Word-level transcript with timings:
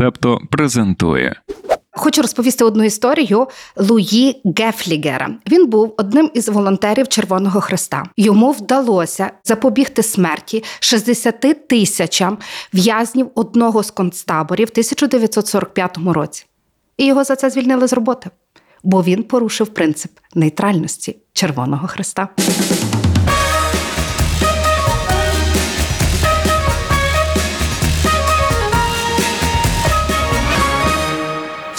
Септо 0.00 0.40
презентує. 0.50 1.34
Хочу 1.92 2.22
розповісти 2.22 2.64
одну 2.64 2.84
історію 2.84 3.48
Луї 3.76 4.42
Гефлігера. 4.58 5.30
Він 5.50 5.66
був 5.66 5.94
одним 5.98 6.30
із 6.34 6.48
волонтерів 6.48 7.08
Червоного 7.08 7.60
Христа. 7.60 8.04
Йому 8.16 8.52
вдалося 8.52 9.30
запобігти 9.44 10.02
смерті 10.02 10.64
60 10.80 11.68
тисячам 11.68 12.38
в'язнів 12.74 13.30
одного 13.34 13.82
з 13.82 13.90
концтаборів 13.90 14.66
в 14.68 14.70
1945 14.70 15.98
році. 16.06 16.46
І 16.96 17.06
його 17.06 17.24
за 17.24 17.36
це 17.36 17.50
звільнили 17.50 17.86
з 17.86 17.92
роботи, 17.92 18.30
бо 18.82 19.02
він 19.02 19.22
порушив 19.22 19.68
принцип 19.68 20.10
нейтральності 20.34 21.16
Червоного 21.32 21.88
Христа. 21.88 22.28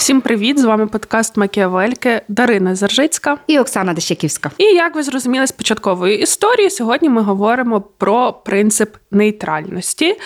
Всім 0.02 0.20
привіт! 0.20 0.58
З 0.58 0.64
вами 0.64 0.86
подкаст 0.86 1.36
Макіавельки 1.36 2.22
Дарина 2.28 2.74
Заржицька 2.74 3.38
і 3.46 3.58
Оксана 3.58 3.92
Дещаківська. 3.92 4.50
І 4.58 4.64
як 4.64 4.94
ви 4.94 5.02
зрозуміли 5.02 5.46
з 5.46 5.52
початкової 5.52 6.18
історії, 6.18 6.70
сьогодні 6.70 7.08
ми 7.08 7.22
говоримо 7.22 7.80
про 7.80 8.32
принцип 8.32 8.96
нейтральності. 9.10 10.16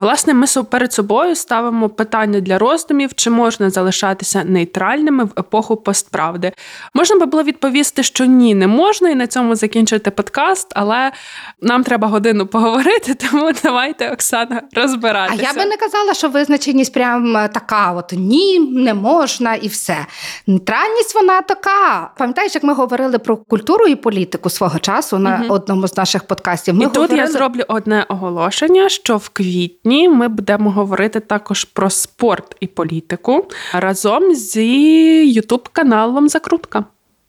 Власне, 0.00 0.34
ми 0.34 0.46
перед 0.70 0.92
собою 0.92 1.36
ставимо 1.36 1.88
питання 1.88 2.40
для 2.40 2.58
роздумів, 2.58 3.14
чи 3.14 3.30
можна 3.30 3.70
залишатися 3.70 4.44
нейтральними 4.44 5.24
в 5.24 5.30
епоху 5.38 5.76
постправди. 5.76 6.52
Можна 6.94 7.18
би 7.18 7.26
було 7.26 7.42
відповісти, 7.42 8.02
що 8.02 8.24
ні, 8.24 8.54
не 8.54 8.66
можна, 8.66 9.10
і 9.10 9.14
на 9.14 9.26
цьому 9.26 9.54
закінчити 9.54 10.10
подкаст, 10.10 10.72
але 10.74 11.12
нам 11.60 11.84
треба 11.84 12.08
годину 12.08 12.46
поговорити, 12.46 13.14
тому 13.30 13.50
давайте, 13.62 14.10
Оксана, 14.10 14.62
розбиратися. 14.74 15.46
А 15.48 15.56
я 15.56 15.64
би 15.64 15.70
не 15.70 15.76
казала, 15.76 16.14
що 16.14 16.28
визначеність 16.28 16.92
прям 16.92 17.36
е, 17.36 17.48
така: 17.48 17.92
от 17.92 18.12
ні, 18.16 18.58
не 18.58 18.94
можна 18.94 19.23
можна 19.24 19.54
і 19.54 19.68
все. 19.68 20.06
Нейтральність 20.46 21.14
вона 21.14 21.40
така. 21.40 22.10
Пам'ятаєш, 22.18 22.54
як 22.54 22.64
ми 22.64 22.74
говорили 22.74 23.18
про 23.18 23.36
культуру 23.36 23.86
і 23.86 23.96
політику 23.96 24.50
свого 24.50 24.78
часу 24.78 25.18
на 25.18 25.40
угу. 25.44 25.54
одному 25.54 25.88
з 25.88 25.96
наших 25.96 26.24
подкастів. 26.24 26.74
Ми 26.74 26.82
і 26.82 26.86
говорили... 26.86 27.08
тут 27.08 27.18
я 27.18 27.26
зроблю 27.26 27.62
одне 27.68 28.06
оголошення: 28.08 28.88
що 28.88 29.16
в 29.16 29.28
квітні 29.28 30.08
ми 30.08 30.28
будемо 30.28 30.70
говорити 30.70 31.20
також 31.20 31.64
про 31.64 31.90
спорт 31.90 32.56
і 32.60 32.66
політику 32.66 33.48
разом 33.72 34.34
зі 34.34 35.32
Ютуб 35.32 35.68
каналом 35.72 36.28
Закрутка. 36.28 36.84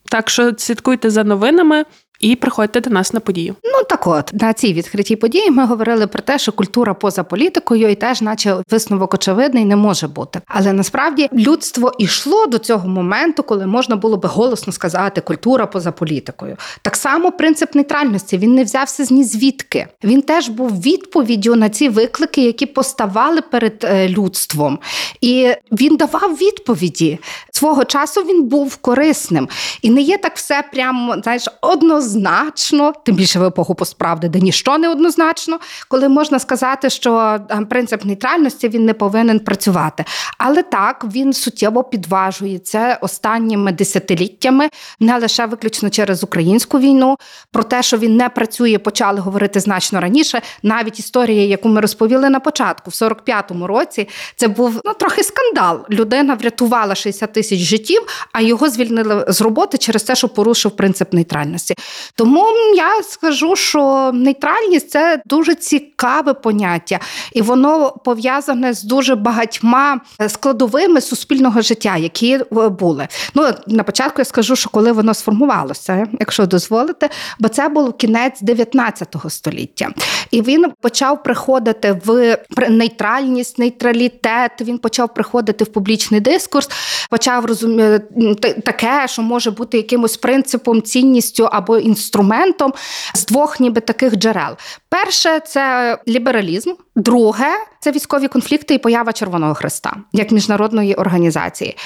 Так 0.10 0.30
що 0.30 0.52
слідкуйте 0.58 1.10
за 1.10 1.24
новинами. 1.24 1.86
І 2.20 2.36
приходьте 2.36 2.82
до 2.82 2.90
нас 2.90 3.14
на 3.14 3.20
подію. 3.20 3.56
Ну 3.64 3.84
так 3.90 4.08
от 4.08 4.32
на 4.34 4.54
цій 4.54 4.74
відкритій 4.74 5.16
події 5.16 5.52
ми 5.52 5.66
говорили 5.66 6.08
про 6.08 6.22
те, 6.22 6.40
що 6.40 6.52
культура 6.52 6.94
поза 6.94 7.24
політикою 7.24 7.90
і 7.90 7.96
теж, 7.96 8.22
наче 8.22 8.56
висновок 8.72 9.14
очевидний, 9.14 9.66
не 9.66 9.76
може 9.76 10.08
бути. 10.08 10.42
Але 10.48 10.74
насправді 10.74 11.30
людство 11.34 11.92
йшло 12.00 12.46
до 12.46 12.58
цього 12.58 12.88
моменту, 12.90 13.44
коли 13.44 13.66
можна 13.66 13.96
було 13.96 14.18
би 14.18 14.30
голосно 14.30 14.74
сказати 14.74 15.22
культура 15.22 15.66
поза 15.66 15.92
політикою. 15.92 16.58
Так 16.82 16.96
само 16.96 17.32
принцип 17.32 17.76
нейтральності 17.76 18.38
він 18.38 18.56
не 18.56 18.64
взявся 18.64 19.06
з 19.06 19.12
ні 19.12 19.24
звідки. 19.24 19.88
Він 20.04 20.22
теж 20.22 20.50
був 20.50 20.82
відповіддю 20.82 21.56
на 21.56 21.70
ці 21.70 21.90
виклики, 21.90 22.42
які 22.42 22.66
поставали 22.66 23.42
перед 23.42 23.84
е, 23.84 24.10
людством, 24.10 24.80
і 25.22 25.54
він 25.72 25.98
давав 25.98 26.36
відповіді 26.36 27.20
свого 27.52 27.86
часу. 27.86 28.22
Він 28.22 28.44
був 28.44 28.76
корисним, 28.76 29.50
і 29.82 29.90
не 29.90 30.02
є 30.02 30.18
так 30.18 30.36
все 30.36 30.64
прямо 30.74 31.16
знаєш, 31.24 31.48
одно 31.62 32.02
однозначно, 32.06 32.94
тим 33.06 33.16
більше 33.16 33.40
в 33.40 33.44
епоху 33.44 33.76
постправди, 33.76 34.30
де 34.30 34.40
ніщо 34.40 34.78
не 34.78 34.90
однозначно, 34.90 35.60
коли 35.88 36.10
можна 36.10 36.40
сказати, 36.40 36.90
що 36.90 37.40
ем, 37.50 37.66
принцип 37.66 38.06
нейтральності 38.06 38.70
він 38.70 38.86
не 38.86 38.94
повинен 38.94 39.40
працювати. 39.40 40.06
Але 40.38 40.64
так 40.64 41.06
він 41.14 41.34
суттєво 41.34 41.84
підважується 41.84 42.98
останніми 43.02 43.72
десятиліттями, 43.72 44.70
не 45.00 45.18
лише 45.18 45.46
виключно 45.46 45.90
через 45.90 46.24
українську 46.24 46.80
війну. 46.80 47.18
Про 47.52 47.64
те, 47.64 47.84
що 47.84 47.98
він 47.98 48.18
не 48.18 48.30
працює, 48.30 48.78
почали 48.78 49.20
говорити 49.20 49.60
значно 49.60 50.02
раніше. 50.02 50.42
Навіть 50.64 51.00
історія, 51.00 51.46
яку 51.46 51.70
ми 51.70 51.82
розповіли 51.82 52.30
на 52.30 52.40
початку, 52.40 52.90
в 52.90 52.94
45-му 52.94 53.68
році, 53.68 54.08
це 54.36 54.48
був 54.48 54.82
ну 54.86 54.94
трохи 54.94 55.24
скандал. 55.24 55.86
Людина 55.90 56.34
врятувала 56.34 56.96
60 56.96 57.34
тисяч 57.34 57.60
життів, 57.60 58.02
а 58.32 58.42
його 58.42 58.70
звільнили 58.70 59.26
з 59.28 59.42
роботи 59.42 59.78
через 59.78 60.04
те, 60.04 60.16
що 60.16 60.30
порушив 60.30 60.72
принцип 60.72 61.14
нейтральності. 61.14 61.76
Тому 62.16 62.46
я 62.76 63.04
скажу, 63.04 63.56
що 63.56 64.12
нейтральність 64.14 64.90
це 64.90 65.22
дуже 65.26 65.56
цікаве 65.56 66.34
поняття, 66.34 67.00
і 67.34 67.42
воно 67.42 67.92
пов'язане 68.06 68.74
з 68.74 68.84
дуже 68.84 69.16
багатьма 69.16 70.00
складовими 70.28 71.02
суспільного 71.02 71.62
життя, 71.62 71.98
які 71.98 72.34
е, 72.34 72.70
були. 72.70 73.08
Ну 73.34 73.50
на 73.68 73.84
початку 73.84 74.22
я 74.22 74.26
скажу, 74.26 74.56
що 74.56 74.70
коли 74.70 74.92
воно 74.92 75.14
сформувалося, 75.14 76.08
якщо 76.20 76.46
дозволите, 76.46 77.10
бо 77.40 77.50
це 77.50 77.70
був 77.70 77.98
кінець 77.98 78.42
19 78.42 79.16
століття, 79.30 79.90
і 80.32 80.42
він 80.42 80.66
почав 80.82 81.24
приходити 81.24 82.02
в 82.06 82.38
нейтральність, 82.70 83.60
нейтралітет. 83.60 84.52
Він 84.62 84.78
почав 84.78 85.14
приходити 85.14 85.64
в 85.64 85.68
публічний 85.68 86.20
дискурс, 86.20 86.70
почав 87.10 87.46
розуміти 87.46 88.62
таке, 88.66 89.08
що 89.08 89.22
може 89.22 89.52
бути 89.52 89.78
якимось 89.78 90.18
принципом, 90.18 90.82
цінністю 90.82 91.50
або 91.52 91.78
інструментом 91.86 92.74
з 93.14 93.26
двох, 93.26 93.60
ніби 93.60 93.82
таких 93.82 94.16
джерел. 94.16 94.56
Перше 94.90 95.40
це 95.40 95.98
лібералізм, 96.08 96.74
друге 96.96 97.52
це 97.80 97.92
військові 97.92 98.28
конфлікти 98.28 98.74
і 98.74 98.78
поява 98.78 99.14
Червоного 99.14 99.54
Хреста 99.54 99.96
як 100.14 100.32
міжнародної 100.32 100.96
організації. 100.96 101.78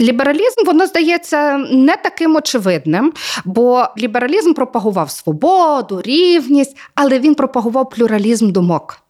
Лібералізм, 0.00 0.64
воно 0.66 0.86
здається 0.86 1.56
не 1.56 1.96
таким 1.96 2.36
очевидним, 2.36 3.12
бо 3.44 3.86
лібералізм 3.98 4.52
пропагував 4.52 5.10
свободу, 5.10 6.02
рівність, 6.02 6.76
але 6.94 7.18
він 7.18 7.34
пропагував 7.34 7.90
плюралізм 7.90 8.50
думок. 8.50 9.00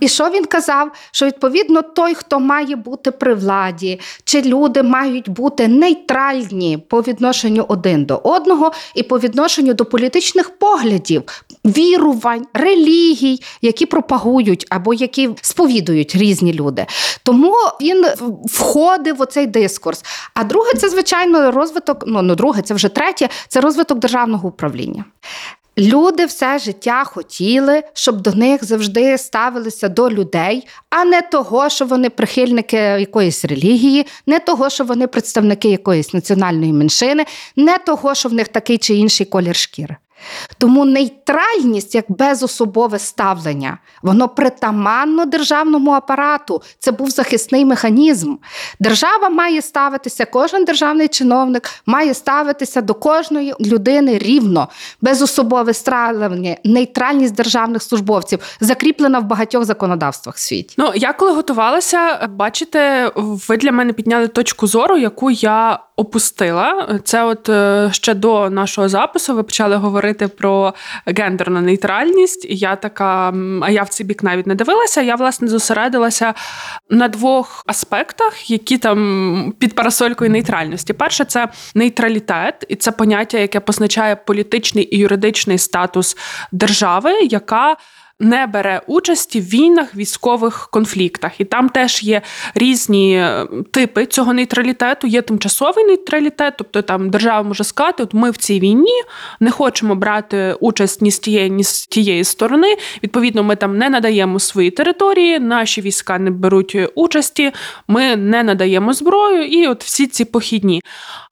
І 0.00 0.08
що 0.08 0.30
він 0.30 0.44
казав? 0.44 0.90
Що 1.10 1.26
відповідно 1.26 1.82
той, 1.82 2.14
хто 2.14 2.40
має 2.40 2.76
бути 2.76 3.10
при 3.10 3.34
владі, 3.34 4.00
чи 4.24 4.42
люди 4.42 4.82
мають 4.82 5.28
бути 5.28 5.68
нейтральні 5.68 6.78
по 6.88 7.00
відношенню 7.00 7.64
один 7.68 8.04
до 8.04 8.16
одного 8.16 8.72
і 8.94 9.02
по 9.02 9.18
відношенню 9.18 9.74
до 9.74 9.84
політичних 9.84 10.50
поглядів, 10.58 11.22
вірувань, 11.64 12.46
релігій, 12.54 13.40
які 13.62 13.86
пропагують 13.86 14.66
або 14.70 14.94
які 14.94 15.30
сповідують 15.42 16.14
різні 16.14 16.52
люди. 16.52 16.86
Тому 17.22 17.54
він 17.80 18.04
входив 18.44 19.20
у 19.20 19.24
цей 19.24 19.46
дискурс. 19.46 20.04
А 20.34 20.44
друге, 20.44 20.72
це 20.74 20.88
звичайно 20.88 21.50
розвиток. 21.50 22.04
Ну, 22.06 22.22
ну 22.22 22.34
друге, 22.34 22.62
це 22.62 22.74
вже 22.74 22.88
третє, 22.88 23.28
це 23.48 23.60
розвиток 23.60 23.98
державного 23.98 24.48
управління. 24.48 25.04
Люди 25.78 26.26
все 26.26 26.58
життя 26.58 27.04
хотіли, 27.04 27.82
щоб 27.92 28.20
до 28.20 28.32
них 28.32 28.64
завжди 28.64 29.18
ставилися 29.18 29.88
до 29.88 30.10
людей, 30.10 30.66
а 30.90 31.04
не 31.04 31.22
того, 31.22 31.68
що 31.68 31.84
вони 31.84 32.10
прихильники 32.10 32.76
якоїсь 32.76 33.44
релігії, 33.44 34.06
не 34.26 34.38
того, 34.38 34.70
що 34.70 34.84
вони 34.84 35.06
представники 35.06 35.68
якоїсь 35.68 36.14
національної 36.14 36.72
меншини, 36.72 37.24
не 37.56 37.78
того, 37.78 38.14
що 38.14 38.28
в 38.28 38.32
них 38.32 38.48
такий 38.48 38.78
чи 38.78 38.94
інший 38.94 39.26
колір 39.26 39.56
шкіри. 39.56 39.96
Тому 40.58 40.84
нейтральність 40.84 41.94
як 41.94 42.04
безособове 42.08 42.98
ставлення, 42.98 43.78
воно 44.02 44.28
притаманно 44.28 45.24
державному 45.24 45.90
апарату. 45.90 46.62
Це 46.78 46.92
був 46.92 47.10
захисний 47.10 47.64
механізм. 47.64 48.36
Держава 48.80 49.28
має 49.28 49.62
ставитися, 49.62 50.24
кожен 50.24 50.64
державний 50.64 51.08
чиновник 51.08 51.70
має 51.86 52.14
ставитися 52.14 52.80
до 52.80 52.94
кожної 52.94 53.54
людини 53.60 54.18
рівно, 54.18 54.68
безособове 55.00 55.74
ставлення, 55.74 56.56
нейтральність 56.64 57.34
державних 57.34 57.82
службовців 57.82 58.38
закріплена 58.60 59.18
в 59.18 59.24
багатьох 59.24 59.64
законодавствах 59.64 60.38
світі. 60.38 60.74
Ну 60.78 60.92
я 60.94 61.12
коли 61.12 61.32
готувалася, 61.32 62.28
бачите, 62.30 63.10
ви 63.16 63.56
для 63.56 63.72
мене 63.72 63.92
підняли 63.92 64.28
точку 64.28 64.66
зору, 64.66 64.98
яку 64.98 65.30
я 65.30 65.78
опустила. 65.96 66.98
Це, 67.04 67.24
от 67.24 67.48
е, 67.48 67.88
ще 67.92 68.14
до 68.14 68.50
нашого 68.50 68.88
запису, 68.88 69.34
ви 69.34 69.42
почали 69.42 69.76
говорити 69.76 70.11
про 70.14 70.74
гендерну 71.06 71.60
нейтральність. 71.60 72.44
І 72.44 72.56
я 72.56 72.76
така, 72.76 73.34
а 73.62 73.70
я 73.70 73.82
в 73.82 73.88
цей 73.88 74.06
бік 74.06 74.22
навіть 74.22 74.46
не 74.46 74.54
дивилася. 74.54 75.02
Я 75.02 75.14
власне 75.14 75.48
зосередилася 75.48 76.34
на 76.90 77.08
двох 77.08 77.62
аспектах, 77.66 78.50
які 78.50 78.78
там 78.78 79.54
під 79.58 79.74
парасолькою 79.74 80.30
нейтральності. 80.30 80.92
Перше, 80.92 81.24
це 81.24 81.48
нейтралітет, 81.74 82.64
і 82.68 82.76
це 82.76 82.92
поняття, 82.92 83.38
яке 83.38 83.60
позначає 83.60 84.16
політичний 84.16 84.96
і 84.96 84.98
юридичний 84.98 85.58
статус 85.58 86.16
держави, 86.52 87.12
яка 87.22 87.76
не 88.22 88.46
бере 88.46 88.80
участі 88.86 89.40
в 89.40 89.44
війнах, 89.44 89.94
військових 89.94 90.68
конфліктах. 90.72 91.40
І 91.40 91.44
там 91.44 91.68
теж 91.68 92.02
є 92.02 92.22
різні 92.54 93.16
е, 93.16 93.46
типи 93.70 94.06
цього 94.06 94.32
нейтралітету. 94.32 95.06
Є 95.06 95.22
тимчасовий 95.22 95.84
нейтралітет, 95.84 96.54
тобто 96.58 96.82
там 96.82 97.10
держава 97.10 97.42
може 97.42 97.64
сказати, 97.64 98.02
от 98.02 98.14
ми 98.14 98.30
в 98.30 98.36
цій 98.36 98.60
війні 98.60 99.02
не 99.40 99.50
хочемо 99.50 99.94
брати 99.94 100.56
участь 100.60 101.02
ні 101.02 101.10
з 101.10 101.18
тієї, 101.18 101.50
ні 101.50 101.64
з 101.64 101.86
тієї 101.86 102.24
сторони. 102.24 102.76
Відповідно, 103.02 103.42
ми 103.42 103.56
там 103.56 103.78
не 103.78 103.90
надаємо 103.90 104.38
свої 104.38 104.70
території, 104.70 105.38
наші 105.38 105.80
війська 105.80 106.18
не 106.18 106.30
беруть 106.30 106.76
участі, 106.94 107.52
ми 107.88 108.16
не 108.16 108.42
надаємо 108.42 108.92
зброю, 108.92 109.44
і 109.44 109.66
от 109.66 109.84
всі 109.84 110.06
ці 110.06 110.24
похідні. 110.24 110.82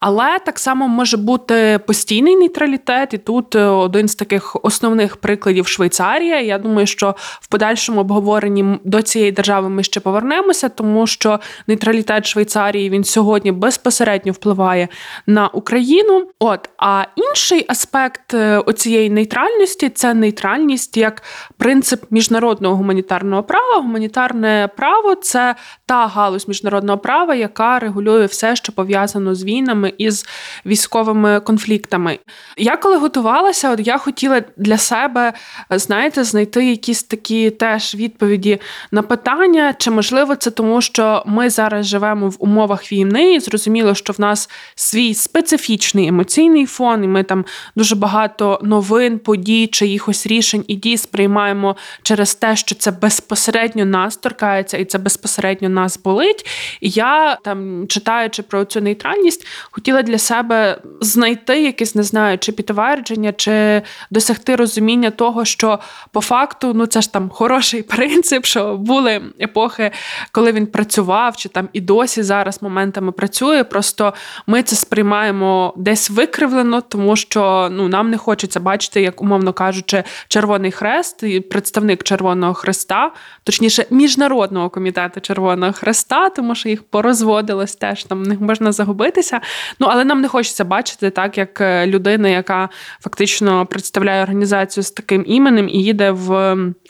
Але 0.00 0.38
так 0.38 0.58
само 0.58 0.88
може 0.88 1.16
бути 1.16 1.80
постійний 1.86 2.36
нейтралітет, 2.36 3.14
і 3.14 3.18
тут 3.18 3.54
е, 3.54 3.64
один 3.64 4.08
з 4.08 4.14
таких 4.14 4.56
основних 4.62 5.16
прикладів 5.16 5.66
Швейцарія. 5.66 6.40
Я 6.40 6.58
думаю, 6.58 6.79
що 6.86 7.14
в 7.18 7.46
подальшому 7.46 8.00
обговоренні 8.00 8.78
до 8.84 9.02
цієї 9.02 9.32
держави 9.32 9.68
ми 9.68 9.82
ще 9.82 10.00
повернемося, 10.00 10.68
тому 10.68 11.06
що 11.06 11.40
нейтралітет 11.66 12.26
Швейцарії 12.26 12.90
він 12.90 13.04
сьогодні 13.04 13.52
безпосередньо 13.52 14.32
впливає 14.32 14.88
на 15.26 15.48
Україну. 15.48 16.26
От 16.38 16.68
а 16.78 17.04
інший 17.16 17.64
аспект 17.68 18.34
е, 18.34 18.58
оцієї 18.58 19.10
нейтральності 19.10 19.88
це 19.88 20.14
нейтральність 20.14 20.96
як 20.96 21.22
принцип 21.58 22.04
міжнародного 22.10 22.76
гуманітарного 22.76 23.42
права. 23.42 23.80
Гуманітарне 23.80 24.68
право 24.76 25.14
це 25.14 25.54
та 25.86 26.06
галузь 26.06 26.48
міжнародного 26.48 26.98
права, 26.98 27.34
яка 27.34 27.78
регулює 27.78 28.26
все, 28.26 28.56
що 28.56 28.72
пов'язано 28.72 29.34
з 29.34 29.44
війнами 29.44 29.92
і 29.98 30.10
з 30.10 30.26
військовими 30.66 31.40
конфліктами. 31.40 32.18
Я 32.56 32.76
коли 32.76 32.96
готувалася, 32.96 33.70
от 33.70 33.86
я 33.86 33.98
хотіла 33.98 34.42
для 34.56 34.78
себе, 34.78 35.32
знаєте, 35.70 36.24
знайти 36.24 36.69
якісь 36.70 37.02
такі 37.02 37.50
теж 37.50 37.94
відповіді 37.94 38.60
на 38.90 39.02
питання, 39.02 39.74
чи 39.78 39.90
можливо 39.90 40.36
це 40.36 40.50
тому, 40.50 40.80
що 40.80 41.22
ми 41.26 41.50
зараз 41.50 41.86
живемо 41.86 42.28
в 42.28 42.36
умовах 42.38 42.92
війни, 42.92 43.34
і 43.34 43.40
зрозуміло, 43.40 43.94
що 43.94 44.12
в 44.12 44.20
нас 44.20 44.50
свій 44.74 45.14
специфічний 45.14 46.08
емоційний 46.08 46.66
фон, 46.66 47.04
і 47.04 47.08
ми 47.08 47.22
там 47.22 47.44
дуже 47.76 47.96
багато 47.96 48.60
новин, 48.62 49.18
подій, 49.18 49.66
чиїхось 49.66 50.26
рішень 50.26 50.64
і 50.68 50.74
дій 50.74 50.96
сприймаємо 50.96 51.76
через 52.02 52.34
те, 52.34 52.56
що 52.56 52.74
це 52.74 52.90
безпосередньо 52.90 53.84
нас 53.84 54.16
торкається, 54.16 54.76
і 54.76 54.84
це 54.84 54.98
безпосередньо 54.98 55.68
нас 55.68 55.98
болить. 56.02 56.46
І 56.80 56.90
я 56.90 57.38
там 57.44 57.86
читаючи 57.88 58.42
про 58.42 58.64
цю 58.64 58.80
нейтральність, 58.80 59.46
хотіла 59.70 60.02
для 60.02 60.18
себе 60.18 60.78
знайти 61.00 61.62
якесь, 61.62 61.94
не 61.94 62.02
знаю, 62.02 62.38
чи 62.38 62.52
підтвердження, 62.52 63.32
чи 63.32 63.82
досягти 64.10 64.56
розуміння 64.56 65.10
того, 65.10 65.44
що 65.44 65.78
по 66.12 66.20
факту 66.20 66.49
ну 66.62 66.86
це 66.86 67.00
ж 67.00 67.12
там 67.12 67.30
хороший 67.30 67.82
принцип, 67.96 68.44
що 68.44 68.76
були 68.76 69.22
епохи, 69.40 69.90
коли 70.32 70.52
він 70.52 70.66
працював, 70.66 71.36
чи 71.36 71.48
там 71.48 71.68
і 71.72 71.80
досі 71.80 72.22
зараз 72.22 72.62
моментами 72.62 73.12
працює. 73.12 73.64
Просто 73.64 74.14
ми 74.46 74.62
це 74.62 74.76
сприймаємо 74.76 75.74
десь 75.76 76.10
викривлено, 76.10 76.80
тому 76.80 77.16
що 77.16 77.68
ну 77.72 77.88
нам 77.88 78.10
не 78.10 78.18
хочеться 78.18 78.60
бачити, 78.60 79.02
як 79.02 79.22
умовно 79.22 79.52
кажучи, 79.52 80.04
Червоний 80.28 80.70
Хрест 80.70 81.22
і 81.22 81.40
представник 81.40 82.02
Червоного 82.02 82.54
Хреста, 82.54 83.12
точніше, 83.44 83.86
міжнародного 83.90 84.70
комітету 84.70 85.20
Червоного 85.20 85.72
Хреста, 85.72 86.30
тому 86.30 86.54
що 86.54 86.68
їх 86.68 86.82
порозводилось 86.82 87.76
теж 87.76 88.04
там 88.04 88.22
них 88.22 88.40
можна 88.40 88.72
загубитися. 88.72 89.40
Ну 89.78 89.86
але 89.90 90.04
нам 90.04 90.20
не 90.20 90.28
хочеться 90.28 90.64
бачити 90.64 91.10
так, 91.10 91.38
як 91.38 91.60
е, 91.60 91.86
людина, 91.86 92.28
яка 92.28 92.68
фактично 93.00 93.66
представляє 93.66 94.22
організацію 94.22 94.84
з 94.84 94.90
таким 94.90 95.24
іменем 95.26 95.68
і 95.68 95.82
їде 95.82 96.10
в 96.10 96.30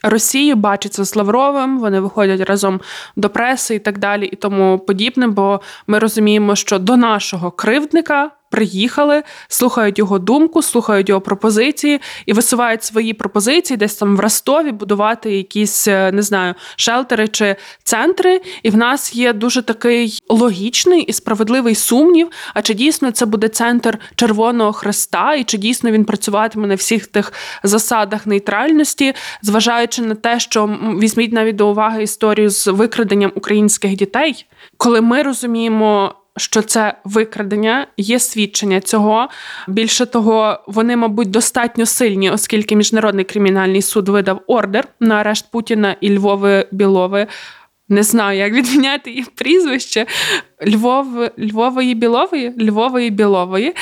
Росію, 0.03 0.57
бачиться 0.57 1.05
з 1.05 1.17
Лавровим. 1.17 1.79
Вони 1.79 2.01
виходять 2.01 2.41
разом 2.41 2.81
до 3.17 3.31
преси 3.31 3.75
і 3.75 3.79
так 3.79 3.99
далі, 3.99 4.27
і 4.27 4.37
тому 4.37 4.79
подібне. 4.79 5.29
Бо 5.29 5.61
ми 5.87 5.99
розуміємо, 5.99 6.57
що 6.57 6.79
до 6.79 6.97
нашого 6.97 7.51
кривдника 7.51 8.31
приїхали, 8.51 9.23
слухають 9.49 9.99
його 9.99 10.19
думку, 10.19 10.63
слухають 10.63 11.09
його 11.09 11.21
пропозиції 11.21 12.01
і 12.27 12.33
висувають 12.33 12.85
свої 12.85 13.15
пропозиції, 13.15 13.77
десь 13.77 13.95
там 13.95 14.17
в 14.17 14.21
Ростові 14.21 14.73
будувати 14.73 15.37
якісь 15.37 15.89
е, 15.89 16.13
не 16.13 16.23
знаю 16.23 16.55
шелтери 16.77 17.29
чи 17.29 17.57
центри. 17.85 18.41
І 18.63 18.71
в 18.71 18.77
нас 18.77 19.15
є 19.15 19.33
дуже 19.33 19.63
такий 19.63 20.19
логічний 20.29 21.03
і 21.03 21.13
справедливий 21.13 21.75
сумнів. 21.75 22.29
А 22.55 22.63
чи 22.63 22.75
дійсно 22.75 23.11
це 23.11 23.27
буде 23.27 23.49
центр 23.49 23.99
Червоного 24.15 24.73
Хреста, 24.73 25.35
і 25.35 25.45
чи 25.45 25.59
дійсно 25.59 25.91
він 25.91 26.05
працюватиме 26.05 26.67
на 26.67 26.75
всіх 26.75 27.07
тих 27.07 27.33
засадах 27.63 28.27
нейтральності, 28.27 29.15
зважаючи 29.43 30.03
на 30.03 30.15
те, 30.15 30.41
що 30.41 30.79
візьміть 31.01 31.33
навіть 31.33 31.57
до 31.57 31.69
уваги 31.69 32.03
історію 32.03 32.51
з 32.51 32.67
викраденням 32.67 33.33
українських 33.35 33.97
дітей, 33.97 34.47
коли 34.77 35.01
ми 35.01 35.23
розуміємо 35.23 36.15
що 36.41 36.63
це 36.63 36.95
викрадення, 37.05 37.87
є 37.97 38.19
свідчення 38.19 38.81
цього. 38.81 39.29
Більше 39.69 40.07
того, 40.07 40.61
вони, 40.67 40.97
мабуть, 40.97 41.31
достатньо 41.31 41.87
сильні, 41.87 42.31
оскільки 42.31 42.77
міжнародний 42.77 43.25
кримінальний 43.25 43.83
суд 43.83 44.09
видав 44.09 44.41
ордер 44.47 44.89
на 45.01 45.15
арешт 45.15 45.51
Путіна 45.51 45.97
і 46.01 46.17
Львови 46.19 46.67
Білови 46.73 47.27
не 47.91 48.03
знаю, 48.03 48.39
як 48.39 48.53
відміняти 48.53 49.11
їх 49.11 49.31
прізвище 49.31 50.07
Львов, 50.69 51.07
Львової 51.39 51.95
Білової, 51.95 52.55
Львової 52.61 53.11
Білової. 53.11 53.75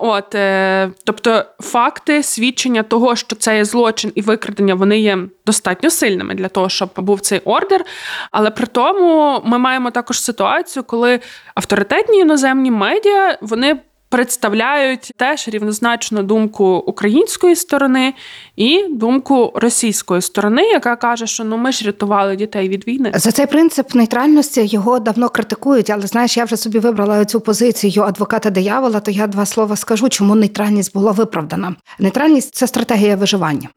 От, 0.00 0.34
е, 0.34 0.90
Тобто 1.04 1.44
факти 1.60 2.22
свідчення 2.22 2.82
того, 2.82 3.16
що 3.16 3.36
це 3.36 3.56
є 3.56 3.64
злочин 3.64 4.12
і 4.14 4.22
викрадення, 4.22 4.74
вони 4.74 5.00
є 5.00 5.18
достатньо 5.46 5.90
сильними 5.90 6.34
для 6.34 6.48
того, 6.48 6.68
щоб 6.68 6.90
був 6.96 7.20
цей 7.20 7.40
ордер. 7.44 7.84
Але 8.30 8.50
при 8.50 8.66
тому 8.66 9.42
ми 9.44 9.58
маємо 9.58 9.90
також 9.90 10.20
ситуацію, 10.20 10.82
коли 10.82 11.20
авторитетні 11.54 12.18
іноземні 12.18 12.70
медіа 12.70 13.38
вони 13.40 13.76
представляють 14.14 15.12
теж 15.16 15.48
рівнозначно 15.48 16.22
думку 16.22 16.64
української 16.86 17.56
сторони 17.56 18.14
і 18.56 18.84
думку 18.90 19.52
російської 19.54 20.22
сторони, 20.22 20.62
яка 20.62 20.96
каже, 20.96 21.26
що 21.26 21.44
ну 21.44 21.56
ми 21.56 21.72
ж 21.72 21.86
рятували 21.86 22.36
дітей 22.36 22.68
від 22.68 22.88
війни. 22.88 23.12
За 23.14 23.32
цей 23.32 23.46
принцип 23.46 23.94
нейтральності 23.94 24.66
його 24.66 24.98
давно 24.98 25.28
критикують, 25.28 25.90
але 25.90 26.06
знаєш, 26.06 26.36
я 26.36 26.44
вже 26.44 26.56
собі 26.56 26.78
вибрала 26.78 27.24
цю 27.24 27.40
позицію 27.40 28.02
адвоката 28.02 28.50
диявола. 28.50 29.00
То 29.00 29.10
я 29.10 29.26
два 29.26 29.46
слова 29.46 29.76
скажу, 29.76 30.08
чому 30.08 30.34
нейтральність 30.34 30.94
була 30.94 31.12
виправдана. 31.12 31.76
Нейтральність 31.98 32.54
це 32.54 32.66
стратегія 32.66 33.16
виживання 33.16 33.68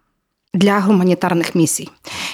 для 0.53 0.79
гуманітарних 0.79 1.55
місій. 1.55 1.89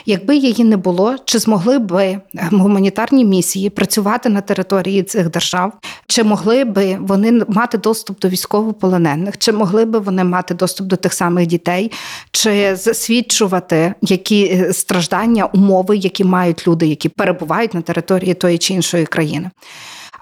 Якби 0.05 0.35
її 0.35 0.63
не 0.63 0.77
було, 0.77 1.15
чи 1.25 1.39
змогли 1.39 1.79
би 1.79 2.19
гуманітарні 2.51 3.25
місії 3.25 3.69
працювати 3.69 4.29
на 4.29 4.41
території 4.41 5.03
цих 5.03 5.29
держав, 5.29 5.73
чи 6.07 6.23
могли 6.23 6.65
би 6.65 6.97
вони 6.99 7.43
мати 7.47 7.77
доступ 7.77 8.19
до 8.19 8.29
військовополонених, 8.29 9.37
чи 9.37 9.51
могли 9.51 9.85
би 9.85 9.99
вони 9.99 10.23
мати 10.23 10.53
доступ 10.53 10.87
до 10.87 10.95
тих 10.95 11.13
самих 11.13 11.47
дітей, 11.47 11.91
чи 12.31 12.75
засвідчувати 12.75 13.93
які 14.01 14.45
е, 14.45 14.73
страждання, 14.73 15.45
умови, 15.45 15.97
які 15.97 16.23
мають 16.23 16.67
люди, 16.67 16.87
які 16.87 17.09
перебувають 17.09 17.73
на 17.73 17.81
території 17.81 18.33
тої 18.33 18.57
чи 18.57 18.73
іншої 18.73 19.05
країни? 19.05 19.49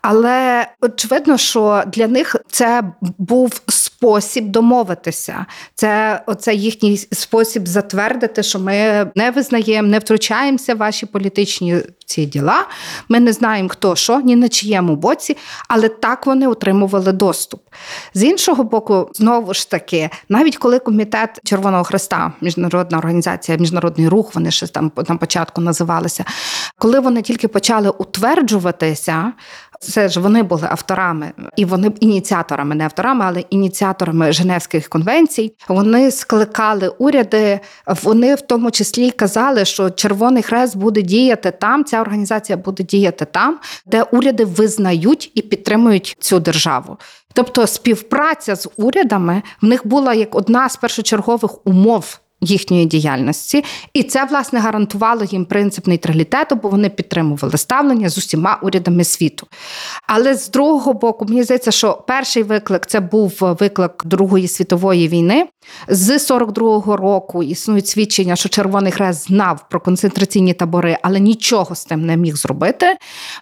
Але 0.01 0.67
очевидно, 0.81 1.37
що 1.37 1.83
для 1.87 2.07
них 2.07 2.35
це 2.47 2.83
був 3.18 3.61
спосіб 3.68 3.91
домовитися. 4.41 5.45
Це 5.75 6.21
оце 6.25 6.53
їхній 6.53 6.97
спосіб 6.97 7.67
затвердити, 7.67 8.43
що 8.43 8.59
ми 8.59 9.07
не 9.15 9.31
визнаємо, 9.31 9.87
не 9.87 9.99
втручаємося 9.99 10.75
в 10.75 10.77
ваші 10.77 11.05
політичні 11.05 11.77
ці 12.05 12.25
діла. 12.25 12.67
Ми 13.09 13.19
не 13.19 13.33
знаємо, 13.33 13.69
хто 13.69 13.95
що, 13.95 14.19
ні 14.19 14.35
на 14.35 14.49
чиєму 14.49 14.95
боці, 14.95 15.37
але 15.67 15.89
так 15.89 16.25
вони 16.25 16.47
отримували 16.47 17.11
доступ. 17.11 17.61
З 18.13 18.23
іншого 18.23 18.63
боку, 18.63 19.09
знову 19.13 19.53
ж 19.53 19.69
таки, 19.69 20.09
навіть 20.29 20.57
коли 20.57 20.79
комітет 20.79 21.39
Червоного 21.43 21.83
Хреста, 21.83 22.33
міжнародна 22.41 22.97
організація, 22.97 23.57
міжнародний 23.57 24.07
рух, 24.07 24.35
вони 24.35 24.51
ще 24.51 24.67
там 24.67 24.91
на 25.09 25.15
початку 25.15 25.61
називалися, 25.61 26.25
коли 26.77 26.99
вони 26.99 27.21
тільки 27.21 27.47
почали 27.47 27.89
утверджуватися. 27.89 29.33
Це 29.83 30.09
ж 30.09 30.19
вони 30.19 30.44
були 30.44 30.68
авторами, 30.71 31.31
і 31.56 31.66
вони 31.66 31.92
ініціаторами, 32.00 32.76
не 32.76 32.83
авторами, 32.83 33.26
але 33.26 33.40
ініціаторами 33.50 34.31
Женевських 34.31 34.90
конвенцій. 34.90 35.54
Вони 35.68 36.11
скликали 36.11 36.88
уряди. 36.88 37.59
Вони 38.04 38.35
в 38.35 38.42
тому 38.42 38.71
числі 38.71 39.11
казали, 39.11 39.66
що 39.66 39.90
Червоний 39.90 40.44
Хрест 40.44 40.78
буде 40.78 41.02
діяти 41.02 41.52
там. 41.52 41.85
Ця 41.85 42.02
організація 42.02 42.57
буде 42.57 42.83
діяти 42.83 43.26
там, 43.26 43.59
де 43.85 44.04
уряди 44.04 44.45
визнають 44.45 45.31
і 45.35 45.42
підтримують 45.42 46.18
цю 46.19 46.40
державу. 46.40 46.97
Тобто 47.33 47.68
співпраця 47.68 48.56
з 48.56 48.69
урядами 48.78 49.42
в 49.61 49.66
них 49.66 49.88
була 49.88 50.14
як 50.14 50.35
одна 50.35 50.69
з 50.69 50.78
першочергових 50.78 51.68
умов 51.68 52.19
їхньої 52.42 52.86
діяльності, 52.86 53.64
і 53.94 54.04
це 54.04 54.26
власне 54.26 54.60
гарантувало 54.60 55.24
їм 55.24 55.45
принцип 55.45 55.88
нейтралітету, 55.88 56.56
бо 56.56 56.69
вони 56.69 56.90
підтримували 56.90 57.57
ставлення 57.57 58.10
з 58.10 58.18
усіма 58.18 58.60
урядами 58.62 59.04
світу. 59.04 59.48
Але 60.07 60.36
з 60.36 60.50
другого 60.50 60.94
боку, 60.94 61.26
мені 61.26 61.44
здається, 61.44 61.71
що 61.71 62.04
перший 62.07 62.44
виклик 62.44 62.86
це 62.86 63.00
був 63.00 63.38
виклик 63.40 64.06
Другої 64.06 64.48
світової 64.48 65.07
війни, 65.07 65.48
З 65.87 66.18
42-го 66.18 66.97
року 66.97 67.44
існують 67.44 67.87
свідчення, 67.87 68.35
що 68.35 68.49
Червоний 68.49 68.92
Хрест 68.92 69.28
знав 69.28 69.66
про 69.69 69.80
концентраційні 69.80 70.54
табори, 70.54 70.97
але 71.01 71.19
нічого 71.19 71.75
з 71.75 71.85
тим 71.85 72.06
не 72.06 72.18
міг 72.18 72.35
зробити. 72.35 72.97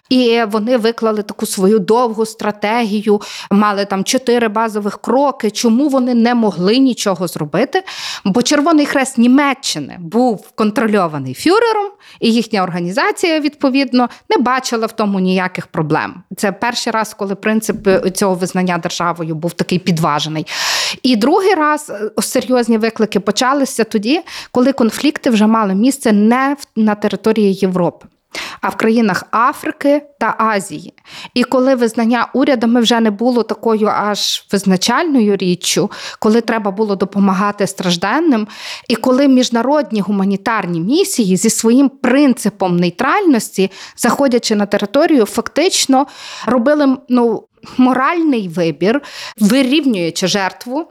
І 0.08 0.42
вони 0.48 0.76
виклали 0.76 1.22
таку 1.22 1.46
свою 1.46 1.78
довгу 1.78 2.26
стратегію, 2.26 3.20
мали 3.50 3.84
там 3.84 4.04
чотири 4.04 4.48
базових 4.48 4.98
кроки. 4.98 5.50
Чому 5.50 5.88
вони 5.88 6.14
не 6.14 6.34
могли 6.34 6.78
нічого 6.78 7.28
зробити? 7.28 7.82
Бо 8.24 8.42
Червоний 8.42 8.86
Хрест 8.86 9.18
Німеччини 9.18 9.96
був 10.00 10.50
контрольований 10.54 11.34
фюрером, 11.34 11.90
і 12.20 12.32
їхня 12.32 12.62
організація 12.62 13.40
відповідно 13.40 14.08
не 14.30 14.36
бачила 14.36 14.86
в 14.86 14.92
тому 14.92 15.20
ніяких 15.20 15.66
проблем. 15.66 16.22
Це 16.36 16.52
перший 16.52 16.92
раз, 16.92 17.14
коли 17.14 17.34
принцип 17.34 17.88
цього 18.14 18.34
визнання 18.34 18.78
державою 18.78 19.34
був 19.34 19.52
такий 19.52 19.78
підважений. 19.78 20.46
І 21.02 21.16
другий 21.16 21.54
раз 21.54 21.92
серйозні 22.22 22.78
виклики 22.78 23.20
почалися 23.20 23.84
тоді, 23.84 24.20
коли 24.52 24.72
конфлікти 24.72 25.30
вже 25.30 25.46
мали 25.46 25.74
місце 25.74 26.12
не 26.12 26.56
на 26.76 26.94
території 26.94 27.54
Європи. 27.54 28.06
А 28.60 28.68
в 28.68 28.76
країнах 28.76 29.24
Африки 29.30 30.02
та 30.20 30.34
Азії. 30.38 30.94
І 31.34 31.44
коли 31.44 31.74
визнання 31.74 32.28
урядами 32.34 32.80
вже 32.80 33.00
не 33.00 33.10
було 33.10 33.42
такою 33.42 33.88
аж 33.88 34.46
визначальною 34.52 35.36
річчю, 35.36 35.90
коли 36.18 36.40
треба 36.40 36.70
було 36.70 36.96
допомагати 36.96 37.66
стражденним, 37.66 38.48
і 38.88 38.96
коли 38.96 39.28
міжнародні 39.28 40.00
гуманітарні 40.00 40.80
місії 40.80 41.36
зі 41.36 41.50
своїм 41.50 41.88
принципом 41.88 42.76
нейтральності, 42.76 43.70
заходячи 43.96 44.54
на 44.54 44.66
територію, 44.66 45.24
фактично 45.24 46.06
робили 46.46 46.96
ну, 47.08 47.44
моральний 47.78 48.48
вибір, 48.48 49.02
вирівнюючи 49.38 50.26
жертву 50.26 50.86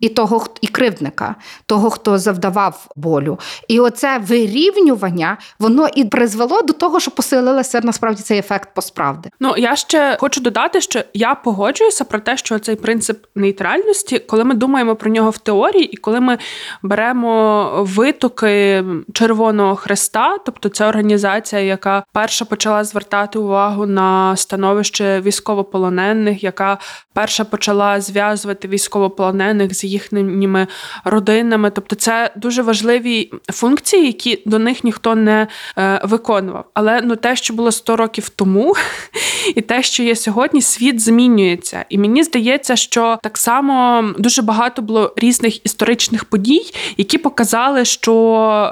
і 0.00 0.08
того, 0.08 0.46
і 0.60 0.66
кривдника, 0.66 1.34
того, 1.66 1.90
хто 1.90 2.18
завдавав 2.18 2.86
болю. 2.96 3.38
І 3.68 3.80
оце 3.80 4.18
вирівнювання 4.18 5.36
воно 5.58 5.88
і 5.94 6.04
призвело 6.04 6.62
до 6.62 6.72
того, 6.72 7.00
що 7.00 7.10
посилилося 7.10 7.80
насправді 7.84 8.22
цей 8.22 8.38
ефект 8.38 8.74
посправди. 8.74 9.30
Ну 9.40 9.54
я 9.56 9.76
ще 9.76 10.16
хочу 10.20 10.40
додати, 10.40 10.80
що 10.80 11.00
я 11.14 11.34
погоджуюся 11.34 12.04
про 12.04 12.20
те, 12.20 12.36
що 12.36 12.58
цей 12.58 12.76
принцип 12.76 13.26
нейтральності, 13.34 14.18
коли 14.18 14.44
ми 14.44 14.54
думаємо 14.54 14.96
про 14.96 15.10
нього 15.10 15.30
в 15.30 15.38
теорії, 15.38 15.84
і 15.84 15.96
коли 15.96 16.20
ми 16.20 16.38
беремо 16.82 17.70
витоки 17.82 18.84
Червоного 19.12 19.76
Хреста, 19.76 20.38
тобто 20.46 20.68
це 20.68 20.86
організація, 20.86 21.62
яка 21.62 22.04
перша 22.12 22.44
почала 22.44 22.84
звертати 22.84 23.38
увагу 23.38 23.86
на 23.86 24.36
становище 24.36 25.20
військовополонених, 25.20 26.44
яка 26.44 26.78
перша 27.12 27.44
почала 27.44 28.00
зв'язувати 28.00 28.68
військовополонених 28.68 29.74
з 29.74 29.84
їхніми 29.88 30.66
родинами. 31.04 31.70
Тобто, 31.70 31.96
це 31.96 32.30
дуже 32.36 32.62
важливі 32.62 33.30
функції, 33.52 34.06
які 34.06 34.42
до 34.46 34.58
них 34.58 34.84
ніхто 34.84 35.14
не 35.14 35.46
е, 35.78 36.00
виконував. 36.04 36.64
Але 36.74 37.00
ну 37.04 37.16
те, 37.16 37.36
що 37.36 37.54
було 37.54 37.72
100 37.72 37.96
років 37.96 38.28
тому, 38.28 38.74
і 39.54 39.60
те, 39.60 39.82
що 39.82 40.02
є 40.02 40.16
сьогодні, 40.16 40.62
світ 40.62 41.00
змінюється. 41.00 41.84
І 41.88 41.98
мені 41.98 42.22
здається, 42.22 42.76
що 42.76 43.18
так 43.22 43.38
само 43.38 44.04
дуже 44.18 44.42
багато 44.42 44.82
було 44.82 45.14
різних 45.16 45.66
історичних 45.66 46.24
подій, 46.24 46.62
які 46.96 47.18
показали, 47.18 47.84
що 47.84 48.14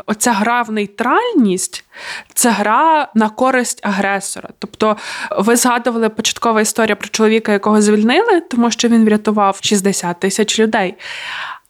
оця 0.07 0.33
гра 0.33 0.63
в 0.63 0.73
нейтральність. 0.73 1.86
Це 2.35 2.51
гра 2.51 3.09
на 3.15 3.29
користь 3.29 3.87
агресора. 3.87 4.49
Тобто, 4.59 4.97
ви 5.39 5.57
згадували 5.57 6.09
початкова 6.09 6.61
історія 6.61 6.97
про 6.97 7.09
чоловіка, 7.09 7.53
якого 7.53 7.83
звільнили, 7.83 8.41
тому 8.41 8.71
що 8.71 8.89
він 8.89 9.05
врятував 9.05 9.59
60 9.61 10.21
тисяч 10.21 10.61
людей. 10.61 10.95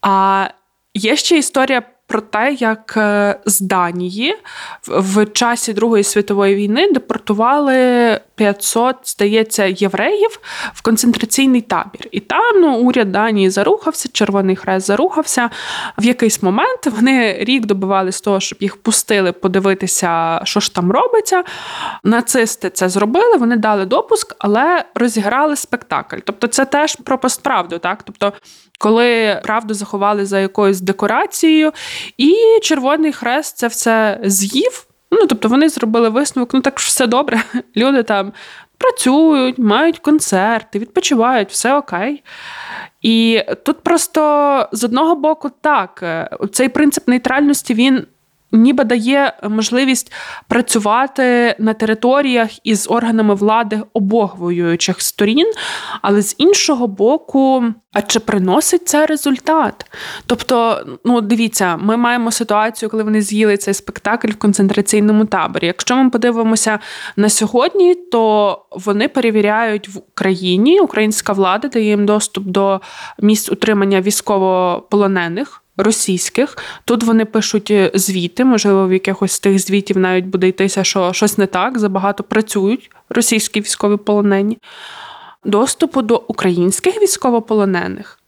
А 0.02 0.46
є 0.94 1.16
ще 1.16 1.38
історія 1.38 1.82
про 2.06 2.20
те, 2.20 2.52
як 2.52 2.94
е, 2.96 3.36
з 3.46 3.60
Данії 3.60 4.36
в 4.86 5.26
часі 5.26 5.72
Другої 5.72 6.04
світової 6.04 6.54
війни 6.54 6.92
депортували 6.92 8.20
500, 8.36 8.96
здається, 9.04 9.64
євреїв 9.64 10.40
в 10.74 10.82
концентраційний 10.82 11.60
табір. 11.60 12.08
І 12.10 12.20
там 12.20 12.60
ну, 12.60 12.76
уряд 12.76 13.12
Данії 13.12 13.50
зарухався, 13.50 14.08
Червоний 14.12 14.56
Хрест 14.56 14.86
зарухався. 14.86 15.50
В 15.98 16.04
якийсь 16.04 16.42
момент 16.42 16.86
вони 16.86 17.36
рік 17.40 17.66
добивалися 17.66 18.24
того, 18.24 18.40
щоб 18.40 18.58
їх 18.60 18.76
пустили 18.76 19.32
подивитися, 19.32 20.40
що 20.44 20.60
ж 20.60 20.74
там 20.74 20.92
робиться. 20.92 21.44
Нацисти 22.04 22.70
це 22.70 22.88
зробили, 22.88 23.36
вони 23.36 23.56
дали 23.56 23.84
допуск, 23.84 24.36
але 24.38 24.84
розіграли 24.94 25.56
спектакль. 25.56 26.18
Тобто, 26.24 26.46
це 26.46 26.64
теж 26.64 26.96
про 26.96 27.18
постправду, 27.18 27.78
так? 27.78 28.02
Тобто, 28.02 28.32
коли 28.78 29.40
правду 29.44 29.74
заховали 29.74 30.26
за 30.26 30.40
якоюсь 30.40 30.80
декорацією, 30.80 31.72
і 32.16 32.34
Червоний 32.62 33.12
Хрест 33.12 33.56
це 33.56 33.66
все 33.66 34.20
з'їв. 34.24 34.85
Ну, 35.10 35.26
тобто 35.26 35.48
вони 35.48 35.68
зробили 35.68 36.08
висновок, 36.08 36.54
ну 36.54 36.60
так 36.60 36.78
все 36.78 37.06
добре. 37.06 37.42
Люди 37.76 38.02
там 38.02 38.32
працюють, 38.78 39.58
мають 39.58 39.98
концерти, 39.98 40.78
відпочивають, 40.78 41.50
все 41.50 41.74
окей. 41.74 42.22
І 43.02 43.42
тут 43.64 43.80
просто 43.80 44.68
з 44.72 44.84
одного 44.84 45.14
боку, 45.14 45.50
так, 45.60 46.00
е, 46.02 46.30
цей 46.52 46.68
принцип 46.68 47.08
нейтральності 47.08 47.74
він 47.74 48.06
ніби 48.52 48.84
дає 48.84 49.32
можливість 49.50 50.12
працювати 50.48 51.56
на 51.58 51.74
територіях 51.74 52.66
із 52.66 52.86
органами 52.90 53.34
влади 53.34 53.82
обох 53.92 54.36
воюючих 54.36 55.00
сторін, 55.02 55.52
але 56.02 56.22
з 56.22 56.34
іншого 56.38 56.86
боку, 56.86 57.64
а 57.92 58.02
чи 58.02 58.20
приносить 58.20 58.88
це 58.88 59.06
результат? 59.06 59.90
Тобто, 60.26 60.86
ну 61.04 61.20
дивіться, 61.20 61.76
ми 61.76 61.96
маємо 61.96 62.30
ситуацію, 62.30 62.90
коли 62.90 63.02
вони 63.02 63.22
з'їли 63.22 63.56
цей 63.56 63.74
спектакль 63.74 64.28
в 64.28 64.36
концентраційному 64.36 65.24
таборі. 65.24 65.66
Якщо 65.66 65.96
ми 65.96 66.10
подивимося 66.10 66.78
на 67.16 67.28
сьогодні, 67.28 67.94
то 67.94 68.62
вони 68.70 69.08
перевіряють 69.08 69.88
в 69.88 69.98
Україні, 69.98 70.80
українська 70.80 71.32
влада 71.32 71.68
дає 71.68 71.86
їм 71.86 72.06
доступ 72.06 72.44
до 72.44 72.80
місць 73.18 73.52
утримання 73.52 74.00
військовополонених 74.00 75.62
російських. 75.76 76.58
Тут 76.84 77.02
вони 77.02 77.24
пишуть 77.24 77.70
е, 77.70 77.90
звіти, 77.94 78.44
можливо, 78.44 78.88
в 78.88 78.92
якихось 78.92 79.32
з 79.32 79.40
тих 79.40 79.58
звітів 79.58 79.98
навіть 79.98 80.24
буде 80.24 80.48
йтися, 80.48 80.84
що 80.84 81.12
щось 81.12 81.38
не 81.38 81.46
так, 81.46 81.78
забагато 81.78 82.24
працюють 82.24 82.90
російські 83.08 83.60
військові 83.60 83.96
полонені. 83.96 84.58
Доступу 85.44 86.02
до 86.02 86.22
українських 86.28 87.02
військовополонених 87.02 88.18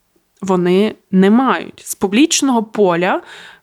вони 0.42 0.94
не 1.10 1.30
мають. 1.30 1.82
З 1.84 1.94
публічного 1.94 2.62
поля 2.62 3.20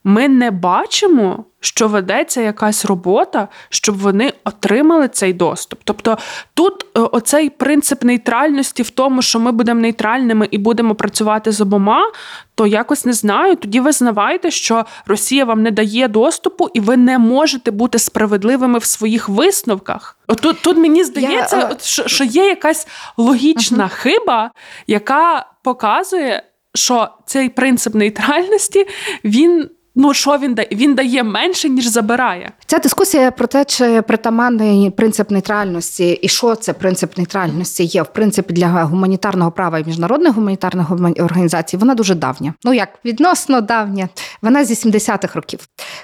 ми 0.08 0.28
не 0.28 0.52
бачимо, 0.52 1.46
що 1.60 1.88
ведеться 1.88 2.42
якась 2.42 2.86
робота, 2.86 3.48
щоб 3.70 3.98
вони 3.98 4.34
отримали 4.44 5.08
цей 5.08 5.34
доступ. 5.34 5.80
Тобто 5.84 6.18
тут 6.54 6.86
е, 6.98 7.00
оцей 7.00 7.50
принцип 7.50 8.04
нейтральності 8.04 8.84
в 8.84 8.90
тому, 8.90 9.22
що 9.22 9.40
ми 9.40 9.52
будемо 9.52 9.82
нейтральними 9.82 10.48
і 10.52 10.58
будемо 10.58 10.96
працювати 10.96 11.52
з 11.52 11.62
обома, 11.62 12.12
то 12.56 12.68
якось 12.68 13.06
не 13.06 13.14
знаю. 13.14 13.56
Тоді 13.56 13.80
визнавайте, 13.80 14.52
що 14.52 14.86
Росія 15.06 15.46
вам 15.46 15.64
не 15.64 15.72
дає 15.72 16.08
доступу, 16.08 16.70
і 16.74 16.80
ви 16.80 16.98
не 16.98 17.20
можете 17.20 17.72
бути 17.72 18.00
справедливими 18.00 18.80
в 18.80 18.86
своїх 18.86 19.30
висновках. 19.30 20.18
Тут 20.42 20.62
тут 20.62 20.78
мені 20.78 21.04
здається, 21.04 21.58
Я... 21.58 21.78
що, 21.82 22.08
що 22.08 22.24
є 22.24 22.46
якась 22.46 22.88
логічна 23.18 23.84
uh-huh. 23.84 23.90
хиба, 23.90 24.52
яка 24.88 25.46
показує. 25.64 26.44
Що 26.76 27.10
цей 27.26 27.50
принцип 27.50 27.96
нейтральності 27.96 28.88
він 29.24 29.70
ну 29.96 30.14
що 30.14 30.38
він 30.38 30.54
дає? 30.54 30.68
Він 30.72 30.96
дає 30.96 31.24
менше 31.24 31.70
ніж 31.70 31.88
забирає. 31.88 32.52
Ця 32.66 32.80
дискусія 32.80 33.32
про 33.32 33.48
те, 33.48 33.66
чи 33.66 34.02
притаманний 34.02 34.90
принцип 34.90 35.32
нейтральності, 35.32 36.10
і 36.10 36.28
що 36.28 36.56
це 36.56 36.74
принцип 36.74 37.18
нейтральності 37.18 37.84
є 37.84 38.02
в 38.02 38.08
принципі 38.08 38.54
для 38.54 38.68
гуманітарного 38.68 39.52
права 39.52 39.80
і 39.80 39.84
міжнародних 39.84 40.34
гуманітарних 40.34 40.92
організацій. 41.20 41.78
Вона 41.78 41.96
дуже 41.96 42.16
давня. 42.16 42.54
Ну 42.64 42.74
як 42.74 42.90
відносно 43.06 43.62
давня, 43.62 44.10
вона 44.42 44.66
зі 44.66 44.74
70-х 44.74 45.36
років, 45.36 45.60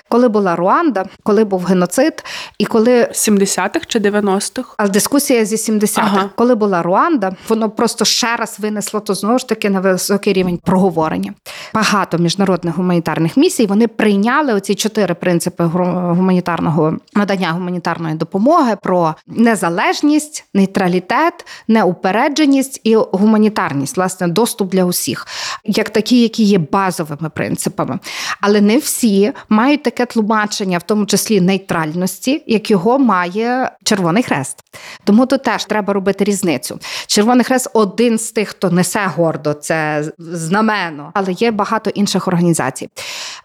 коли 0.10 0.30
була 0.30 0.56
Руанда, 0.56 1.06
коли 1.24 1.44
був 1.44 1.66
геноцид, 1.66 2.24
і 2.58 2.66
коли 2.66 3.02
70-х 3.04 3.86
чи 3.88 4.00
90-х? 4.00 4.74
А 4.78 4.88
дискусія 4.88 5.46
зі 5.46 5.56
70-х, 5.56 6.02
ага. 6.02 6.30
коли 6.36 6.56
була 6.56 6.82
Руанда, 6.82 7.36
воно 7.50 7.70
просто 7.70 8.06
ще 8.06 8.36
раз 8.36 8.58
винесло 8.60 9.00
то 9.00 9.14
знову 9.14 9.40
ж 9.40 9.48
таки 9.48 9.70
на 9.70 9.80
високий 9.80 10.34
рівень 10.34 10.58
проговорення. 10.58 11.34
Багато 11.74 12.18
міжнародних 12.18 12.76
гуманітарних 12.76 13.38
місій 13.38 13.66
вони 13.66 13.81
вони 13.82 13.88
прийняли 13.88 14.54
оці 14.54 14.76
чотири 14.76 15.14
принципи 15.14 15.64
гуманітарного 15.64 16.98
надання 17.14 17.52
гуманітарної 17.52 18.16
допомоги 18.16 18.78
про 18.84 19.16
незалежність, 19.28 20.46
нейтралітет, 20.54 21.46
неупередженість 21.68 22.82
і 22.84 22.96
гуманітарність, 22.96 23.98
власне, 23.98 24.28
доступ 24.28 24.72
для 24.72 24.86
усіх, 24.86 25.28
як 25.66 25.90
такі, 25.90 26.22
які 26.22 26.44
є 26.44 26.58
базовими 26.58 27.30
принципами. 27.30 28.00
Але 28.42 28.62
не 28.62 28.78
всі 28.78 29.32
мають 29.50 29.84
таке 29.84 30.06
тлумачення, 30.06 30.78
в 30.78 30.84
тому 30.84 31.06
числі 31.06 31.42
нейтральності, 31.42 32.44
як 32.48 32.72
його 32.72 33.00
має 33.00 33.72
Червоний 33.84 34.24
Хрест. 34.24 34.58
Тому 35.04 35.26
тут 35.26 35.44
теж 35.44 35.66
треба 35.66 35.94
робити 35.94 36.24
різницю. 36.24 36.80
Червоний 37.08 37.46
Хрест 37.46 37.70
один 37.74 38.18
з 38.18 38.32
тих, 38.32 38.50
хто 38.50 38.70
несе 38.70 39.12
гордо 39.16 39.54
це 39.54 40.04
знамено, 40.18 41.12
але 41.14 41.32
є 41.32 41.52
багато 41.52 41.90
інших 41.90 42.28
організацій. 42.28 42.90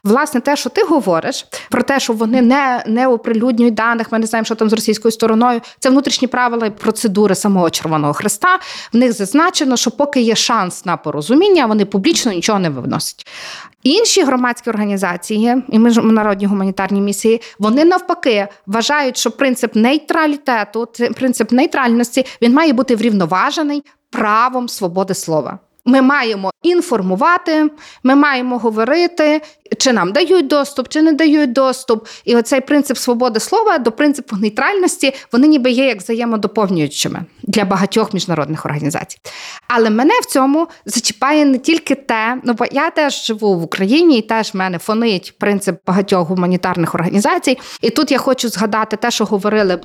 Власне, 0.07 0.41
те, 0.41 0.57
що 0.57 0.71
ти 0.71 0.83
говориш, 0.83 1.47
про 1.71 1.83
те, 1.83 2.01
що 2.01 2.13
вони 2.13 2.43
не 2.43 2.85
не 2.87 3.07
оприлюднюють 3.07 3.75
даних, 3.75 4.13
ми 4.13 4.19
не 4.19 4.27
знаємо, 4.27 4.45
що 4.45 4.55
там 4.55 4.71
з 4.71 4.73
російською 4.73 5.13
стороною. 5.13 5.61
Це 5.79 5.91
внутрішні 5.91 6.29
правила 6.29 6.67
і 6.67 6.71
процедури 6.71 7.35
самого 7.35 7.71
Червоного 7.71 8.13
Хреста. 8.13 8.59
В 8.93 8.97
них 8.97 9.13
зазначено, 9.13 9.77
що 9.77 9.91
поки 9.91 10.21
є 10.21 10.35
шанс 10.35 10.85
на 10.85 10.97
порозуміння, 10.97 11.67
вони 11.67 11.85
публічно 11.85 12.33
нічого 12.33 12.59
не 12.59 12.71
виносять. 12.71 13.27
Інші 13.83 14.23
громадські 14.23 14.71
організації 14.71 15.63
і 15.69 15.79
міжнародні 15.79 16.47
гуманітарні 16.47 17.01
місії 17.01 17.41
вони 17.59 17.85
навпаки 17.85 18.49
вважають, 18.67 19.17
що 19.17 19.31
принцип 19.31 19.75
нейтралітету, 19.75 20.89
принцип 21.17 21.53
нейтральності 21.53 22.27
він 22.43 22.55
має 22.55 22.73
бути 22.73 22.97
врівноважений 22.97 23.83
правом 24.11 24.69
свободи 24.69 25.15
слова. 25.15 25.59
Ми 25.87 26.03
маємо 26.03 26.51
інформувати, 26.63 27.71
ми 28.03 28.15
маємо 28.15 28.59
говорити, 28.59 29.43
чи 29.79 29.93
нам 29.93 30.13
дають 30.13 30.47
доступ, 30.47 30.89
чи 30.89 31.03
не 31.03 31.13
дають 31.13 31.53
доступ. 31.53 32.07
І 32.25 32.37
оцей 32.37 32.61
принцип 32.61 32.97
свободи 32.97 33.41
слова 33.41 33.79
до 33.79 33.93
принципу 33.93 34.37
нейтральності 34.37 35.15
вони 35.33 35.47
ніби 35.49 35.71
є 35.71 35.87
як 35.87 35.99
взаємодоповнюючими 35.99 37.21
для 37.43 37.65
багатьох 37.65 38.15
міжнародних 38.15 38.67
організацій. 38.67 39.19
Але 39.69 39.91
мене 39.91 40.15
в 40.23 40.27
цьому 40.27 40.69
зачіпає 40.87 41.45
не 41.45 41.59
тільки 41.59 41.95
те, 41.95 42.41
ну 42.45 42.53
бо 42.53 42.65
я 42.73 42.91
теж 42.91 43.27
живу 43.27 43.59
в 43.59 43.63
Україні, 43.63 44.19
і 44.19 44.23
теж 44.23 44.55
мене 44.55 44.79
фонить 44.79 45.35
принцип 45.39 45.77
багатьох 45.87 46.29
гуманітарних 46.29 46.95
організацій. 46.95 47.59
І 47.81 47.91
тут 47.91 48.11
я 48.11 48.19
хочу 48.19 48.49
згадати 48.49 48.97
те, 48.97 49.11
що 49.11 49.25
говорили 49.25 49.81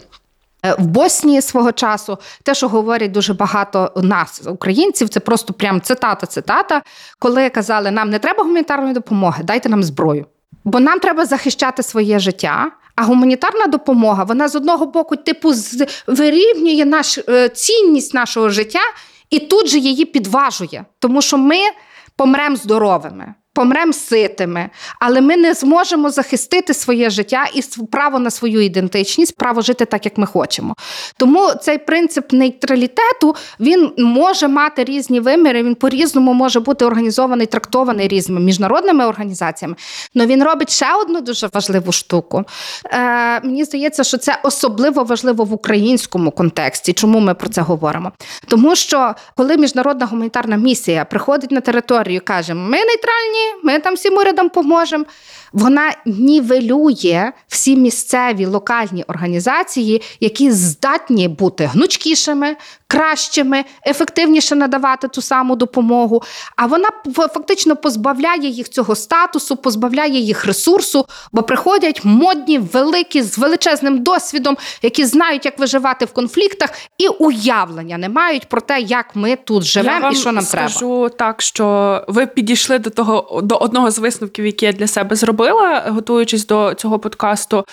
в 0.64 0.86
Боснії 0.86 1.42
свого 1.42 1.72
часу 1.72 2.18
те, 2.44 2.54
що 2.54 2.68
говорять 2.68 3.12
дуже 3.12 3.34
багато 3.34 3.92
нас, 3.96 4.42
українців, 4.48 5.10
це 5.10 5.20
просто 5.20 5.54
прям 5.54 5.82
цитата, 5.82 6.28
цитата, 6.28 6.82
коли 7.20 7.50
казали, 7.50 7.92
нам 7.92 8.10
не 8.10 8.20
треба 8.20 8.44
гуманітарної 8.44 8.94
допомоги, 8.94 9.44
дайте 9.44 9.70
нам 9.70 9.84
зброю. 9.84 10.26
Бо 10.64 10.80
нам 10.80 11.00
треба 11.00 11.26
захищати 11.26 11.84
своє 11.84 12.20
життя. 12.20 12.72
А 12.96 13.04
гуманітарна 13.04 13.66
допомога, 13.66 14.24
вона 14.24 14.48
з 14.48 14.56
одного 14.56 14.86
боку, 14.86 15.16
типу, 15.16 15.54
вирівнює 16.08 16.86
наш 16.86 17.18
е, 17.18 17.50
цінність 17.50 18.14
нашого 18.14 18.50
життя 18.50 18.80
і 19.30 19.40
тут 19.40 19.68
же 19.68 19.80
її 19.80 20.06
підважує, 20.06 20.86
тому 21.00 21.22
що 21.22 21.38
ми 21.38 21.58
помремо 22.16 22.56
здоровими 22.56 23.34
помремо 23.54 23.94
ситими, 23.94 24.70
але 25.00 25.22
ми 25.22 25.38
не 25.38 25.54
зможемо 25.54 26.10
захистити 26.10 26.74
своє 26.74 27.10
життя 27.10 27.46
і 27.54 27.62
право 27.92 28.20
на 28.20 28.30
свою 28.30 28.62
ідентичність, 28.62 29.36
право 29.38 29.62
жити 29.62 29.86
так, 29.86 30.06
як 30.06 30.18
ми 30.18 30.26
хочемо. 30.26 30.76
Тому 31.18 31.52
цей 31.62 31.78
принцип 31.78 32.34
нейтралітету 32.34 33.36
він 33.60 33.92
може 33.98 34.48
мати 34.48 34.84
різні 34.84 35.20
виміри. 35.20 35.64
Він 35.64 35.76
по-різному 35.76 36.34
може 36.34 36.60
бути 36.60 36.86
організований, 36.86 37.48
трактований 37.48 38.08
різними 38.08 38.42
міжнародними 38.42 39.06
організаціями. 39.06 39.76
Але 40.16 40.26
він 40.26 40.44
робить 40.44 40.70
ще 40.70 40.96
одну 40.96 41.22
дуже 41.22 41.50
важливу 41.54 41.92
штуку. 41.92 42.44
Е, 42.86 43.42
Мені 43.44 43.64
здається, 43.64 44.04
що 44.04 44.18
це 44.18 44.40
особливо 44.44 45.04
важливо 45.04 45.44
в 45.44 45.54
українському 45.54 46.32
контексті. 46.32 46.94
Чому 46.94 47.20
ми 47.20 47.34
про 47.34 47.50
це 47.50 47.62
говоримо? 47.62 48.12
Тому 48.48 48.76
що 48.76 49.16
коли 49.36 49.58
міжнародна 49.58 50.06
гуманітарна 50.06 50.56
місія 50.56 51.06
приходить 51.06 51.52
на 51.52 51.62
територію, 51.62 52.22
каже, 52.26 52.54
ми 52.54 52.78
нейтральні 52.78 53.41
ми 53.64 53.80
там 53.80 53.96
всім 53.96 54.18
урядом 54.18 54.50
поможемо. 54.50 55.06
Вона 55.54 55.94
нівелює 56.06 57.32
всі 57.48 57.76
місцеві 57.76 58.46
локальні 58.46 59.04
організації, 59.04 60.02
які 60.20 60.52
здатні 60.52 61.28
бути 61.28 61.66
гнучкішими, 61.66 62.56
кращими, 62.92 63.64
ефективніше 63.88 64.56
надавати 64.56 65.08
ту 65.08 65.22
саму 65.22 65.56
допомогу. 65.56 66.24
А 66.56 66.66
вона 66.66 66.90
фактично 67.16 67.76
позбавляє 67.76 68.50
їх 68.50 68.70
цього 68.70 68.96
статусу, 68.96 69.56
позбавляє 69.56 70.20
їх 70.20 70.46
ресурсу, 70.46 71.06
бо 71.32 71.44
приходять 71.44 72.06
модні, 72.06 72.60
великі, 72.60 73.22
з 73.22 73.38
величезним 73.38 74.04
досвідом, 74.04 74.58
які 74.82 75.06
знають, 75.06 75.46
як 75.46 75.60
виживати 75.60 76.06
в 76.06 76.14
конфліктах, 76.14 76.70
і 76.98 77.08
уявлення 77.08 77.98
не 77.98 78.10
мають 78.10 78.50
про 78.50 78.62
те, 78.62 78.80
як 78.80 79.16
ми 79.16 79.36
тут 79.36 79.64
живемо 79.64 80.10
і 80.12 80.16
що 80.16 80.32
нам 80.32 80.44
скажу 80.44 80.52
треба. 80.52 80.70
Скажу 80.70 81.10
так, 81.18 81.42
що 81.42 82.06
ви 82.08 82.26
підійшли 82.26 82.80
до 82.80 82.90
того 82.90 83.42
до 83.44 83.56
одного 83.56 83.92
з 83.92 84.00
висновків, 84.00 84.46
які 84.46 84.66
я 84.66 84.72
для 84.72 84.88
себе 84.88 85.16
зробила, 85.16 85.84
готуючись 85.88 86.46
до 86.46 86.74
цього 86.74 87.00
подкасту. 87.00 87.66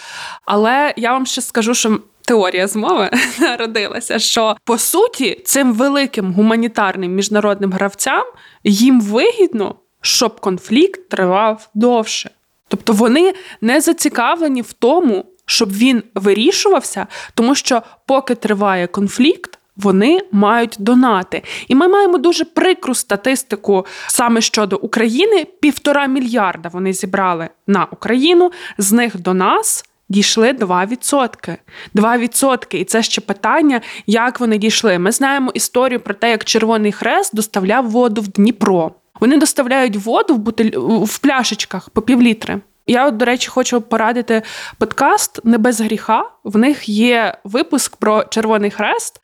Але 0.44 0.94
я 0.96 1.12
вам 1.12 1.26
ще 1.26 1.42
скажу, 1.42 1.74
що 1.74 1.98
теорія 2.28 2.66
змови 2.66 3.10
народилася, 3.40 4.18
що 4.18 4.56
по 4.64 4.78
суті 4.78 5.42
цим 5.44 5.72
великим 5.72 6.32
гуманітарним 6.32 7.14
міжнародним 7.14 7.72
гравцям 7.72 8.24
їм 8.64 9.00
вигідно, 9.00 9.74
щоб 10.00 10.40
конфлікт 10.40 11.08
тривав 11.08 11.68
довше. 11.74 12.30
Тобто 12.68 12.92
вони 12.92 13.34
не 13.60 13.80
зацікавлені 13.80 14.62
в 14.62 14.72
тому, 14.72 15.24
щоб 15.46 15.72
він 15.72 16.02
вирішувався, 16.14 17.06
тому 17.34 17.54
що 17.54 17.82
поки 18.06 18.34
триває 18.34 18.86
конфлікт. 18.86 19.58
Вони 19.76 20.20
мають 20.32 20.76
донати, 20.78 21.42
і 21.68 21.74
ми 21.74 21.88
маємо 21.88 22.18
дуже 22.18 22.44
прикру 22.44 22.94
статистику 22.94 23.86
саме 24.06 24.40
щодо 24.40 24.76
України. 24.76 25.46
Півтора 25.60 26.06
мільярда 26.06 26.68
вони 26.68 26.92
зібрали 26.92 27.48
на 27.66 27.86
Україну. 27.90 28.50
З 28.78 28.92
них 28.92 29.20
до 29.20 29.34
нас 29.34 29.84
дійшли 30.08 30.52
2%. 30.52 31.56
2%. 31.94 32.76
І 32.76 32.84
це 32.84 33.02
ще 33.02 33.20
питання, 33.20 33.80
як 34.06 34.40
вони 34.40 34.58
дійшли. 34.58 34.98
Ми 34.98 35.12
знаємо 35.12 35.50
історію 35.54 36.00
про 36.00 36.14
те, 36.14 36.30
як 36.30 36.44
Червоний 36.44 36.92
Хрест 36.92 37.36
доставляв 37.36 37.90
воду 37.90 38.20
в 38.20 38.28
Дніпро. 38.28 38.92
Вони 39.20 39.36
доставляють 39.36 39.96
воду 39.96 40.34
в 40.34 40.38
бутиль 40.38 40.70
в 41.04 41.18
пляшечках 41.18 41.90
по 41.90 42.02
півлітри. 42.02 42.60
Я, 42.86 43.10
до 43.10 43.24
речі, 43.24 43.48
хочу 43.48 43.80
порадити 43.80 44.42
подкаст 44.78 45.40
Не 45.44 45.58
без 45.58 45.80
гріха. 45.80 46.30
В 46.44 46.58
них 46.58 46.88
є 46.88 47.38
випуск 47.44 47.96
про 47.96 48.24
Червоний 48.24 48.70
Хрест. 48.70 49.20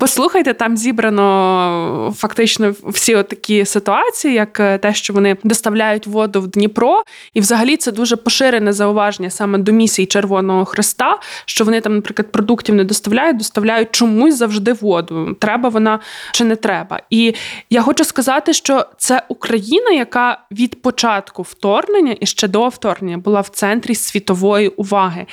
Послухайте, 0.00 0.54
там 0.54 0.76
зібрано 0.76 2.14
фактично 2.16 2.74
всі 2.84 3.12
такі 3.12 3.64
ситуації, 3.64 4.34
як 4.34 4.60
е, 4.60 4.78
те, 4.78 4.94
що 4.94 5.12
вони 5.12 5.36
доставляють 5.44 6.06
воду 6.06 6.40
в 6.40 6.46
Дніпро, 6.46 7.02
і 7.34 7.40
взагалі 7.40 7.76
це 7.76 7.92
дуже 7.92 8.16
поширене 8.16 8.72
зауваження 8.72 9.30
саме 9.30 9.58
до 9.58 9.72
місії 9.72 10.06
Червоного 10.06 10.64
Хреста, 10.64 11.18
що 11.44 11.64
вони 11.64 11.80
там, 11.80 11.94
наприклад, 11.94 12.32
продуктів 12.32 12.74
не 12.74 12.84
доставляють, 12.84 13.36
доставляють 13.36 13.88
чомусь 13.90 14.34
завжди 14.34 14.72
воду. 14.72 15.36
Треба 15.40 15.68
вона 15.68 16.00
чи 16.32 16.44
не 16.44 16.56
треба. 16.56 17.00
І 17.10 17.34
я 17.70 17.82
хочу 17.82 18.04
сказати, 18.04 18.52
що 18.52 18.86
це 18.98 19.22
Україна, 19.28 19.90
яка 19.90 20.40
від 20.50 20.82
початку 20.82 21.42
вторгнення 21.42 22.16
і 22.20 22.26
ще 22.26 22.48
до 22.48 22.68
вторгнення 22.68 23.18
була 23.18 23.40
в 23.40 23.48
центрі 23.48 23.94
світової 23.94 24.68
уваги. 24.68 25.26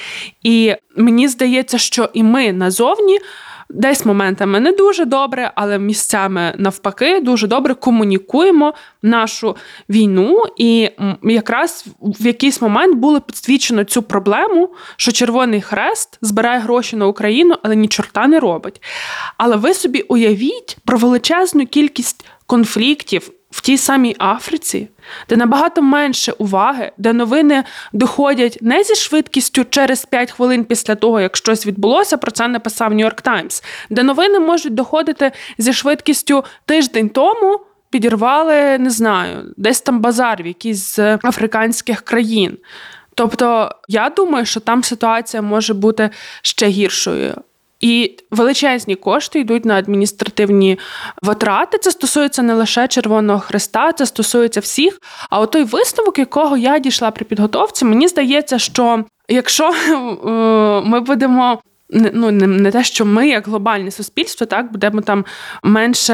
І 0.43 0.75
мені 0.95 1.27
здається, 1.27 1.77
що 1.77 2.09
і 2.13 2.23
ми 2.23 2.53
назовні. 2.53 3.19
Десь 3.69 4.05
моментами 4.05 4.59
не 4.59 4.71
дуже 4.71 5.05
добре, 5.05 5.51
але 5.55 5.79
місцями 5.79 6.53
навпаки 6.57 7.19
дуже 7.19 7.47
добре 7.47 7.73
комунікуємо 7.73 8.73
нашу 9.01 9.55
війну, 9.89 10.43
і 10.57 10.89
якраз 11.23 11.85
в 12.01 12.25
якийсь 12.25 12.61
момент 12.61 12.95
було 12.95 13.21
підсвічено 13.21 13.83
цю 13.83 14.01
проблему, 14.01 14.69
що 14.97 15.11
Червоний 15.11 15.61
Хрест 15.61 16.17
збирає 16.21 16.59
гроші 16.59 16.95
на 16.95 17.07
Україну, 17.07 17.55
але 17.63 17.75
ні 17.75 17.87
чорта 17.87 18.27
не 18.27 18.39
робить. 18.39 18.81
Але 19.37 19.55
ви 19.55 19.73
собі 19.73 20.01
уявіть 20.01 20.77
про 20.85 20.97
величезну 20.97 21.65
кількість 21.65 22.25
конфліктів 22.45 23.31
в 23.57 23.61
тій 23.61 23.77
самій 23.77 24.15
Африці, 24.19 24.87
де 25.29 25.37
набагато 25.37 25.81
менше 25.81 26.31
уваги, 26.31 26.91
де 26.97 27.13
новини 27.13 27.63
доходять 27.93 28.57
не 28.61 28.83
зі 28.83 28.95
швидкістю 28.95 29.65
через 29.69 30.05
5 30.05 30.31
хвилин 30.31 30.63
після 30.63 30.95
того, 30.95 31.19
як 31.19 31.37
щось 31.37 31.67
відбулося, 31.67 32.17
про 32.17 32.31
це 32.31 32.47
написав 32.47 32.93
Нью-Йорк 32.93 33.21
Таймс, 33.21 33.63
де 33.89 34.03
новини 34.03 34.39
можуть 34.39 34.73
доходити 34.73 35.31
зі 35.57 35.73
швидкістю 35.73 36.43
тиждень 36.65 37.09
тому. 37.09 37.59
Підірвали, 37.89 38.77
не 38.77 38.89
знаю, 38.89 39.53
десь 39.57 39.81
там 39.81 40.01
базар 40.01 40.43
в 40.43 40.47
якійсь 40.47 40.95
з 40.95 41.19
африканських 41.23 42.01
країн. 42.01 42.57
Тобто, 43.15 43.71
я 43.87 44.09
думаю, 44.09 44.45
що 44.45 44.59
там 44.59 44.83
ситуація 44.83 45.41
може 45.41 45.73
бути 45.73 46.09
ще 46.41 46.67
гіршою. 46.67 47.35
І 47.79 48.17
величезні 48.31 48.95
кошти 48.95 49.39
йдуть 49.39 49.65
на 49.65 49.75
адміністративні 49.75 50.79
витрати. 51.21 51.77
Це 51.77 51.91
стосується 51.91 52.41
не 52.41 52.53
лише 52.53 52.87
Червоного 52.87 53.39
Христа, 53.39 53.93
це 53.93 54.05
стосується 54.05 54.59
всіх. 54.59 54.99
А 55.29 55.39
от 55.39 55.51
той 55.51 55.63
висновок, 55.63 56.19
якого 56.19 56.57
я 56.57 56.79
дійшла 56.79 57.11
при 57.11 57.25
підготовці, 57.25 57.85
мені 57.85 58.07
здається, 58.07 58.59
що 58.59 59.03
якщо 59.29 59.69
е, 59.89 60.89
ми 60.89 60.99
будемо 60.99 61.59
ну 61.89 62.31
не, 62.31 62.47
не 62.47 62.71
те, 62.71 62.83
що 62.83 63.05
ми, 63.05 63.27
як 63.27 63.47
глобальне 63.47 63.91
суспільство, 63.91 64.47
так 64.47 64.71
будемо 64.71 65.01
там 65.01 65.25
менше 65.63 66.13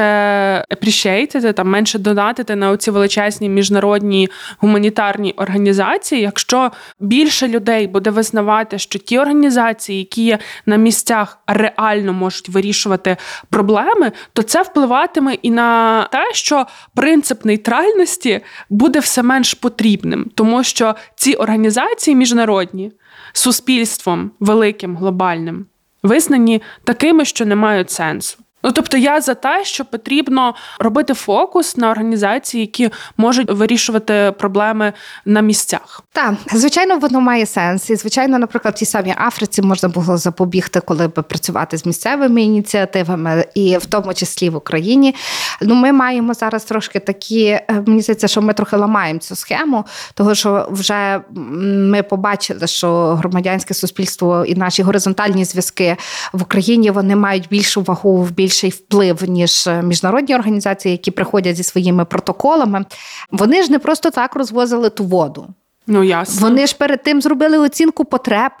appreciate, 0.70 1.52
там 1.52 1.68
менше 1.68 1.98
донатити 1.98 2.56
на 2.56 2.70
оці 2.70 2.90
величезні 2.90 3.48
міжнародні 3.48 4.28
гуманітарні 4.58 5.32
організації. 5.36 6.20
Якщо 6.20 6.70
більше 7.00 7.48
людей 7.48 7.86
буде 7.86 8.10
визнавати, 8.10 8.78
що 8.78 8.98
ті 8.98 9.18
організації, 9.18 9.98
які 9.98 10.24
є 10.24 10.38
на 10.66 10.76
місцях, 10.76 11.38
реально 11.46 12.12
можуть 12.12 12.48
вирішувати 12.48 13.16
проблеми, 13.50 14.12
то 14.32 14.42
це 14.42 14.62
впливатиме 14.62 15.34
і 15.34 15.50
на 15.50 16.02
те, 16.12 16.30
що 16.32 16.66
принцип 16.94 17.44
нейтральності 17.44 18.40
буде 18.70 18.98
все 18.98 19.22
менш 19.22 19.54
потрібним, 19.54 20.30
тому 20.34 20.64
що 20.64 20.94
ці 21.16 21.34
організації 21.34 22.16
міжнародні 22.16 22.92
суспільством 23.36 24.30
великим 24.40 24.96
глобальним 24.96 25.66
визнані 26.02 26.62
такими, 26.84 27.24
що 27.24 27.46
не 27.46 27.56
мають 27.56 27.90
сенсу. 27.90 28.38
Ну, 28.64 28.72
тобто 28.72 28.96
я 28.96 29.20
за 29.20 29.34
те, 29.34 29.64
що 29.64 29.84
потрібно 29.84 30.54
робити 30.78 31.14
фокус 31.14 31.76
на 31.76 31.90
організації, 31.90 32.60
які 32.60 32.90
можуть 33.16 33.50
вирішувати 33.50 34.34
проблеми 34.38 34.92
на 35.24 35.40
місцях. 35.40 36.02
Так, 36.12 36.34
звичайно, 36.52 36.98
воно 36.98 37.20
має 37.20 37.46
сенс. 37.46 37.90
І 37.90 37.96
звичайно, 37.96 38.38
наприклад, 38.38 38.74
в 38.74 38.78
тій 38.78 38.84
самій 38.84 39.14
Африці 39.26 39.62
можна 39.62 39.88
було 39.88 40.16
запобігти, 40.16 40.80
коли 40.80 41.08
би 41.08 41.22
працювати 41.22 41.76
з 41.76 41.86
місцевими 41.86 42.42
ініціативами, 42.42 43.44
і 43.54 43.76
в 43.76 43.86
тому 43.86 44.14
числі 44.14 44.50
в 44.50 44.56
Україні. 44.56 45.14
Ну, 45.60 45.74
ми 45.74 45.92
маємо 45.92 46.34
зараз 46.34 46.64
трошки 46.64 46.98
такі. 46.98 47.44
Е, 47.44 47.82
мені 47.86 48.00
здається, 48.00 48.28
що 48.28 48.42
ми 48.42 48.52
трохи 48.52 48.76
ламаємо 48.76 49.18
цю 49.18 49.36
схему, 49.36 49.84
тому 50.14 50.34
що 50.34 50.68
вже 50.70 51.20
ми 51.30 52.02
побачили, 52.02 52.66
що 52.66 53.14
громадянське 53.14 53.74
суспільство 53.74 54.44
і 54.44 54.54
наші 54.54 54.82
горизонтальні 54.82 55.44
зв'язки 55.44 55.96
в 56.32 56.42
Україні 56.42 56.90
вони 56.90 57.16
мають 57.16 57.48
більшу 57.48 57.82
вагу 57.82 58.22
в 58.22 58.30
більш 58.30 58.53
більший 58.54 58.70
вплив 58.70 59.28
ніж 59.28 59.66
е, 59.66 59.82
міжнародні 59.82 60.34
організації, 60.34 60.92
які 60.92 61.10
приходять 61.10 61.56
зі 61.56 61.62
своїми 61.62 62.04
протоколами. 62.04 62.84
Вони 63.30 63.62
ж 63.62 63.72
не 63.72 63.78
просто 63.78 64.10
так 64.10 64.34
розвозили 64.34 64.90
ту 64.90 65.04
воду. 65.04 65.46
Ну 65.86 66.02
ясно. 66.02 66.48
Вони 66.48 66.66
ж 66.66 66.76
перед 66.76 67.02
тим 67.02 67.22
зробили 67.22 67.58
оцінку 67.58 68.04
потреб. 68.04 68.52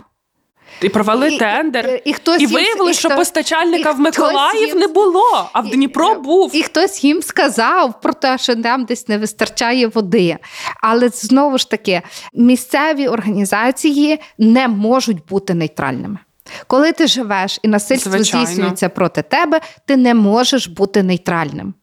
І 0.82 0.88
провели 0.88 1.28
і, 1.28 1.38
тендер, 1.38 1.86
і, 2.04 2.10
і, 2.10 2.12
хтось 2.12 2.42
і 2.42 2.46
виявили, 2.46 2.90
їм, 2.90 2.94
що 2.94 3.08
хто, 3.08 3.18
постачальника 3.18 3.92
в 3.92 4.00
Миколаїв 4.00 4.68
їм, 4.68 4.78
не 4.78 4.86
було, 4.86 5.50
а 5.52 5.60
в 5.60 5.68
Дніпро 5.68 6.14
був. 6.14 6.50
І 6.56 6.62
хтось 6.62 7.04
їм 7.04 7.22
сказав 7.22 8.00
про 8.00 8.12
те, 8.12 8.38
що 8.38 8.54
нам 8.56 8.84
десь 8.84 9.08
не 9.08 9.18
вистачає 9.18 9.86
води. 9.86 10.36
Але 10.82 11.08
знову 11.08 11.58
ж 11.58 11.70
таки, 11.70 12.02
місцеві 12.34 13.08
організації 13.08 14.20
не 14.38 14.68
можуть 14.68 15.26
бути 15.26 15.54
нейтральними. 15.54 16.18
Коли 16.66 16.92
ти 16.92 17.06
живеш 17.06 17.60
і 17.62 17.68
насильство 17.68 18.12
Звичайно. 18.12 18.46
здійснюється 18.46 18.88
проти 18.88 19.22
тебе, 19.22 19.60
ти 19.86 19.96
не 19.96 20.14
можеш 20.14 20.66
бути 20.66 21.02
нейтральним. 21.02 21.74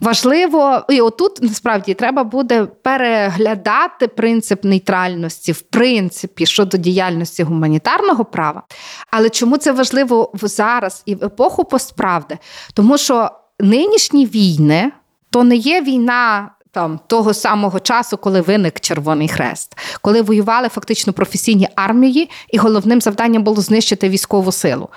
Важливо, 0.00 0.82
і 0.88 1.00
отут 1.00 1.42
насправді 1.42 1.94
треба 1.94 2.24
буде 2.24 2.64
переглядати 2.64 4.08
принцип 4.08 4.64
нейтральності, 4.64 5.52
в 5.52 5.60
принципі, 5.60 6.46
щодо 6.46 6.76
діяльності 6.76 7.42
гуманітарного 7.42 8.24
права. 8.24 8.62
Але 9.10 9.30
чому 9.30 9.56
це 9.56 9.72
важливо 9.72 10.32
зараз 10.42 11.02
і 11.06 11.14
в 11.14 11.24
епоху 11.24 11.64
постправди? 11.64 12.38
Тому 12.74 12.98
що 12.98 13.30
нинішні 13.60 14.26
війни 14.26 14.92
то 15.34 15.44
не 15.44 15.56
є 15.56 15.82
війна 15.82 16.50
там 16.74 17.00
того 17.06 17.34
самого 17.34 17.80
часу, 17.80 18.16
коли 18.16 18.40
виник 18.40 18.80
Червоний 18.80 19.28
Хрест, 19.28 19.76
коли 20.00 20.22
воювали 20.22 20.68
фактично 20.68 21.12
професійні 21.12 21.68
армії, 21.76 22.30
і 22.50 22.58
головним 22.58 23.00
завданням 23.00 23.42
було 23.42 23.60
знищити 23.60 24.08
військову 24.08 24.52
силу. 24.52 24.88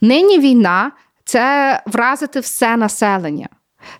Нині 0.00 0.38
війна 0.38 0.92
це 1.24 1.82
вразити 1.86 2.40
все 2.40 2.76
населення. 2.76 3.48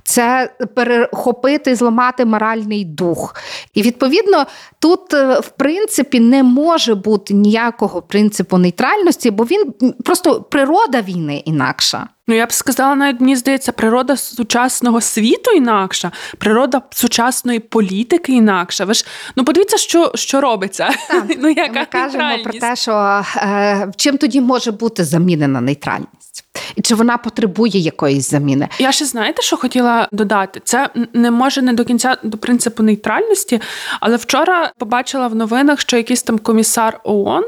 Це 0.03 0.51
перехопити 0.75 1.75
зламати 1.75 2.25
моральний 2.25 2.85
дух. 2.85 3.35
І 3.75 3.83
відповідно 3.83 4.47
тут, 4.79 5.15
е, 5.15 5.41
в 5.41 5.49
принципі, 5.49 6.21
не 6.21 6.43
може 6.43 6.95
бути 6.95 7.35
ніякого 7.35 8.03
принципу 8.03 8.59
нейтральності, 8.59 9.31
бо 9.31 9.45
він 9.45 9.75
просто 10.05 10.43
природа 10.43 11.01
війни 11.01 11.37
інакша. 11.37 12.09
Ну, 12.27 12.35
я 12.35 12.47
б 12.47 12.53
сказала, 12.53 12.95
навіть 12.95 13.21
мені 13.21 13.37
здається, 13.37 13.73
природа 13.73 14.17
сучасного 14.17 15.01
світу 15.01 15.51
інакша, 15.51 16.13
природа 16.39 16.83
сучасної 16.91 17.59
політики 17.59 18.33
інакша. 18.33 18.85
Ви 18.85 18.95
ж 18.95 19.05
ну 19.37 19.45
подивіться, 19.45 19.77
що 19.77 20.13
що 20.15 20.41
робиться. 20.41 20.91
Так, 21.09 21.25
ну 21.39 21.49
яка 21.49 21.81
Ми 21.81 21.87
кажемо 21.87 22.39
про 22.45 22.53
те, 22.53 22.77
що 22.77 23.25
е, 23.37 23.93
чим 23.97 24.19
тоді 24.19 24.41
може 24.41 24.71
бути 24.71 25.05
замінена 25.05 25.61
нейтральність, 25.61 26.45
і 26.77 26.83
чи 26.83 26.95
вона 26.95 27.19
потребує 27.19 27.79
якоїсь 27.79 28.31
заміни? 28.31 28.69
Я 28.79 28.93
ще 28.93 29.05
знаєте, 29.05 29.43
що 29.43 29.57
хотіла 29.57 30.09
додати? 30.13 30.61
Це 30.65 30.91
не 31.13 31.31
може 31.31 31.63
не 31.63 31.73
до 31.73 31.85
кінця 31.85 32.17
до 32.23 32.39
принципу 32.39 32.83
нейтральності, 32.83 33.61
але 34.01 34.17
вчора 34.17 34.73
побачила 34.79 35.29
в 35.29 35.35
новинах, 35.35 35.81
що 35.81 35.97
якийсь 35.97 36.23
там 36.23 36.39
комісар 36.39 37.01
ООН 37.05 37.45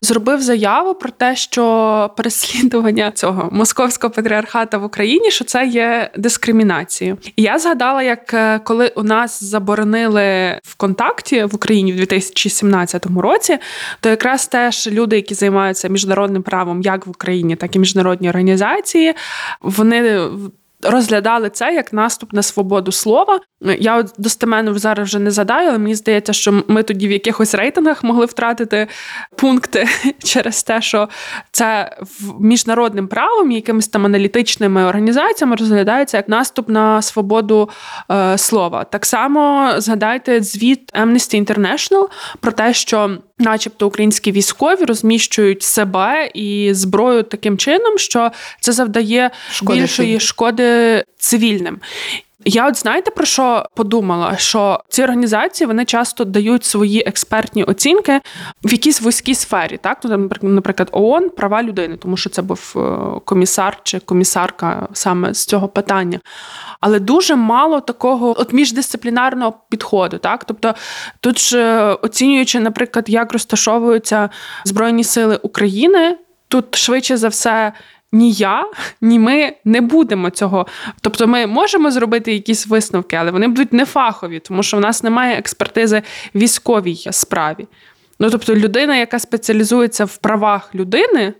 зробив 0.00 0.40
заяву 0.40 0.94
про 0.94 1.10
те, 1.10 1.36
що 1.36 2.10
переслідування 2.16 3.10
цього 3.10 3.48
московського 3.52 4.10
патріархата 4.10 4.78
в 4.78 4.84
Україні 4.84 5.30
що 5.30 5.44
це 5.44 5.66
є 5.66 6.10
дискримінацією. 6.16 7.18
І 7.36 7.42
я 7.42 7.58
згадала, 7.58 8.02
як 8.02 8.34
е, 8.34 8.60
коли 8.64 8.92
у 8.96 9.02
нас 9.02 9.44
заборонили 9.44 10.58
ВКонтакті 10.64 11.44
в 11.44 11.54
Україні 11.54 11.92
в 11.92 11.96
2017 11.96 13.06
році, 13.16 13.58
то 14.00 14.08
якраз 14.08 14.46
теж 14.46 14.86
люди, 14.86 15.16
які 15.16 15.34
займаються 15.34 15.88
міжнародним 15.88 16.42
правом, 16.42 16.82
як 16.82 17.06
в 17.06 17.10
Україні, 17.10 17.56
так 17.56 17.76
і 17.76 17.78
міжнародні 17.78 18.28
організації, 18.28 19.14
вони 19.60 20.28
розглядали 20.88 21.50
це 21.50 21.74
як 21.74 21.92
наступ 21.92 22.32
на 22.32 22.42
свободу 22.42 22.92
слова. 22.92 23.40
Я 23.78 24.04
достеменно 24.18 24.78
зараз 24.78 25.08
вже 25.08 25.18
не 25.18 25.30
задаю, 25.30 25.68
але 25.68 25.78
мені 25.78 25.94
здається, 25.94 26.32
що 26.32 26.62
ми 26.68 26.82
тоді 26.82 27.08
в 27.08 27.10
якихось 27.10 27.54
рейтингах 27.54 28.04
могли 28.04 28.26
втратити 28.26 28.88
пункти 29.36 29.88
через 30.24 30.62
те, 30.62 30.82
що 30.82 31.08
це 31.50 31.96
міжнародним 32.40 33.08
правом, 33.08 33.50
якимись 33.50 33.88
там 33.88 34.06
аналітичними 34.06 34.84
організаціями 34.84 35.56
розглядається 35.56 36.16
як 36.16 36.28
наступ 36.28 36.68
на 36.68 37.02
свободу 37.02 37.70
е, 38.10 38.38
слова. 38.38 38.84
Так 38.84 39.06
само 39.06 39.72
згадайте 39.78 40.42
звіт 40.42 40.92
Amnesty 40.92 41.46
International 41.46 42.08
про 42.40 42.52
те, 42.52 42.74
що 42.74 43.18
начебто 43.38 43.86
українські 43.86 44.32
військові 44.32 44.84
розміщують 44.84 45.62
себе 45.62 46.30
і 46.34 46.70
зброю 46.74 47.22
таким 47.22 47.58
чином, 47.58 47.98
що 47.98 48.30
це 48.60 48.72
завдає 48.72 49.30
шкоди 49.50 49.80
більшої 49.80 50.20
шкоди 50.20 51.04
цивільним. 51.18 51.80
Я 52.48 52.68
от 52.68 52.76
знаєте 52.76 53.10
про 53.10 53.26
що 53.26 53.66
подумала? 53.74 54.36
Що 54.36 54.80
ці 54.88 55.02
організації 55.02 55.66
вони 55.66 55.84
часто 55.84 56.24
дають 56.24 56.64
свої 56.64 57.02
експертні 57.06 57.64
оцінки 57.64 58.20
в 58.64 58.72
якійсь 58.72 59.00
вузькій 59.00 59.34
сфері, 59.34 59.76
так 59.76 59.98
ну, 60.04 60.28
наприклад, 60.42 60.88
ООН 60.92 61.30
права 61.30 61.62
людини, 61.62 61.96
тому 61.96 62.16
що 62.16 62.30
це 62.30 62.42
був 62.42 62.74
е, 62.76 62.80
комісар 63.24 63.78
чи 63.82 63.98
комісарка 63.98 64.88
саме 64.92 65.34
з 65.34 65.46
цього 65.46 65.68
питання. 65.68 66.20
Але 66.80 67.00
дуже 67.00 67.36
мало 67.36 67.80
такого 67.80 68.40
от 68.40 68.52
міждисциплінарного 68.52 69.54
підходу. 69.68 70.18
Так, 70.18 70.44
тобто 70.44 70.74
тут 71.20 71.40
ж 71.40 71.78
оцінюючи, 72.02 72.60
наприклад, 72.60 73.04
як 73.08 73.32
розташовуються 73.32 74.30
збройні 74.64 75.04
сили 75.04 75.36
України, 75.42 76.18
тут 76.48 76.76
швидше 76.76 77.16
за 77.16 77.28
все 77.28 77.72
ні 78.12 78.32
я, 78.32 78.70
ні 79.00 79.18
ми 79.18 79.52
не 79.64 79.80
будемо 79.80 80.30
цього. 80.30 80.66
Тобто, 81.00 81.26
ми 81.26 81.46
можемо 81.46 81.90
зробити 81.90 82.32
якісь 82.32 82.66
висновки, 82.66 83.16
але 83.16 83.30
вони 83.30 83.48
будуть 83.48 83.72
нефахові, 83.72 84.38
тому 84.38 84.62
що 84.62 84.76
в 84.76 84.80
нас 84.80 85.02
немає 85.02 85.38
експертизи 85.38 86.02
військовій 86.34 87.08
справі. 87.10 87.66
Ну 88.20 88.30
тобто, 88.30 88.54
людина, 88.54 88.96
яка 88.96 89.18
спеціалізується 89.18 90.04
в 90.04 90.16
правах 90.16 90.74
людини. 90.74 91.34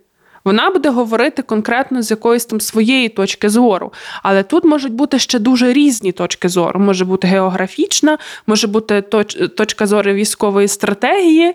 Вона 0.44 0.70
буде 0.70 0.90
говорити 0.90 1.42
конкретно 1.42 2.02
з 2.02 2.10
якоїсь 2.10 2.46
там 2.46 2.60
своєї 2.60 3.08
точки 3.08 3.48
зору. 3.48 3.92
Але 4.22 4.42
тут 4.42 4.64
можуть 4.64 4.92
бути 4.92 5.18
ще 5.18 5.38
дуже 5.38 5.72
різні 5.72 6.12
точки 6.12 6.48
зору. 6.48 6.80
Може 6.80 7.04
бути 7.04 7.26
географічна, 7.28 8.18
може 8.46 8.66
бути 8.66 8.94
точ- 8.94 9.48
точка 9.48 9.86
зору 9.86 10.12
військової 10.12 10.68
стратегії 10.68 11.54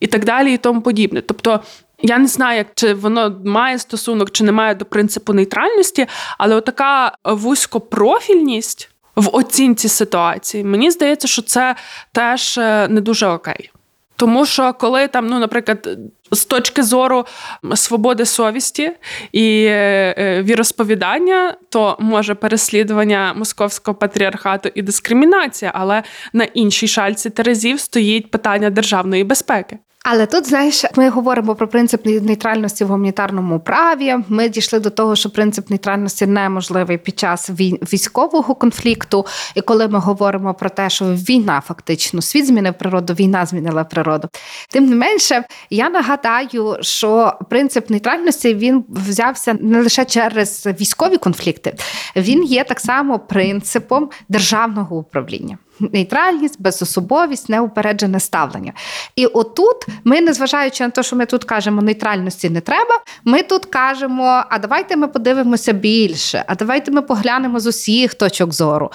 і 0.00 0.06
так 0.06 0.24
далі, 0.24 0.54
і 0.54 0.56
тому 0.56 0.80
подібне. 0.80 1.20
Тобто 1.20 1.60
я 2.02 2.18
не 2.18 2.28
знаю, 2.28 2.58
як 2.58 2.66
чи 2.74 2.94
воно 2.94 3.40
має 3.44 3.78
стосунок, 3.78 4.30
чи 4.30 4.44
не 4.44 4.52
має 4.52 4.74
до 4.74 4.84
принципу 4.84 5.32
нейтральності, 5.32 6.06
але 6.38 6.54
отака 6.54 7.12
вузькопрофільність 7.24 8.88
в 9.16 9.36
оцінці 9.36 9.88
ситуації, 9.88 10.64
мені 10.64 10.90
здається, 10.90 11.28
що 11.28 11.42
це 11.42 11.76
теж 12.12 12.58
е, 12.58 12.88
не 12.88 13.00
дуже 13.00 13.26
окей. 13.26 13.70
Тому 14.16 14.46
що 14.46 14.72
коли 14.72 15.08
там, 15.08 15.26
ну, 15.26 15.38
наприклад, 15.38 15.98
з 16.32 16.44
точки 16.44 16.82
зору 16.82 17.26
свободи 17.74 18.26
совісті 18.26 18.92
і 19.32 19.64
е, 19.64 20.14
е, 20.18 20.42
віросповідання, 20.42 21.54
то 21.68 21.96
може 22.00 22.34
переслідування 22.34 23.34
московського 23.36 23.94
патріархату 23.94 24.70
і 24.74 24.82
дискримінація, 24.82 25.72
але 25.74 26.02
на 26.32 26.44
іншій 26.44 26.88
шальці 26.88 27.30
терезів 27.30 27.80
стоїть 27.80 28.30
питання 28.30 28.70
державної 28.70 29.24
безпеки. 29.24 29.78
Але 30.04 30.26
тут, 30.26 30.48
знаєш, 30.48 30.84
ми 30.96 31.08
говоримо 31.08 31.54
про 31.54 31.68
принцип 31.68 32.06
нейтральності 32.06 32.84
в 32.84 32.88
гуманітарному 32.88 33.60
праві. 33.60 34.16
Ми 34.28 34.48
дійшли 34.48 34.80
до 34.80 34.90
того, 34.90 35.16
що 35.16 35.30
принцип 35.30 35.70
нейтральності 35.70 36.26
неможливий 36.26 36.98
під 36.98 37.18
час 37.18 37.50
військового 37.92 38.54
конфлікту. 38.54 39.26
І 39.54 39.60
коли 39.60 39.88
ми 39.88 39.98
говоримо 39.98 40.54
про 40.54 40.70
те, 40.70 40.90
що 40.90 41.04
війна 41.04 41.62
фактично 41.66 42.22
світ 42.22 42.46
змінив 42.46 42.74
природу, 42.74 43.12
війна 43.12 43.46
змінила 43.46 43.84
природу. 43.84 44.28
Тим 44.70 44.86
не 44.86 44.96
менше, 44.96 45.44
я 45.70 45.90
нагадаю, 45.90 46.76
що 46.80 47.38
принцип 47.50 47.90
нейтральності 47.90 48.54
він 48.54 48.84
взявся 48.88 49.56
не 49.60 49.82
лише 49.82 50.04
через 50.04 50.66
військові 50.80 51.16
конфлікти, 51.16 51.74
він 52.16 52.44
є 52.44 52.64
так 52.64 52.80
само 52.80 53.18
принципом 53.18 54.10
державного 54.28 54.96
управління 54.96 55.58
нейтральність, 55.92 56.60
безособовість, 56.60 57.48
неупереджене 57.48 58.20
ставлення. 58.20 58.72
І 59.16 59.26
отут 59.26 59.86
ми, 60.04 60.20
незважаючи 60.20 60.84
на 60.84 60.90
те, 60.90 61.02
що 61.02 61.16
ми 61.16 61.26
тут 61.26 61.44
кажемо, 61.44 61.82
нейтральності 61.82 62.50
не 62.50 62.60
треба. 62.60 63.00
Ми 63.24 63.42
тут 63.42 63.64
кажемо: 63.64 64.44
а 64.50 64.58
давайте 64.58 64.96
ми 64.96 65.08
подивимося 65.08 65.72
більше, 65.72 66.44
а 66.46 66.54
давайте 66.54 66.90
ми 66.90 67.02
поглянемо 67.02 67.60
з 67.60 67.66
усіх 67.66 68.14
точок 68.14 68.52
зору. 68.52 68.90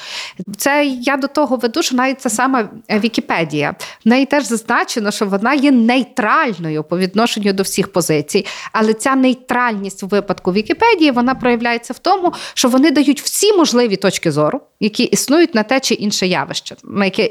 Це 0.58 0.86
я 0.86 1.18
до 1.18 1.28
того 1.28 1.56
веду, 1.56 1.84
що 1.84 1.96
навіть 1.96 2.22
це 2.22 2.30
сама 2.30 2.70
Вікіпедія. 2.90 3.76
В 4.06 4.10
неї 4.10 4.26
теж 4.26 4.46
зазначено, 4.46 5.12
що 5.12 5.26
вона 5.26 5.54
є 5.54 5.72
нейтральною 5.72 6.84
по 6.84 6.98
відношенню 6.98 7.54
до 7.54 7.64
всіх 7.64 7.92
позицій. 7.92 8.46
Але 8.72 8.94
ця 8.94 9.16
нейтральність 9.16 10.04
у 10.04 10.08
випадку 10.08 10.54
Вікіпедії 10.54 11.12
вона 11.12 11.36
проявляється 11.36 11.94
в 11.94 12.00
тому, 12.00 12.34
що 12.54 12.70
вони 12.70 12.92
дають 12.92 13.22
всі 13.22 13.54
можливі 13.54 13.96
точки 13.96 14.32
зору, 14.32 14.62
які 14.80 15.04
існують 15.04 15.56
на 15.56 15.64
те 15.64 15.80
чи 15.80 15.94
інше 15.94 16.28
явище 16.28 16.76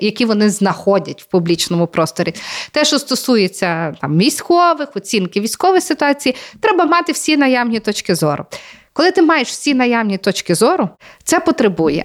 які 0.01 0.25
вони 0.25 0.51
знаходять 0.51 1.23
в 1.23 1.25
публічному 1.25 1.87
просторі. 1.87 2.35
Те, 2.71 2.85
що 2.85 2.99
стосується 2.99 3.95
там 4.01 4.19
військових, 4.19 4.89
оцінки 4.97 5.41
військової 5.41 5.81
ситуації, 5.81 6.35
треба 6.61 6.85
мати 6.85 7.13
всі 7.13 7.37
наявні 7.37 7.81
точки 7.81 8.15
зору. 8.15 8.47
Коли 8.93 9.11
ти 9.11 9.23
маєш 9.23 9.49
всі 9.49 9.75
наявні 9.75 10.19
точки 10.19 10.55
зору, 10.55 10.89
це 11.25 11.41
потребує 11.41 12.05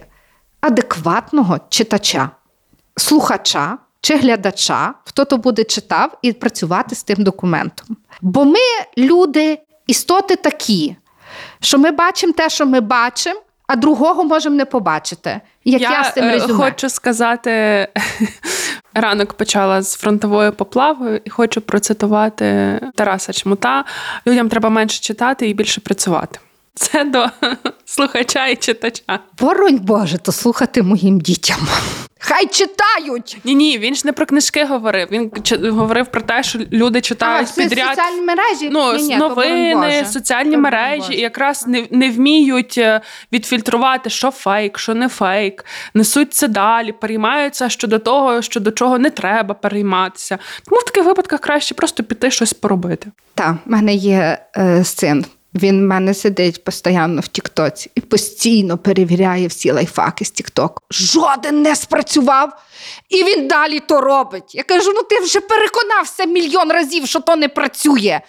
адекватного 0.61 1.59
читача, 1.69 2.29
слухача 2.97 3.77
чи 4.01 4.15
глядача, 4.15 4.93
хто 5.05 5.25
то 5.25 5.37
буде 5.37 5.63
читав 5.63 6.17
і 6.21 6.33
працювати 6.33 6.95
з 6.95 7.03
тим 7.03 7.23
документом. 7.23 7.97
Бо 8.21 8.45
ми, 8.45 8.59
люди, 8.97 9.59
істоти 9.87 10.35
такі, 10.35 10.95
що 11.61 11.77
ми 11.77 11.91
бачимо 11.91 12.33
те, 12.33 12.49
що 12.49 12.65
ми 12.65 12.79
бачимо, 12.79 13.41
а 13.71 13.75
другого 13.75 14.23
можемо 14.23 14.55
не 14.55 14.65
побачити. 14.65 15.41
Як 15.65 15.81
я, 15.81 15.91
я 15.91 16.03
з 16.03 16.13
цим 16.13 16.23
е, 16.23 16.31
резюме. 16.31 16.53
хочу 16.53 16.89
сказати, 16.89 17.87
ранок 18.93 19.33
почала 19.33 19.81
з 19.81 19.95
фронтової 19.95 20.51
поплави 20.51 21.21
і 21.25 21.29
хочу 21.29 21.61
процитувати 21.61 22.79
Тараса 22.95 23.33
Чмута. 23.33 23.85
Людям 24.27 24.49
треба 24.49 24.69
менше 24.69 25.01
читати 25.01 25.49
і 25.49 25.53
більше 25.53 25.81
працювати. 25.81 26.39
Це 26.75 27.03
до 27.03 27.25
слухача 27.85 28.47
і 28.47 28.55
читача. 28.55 29.19
Боронь 29.39 29.77
Боже, 29.77 30.17
то 30.17 30.31
слухати 30.31 30.83
моїм 30.83 31.19
дітям. 31.21 31.57
Хай 32.23 32.47
читають. 32.47 33.37
Ні, 33.43 33.55
ні, 33.55 33.77
він 33.77 33.95
ж 33.95 34.01
не 34.05 34.13
про 34.13 34.25
книжки 34.25 34.65
говорив. 34.65 35.07
Він 35.11 35.31
ч- 35.43 35.69
говорив 35.69 36.07
про 36.07 36.21
те, 36.21 36.43
що 36.43 36.59
люди 36.71 37.01
читають 37.01 37.49
а, 37.51 37.61
підряд 37.61 37.87
соціальні 37.89 38.21
мережі. 38.21 38.69
Ну, 38.71 38.93
ні, 38.93 39.03
ні, 39.03 39.17
новини, 39.17 40.05
соціальні 40.05 40.51
то 40.55 40.57
мережі 40.61 41.13
і 41.13 41.19
якраз 41.21 41.67
не 41.67 41.87
не 41.91 42.09
вміють 42.09 42.77
е, 42.77 43.01
відфільтрувати, 43.33 44.09
що 44.09 44.31
фейк, 44.31 44.77
що 44.79 44.93
не 44.93 45.09
фейк, 45.09 45.65
несуть 45.93 46.33
це 46.33 46.47
далі, 46.47 46.91
переймаються 46.91 47.69
щодо 47.69 47.99
того, 47.99 48.41
що 48.41 48.59
до 48.59 48.71
чого 48.71 48.99
не 48.99 49.09
треба 49.09 49.53
перейматися. 49.53 50.37
Тому 50.65 50.81
в 50.81 50.85
таких 50.85 51.03
випадках 51.05 51.39
краще 51.39 51.75
просто 51.75 52.03
піти 52.03 52.31
щось 52.31 52.53
поробити. 52.53 53.11
Так, 53.35 53.55
в 53.65 53.71
мене 53.71 53.93
є 53.93 54.37
е, 54.57 54.83
син. 54.83 55.25
Він 55.55 55.79
в 55.79 55.87
мене 55.87 56.13
сидить 56.13 56.63
постійно 56.63 57.21
в 57.21 57.27
Тіктоці 57.27 57.91
і 57.95 58.01
постійно 58.01 58.77
перевіряє 58.77 59.47
всі 59.47 59.71
лайфаки 59.71 60.25
з 60.25 60.31
Тікток. 60.31 60.83
Жоден 60.91 61.61
не 61.61 61.75
спрацював, 61.75 62.61
і 63.09 63.23
він 63.23 63.47
далі 63.47 63.79
то 63.79 64.01
робить. 64.01 64.55
Я 64.55 64.63
кажу: 64.63 64.91
ну 64.95 65.03
ти 65.03 65.19
вже 65.19 65.39
переконався 65.39 66.25
мільйон 66.25 66.71
разів, 66.71 67.07
що 67.07 67.19
то 67.19 67.35
не 67.35 67.47
працює. 67.47 68.21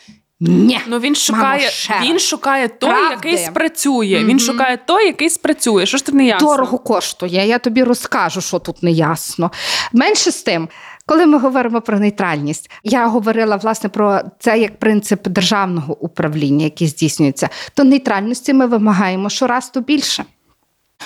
Ні, 0.49 0.81
ну 0.87 0.99
він 0.99 1.15
шукає 1.15 1.71
Мамо, 1.91 2.07
він 2.07 2.19
шукає 2.19 2.69
той, 2.69 2.91
Правди. 2.91 3.29
який 3.29 3.47
спрацює. 3.47 4.07
Mm-hmm. 4.07 4.25
Він 4.25 4.41
шукає 4.41 4.77
той, 4.77 5.07
який 5.07 5.31
спрацює. 5.31 5.87
Що 5.87 5.99
ж 5.99 6.07
ти 6.07 6.13
не 6.13 6.25
ясно? 6.25 6.49
Дорого 6.49 6.79
коштує. 6.79 7.47
Я 7.47 7.59
тобі 7.59 7.85
розкажу, 7.85 8.41
що 8.41 8.59
тут 8.59 8.83
не 8.83 8.91
ясно. 8.91 9.51
Менше 9.93 10.31
з 10.31 10.43
тим. 10.43 10.69
Коли 11.07 11.27
ми 11.27 11.39
говоримо 11.39 11.81
про 11.81 11.99
нейтральність, 11.99 12.71
я 12.85 13.07
говорила 13.07 13.57
власне 13.57 13.89
про 13.89 14.21
це 14.39 14.59
як 14.59 14.79
принцип 14.79 15.29
державного 15.29 15.99
управління, 15.99 16.65
який 16.65 16.89
здійснюється, 16.89 17.49
то 17.75 17.85
нейтральності 17.85 18.53
ми 18.53 18.67
вимагаємо 18.67 19.31
щораз 19.31 19.71
то 19.71 19.81
більше. 19.81 20.25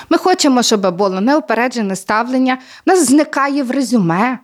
Ми 0.09 0.17
хочемо, 0.17 0.63
щоб 0.63 0.95
було 0.97 1.21
неупереджене 1.21 1.95
ставлення, 1.95 2.57
нас 2.85 3.07
зникає 3.07 3.63
в 3.63 3.71
резюме. 3.71 4.39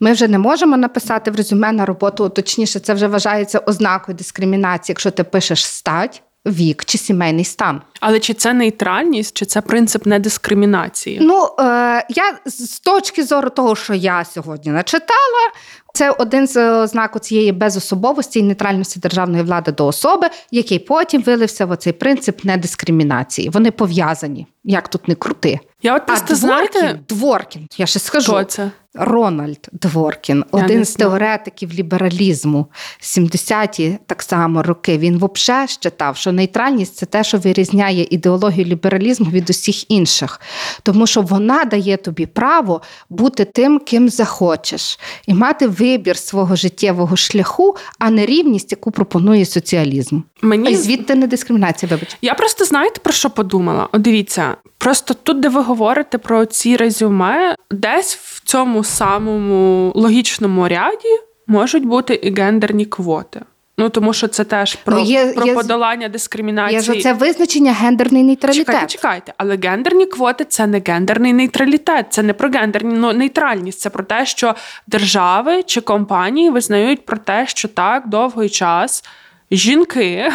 Ми 0.00 0.12
вже 0.12 0.28
не 0.28 0.38
можемо 0.38 0.76
написати 0.76 1.30
в 1.30 1.36
резюме 1.36 1.72
на 1.72 1.86
роботу, 1.86 2.28
точніше, 2.28 2.80
це 2.80 2.94
вже 2.94 3.06
вважається 3.06 3.58
ознакою 3.58 4.16
дискримінації, 4.18 4.94
якщо 4.94 5.10
ти 5.10 5.24
пишеш 5.24 5.66
стать 5.66 6.22
вік 6.46 6.84
чи 6.84 6.98
сімейний 6.98 7.44
стан. 7.44 7.82
Але 8.00 8.20
чи 8.20 8.34
це 8.34 8.52
нейтральність, 8.52 9.36
чи 9.36 9.46
це 9.46 9.60
принцип 9.60 10.06
недискримінації? 10.06 11.18
Ну 11.22 11.48
е, 11.58 11.62
я 12.08 12.38
з 12.44 12.80
точки 12.80 13.24
зору 13.24 13.50
того, 13.50 13.76
що 13.76 13.94
я 13.94 14.24
сьогодні 14.24 14.72
начитала, 14.72 15.52
це 15.94 16.10
один 16.10 16.46
з 16.46 16.70
ознаків 16.70 17.20
цієї 17.20 17.52
безособовості 17.52 18.38
і 18.38 18.42
нейтральності 18.42 19.00
державної 19.00 19.42
влади 19.42 19.72
до 19.72 19.86
особи, 19.86 20.28
який 20.50 20.78
потім 20.78 21.22
вилився 21.22 21.66
в 21.66 21.70
оцей 21.70 21.92
принцип 21.92 22.44
недискримінації. 22.44 23.48
Вони 23.48 23.70
пов'язані, 23.70 24.46
як 24.64 24.88
тут 24.88 25.08
не 25.08 25.14
крути. 25.14 25.60
Я 25.82 25.96
от 25.96 26.06
просто 26.06 26.34
знаєте... 26.34 27.00
Дворкін, 27.08 27.68
я 27.76 27.86
ще 27.86 27.98
скажу. 27.98 28.32
Хто 28.32 28.44
це? 28.44 28.70
Рональд 28.98 29.68
Дворкін, 29.72 30.44
я 30.52 30.64
один 30.64 30.84
з 30.84 30.94
теоретиків 30.94 31.72
лібералізму, 31.72 32.66
70-ті 33.00 33.98
так 34.06 34.22
само 34.22 34.62
роки. 34.62 34.98
Він 34.98 35.22
взагалі 35.32 35.68
считав, 35.68 36.16
що 36.16 36.32
нейтральність 36.32 36.96
це 36.96 37.06
те, 37.06 37.24
що 37.24 37.38
вирізняє 37.38 38.06
ідеологію 38.10 38.66
лібералізму 38.66 39.30
від 39.30 39.50
усіх 39.50 39.90
інших, 39.90 40.40
тому 40.82 41.06
що 41.06 41.20
вона 41.22 41.64
дає 41.64 41.96
тобі 41.96 42.26
право 42.26 42.82
бути 43.08 43.44
тим, 43.44 43.78
ким 43.78 44.08
захочеш, 44.08 44.98
і 45.26 45.34
мати 45.34 45.66
вибір 45.66 46.16
свого 46.16 46.56
життєвого 46.56 47.16
шляху, 47.16 47.76
а 47.98 48.10
не 48.10 48.26
рівність, 48.26 48.72
яку 48.72 48.90
пропонує 48.90 49.44
соціалізм. 49.44 50.20
Мені 50.42 50.70
і 50.70 50.76
звідти 50.76 51.14
не 51.14 51.26
дискримінація. 51.26 51.90
Вибач. 51.90 52.16
Я 52.22 52.34
просто 52.34 52.64
знаєте 52.64 53.00
про 53.02 53.12
що 53.12 53.30
подумала? 53.30 53.88
О, 53.92 53.98
дивіться, 53.98 54.56
просто 54.78 55.14
тут, 55.14 55.40
де 55.40 55.48
ви 55.48 55.62
говорите 55.62 56.18
про 56.18 56.46
ці 56.46 56.76
резюме, 56.76 57.56
десь 57.70 58.14
в 58.16 58.42
цьому 58.44 58.84
самому 58.86 59.92
логічному 59.94 60.68
ряді 60.68 61.08
можуть 61.46 61.84
бути 61.84 62.14
і 62.14 62.34
гендерні 62.34 62.84
квоти. 62.84 63.40
Ну 63.78 63.88
тому 63.88 64.12
що 64.12 64.28
це 64.28 64.44
теж 64.44 64.74
про 64.74 64.96
ну, 64.96 65.04
є, 65.04 65.32
про 65.32 65.46
є, 65.46 65.54
подолання 65.54 66.08
дискримінації. 66.08 66.80
Є 66.80 66.94
ж 66.94 67.00
це 67.00 67.12
визначення 67.12 67.72
гендерний 67.72 68.22
нейтралітет. 68.22 68.66
Чекайте, 68.66 68.86
чекайте, 68.86 69.34
але 69.36 69.56
гендерні 69.56 70.06
квоти 70.06 70.44
це 70.44 70.66
не 70.66 70.82
гендерний 70.86 71.32
нейтралітет, 71.32 72.06
це 72.10 72.22
не 72.22 72.32
про 72.32 72.48
гендерну 72.50 73.12
нейтральність. 73.12 73.80
Це 73.80 73.90
про 73.90 74.04
те, 74.04 74.26
що 74.26 74.54
держави 74.86 75.62
чи 75.62 75.80
компанії 75.80 76.50
визнають 76.50 77.06
про 77.06 77.16
те, 77.16 77.46
що 77.46 77.68
так 77.68 78.08
довгий 78.08 78.48
час 78.48 79.04
жінки 79.50 80.32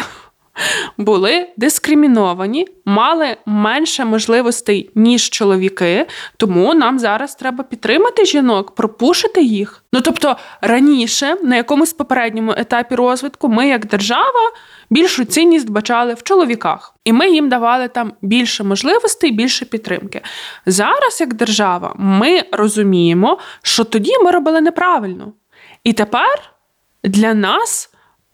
були 0.98 1.48
дискриміновані, 1.56 2.66
мали 2.84 3.36
менше 3.46 4.04
можливостей, 4.04 4.90
ніж 4.94 5.30
чоловіки. 5.30 6.06
Тому 6.36 6.74
нам 6.74 6.98
зараз 6.98 7.34
треба 7.34 7.64
підтримати 7.64 8.24
жінок, 8.24 8.74
пропушити 8.74 9.42
їх. 9.42 9.84
Ну 9.92 10.00
тобто 10.00 10.36
раніше, 10.60 11.36
на 11.42 11.56
якомусь 11.56 11.92
попередньому 11.92 12.54
етапі 12.56 12.94
розвитку, 12.94 13.48
ми, 13.48 13.68
як 13.68 13.86
держава, 13.86 14.52
більшу 14.90 15.24
цінність 15.24 15.70
бачали 15.70 16.14
в 16.14 16.22
чоловіках, 16.22 16.94
і 17.04 17.12
ми 17.12 17.30
їм 17.30 17.48
давали 17.48 17.88
там 17.88 18.12
більше 18.22 18.64
можливостей, 18.64 19.30
більше 19.30 19.64
підтримки. 19.64 20.20
Зараз, 20.66 21.20
як 21.20 21.34
держава, 21.34 21.94
ми 21.98 22.42
розуміємо, 22.52 23.38
що 23.62 23.84
тоді 23.84 24.12
ми 24.24 24.30
робили 24.30 24.60
неправильно. 24.60 25.32
І 25.84 25.92
тепер 25.92 26.52
для 27.04 27.34
нас 27.34 27.90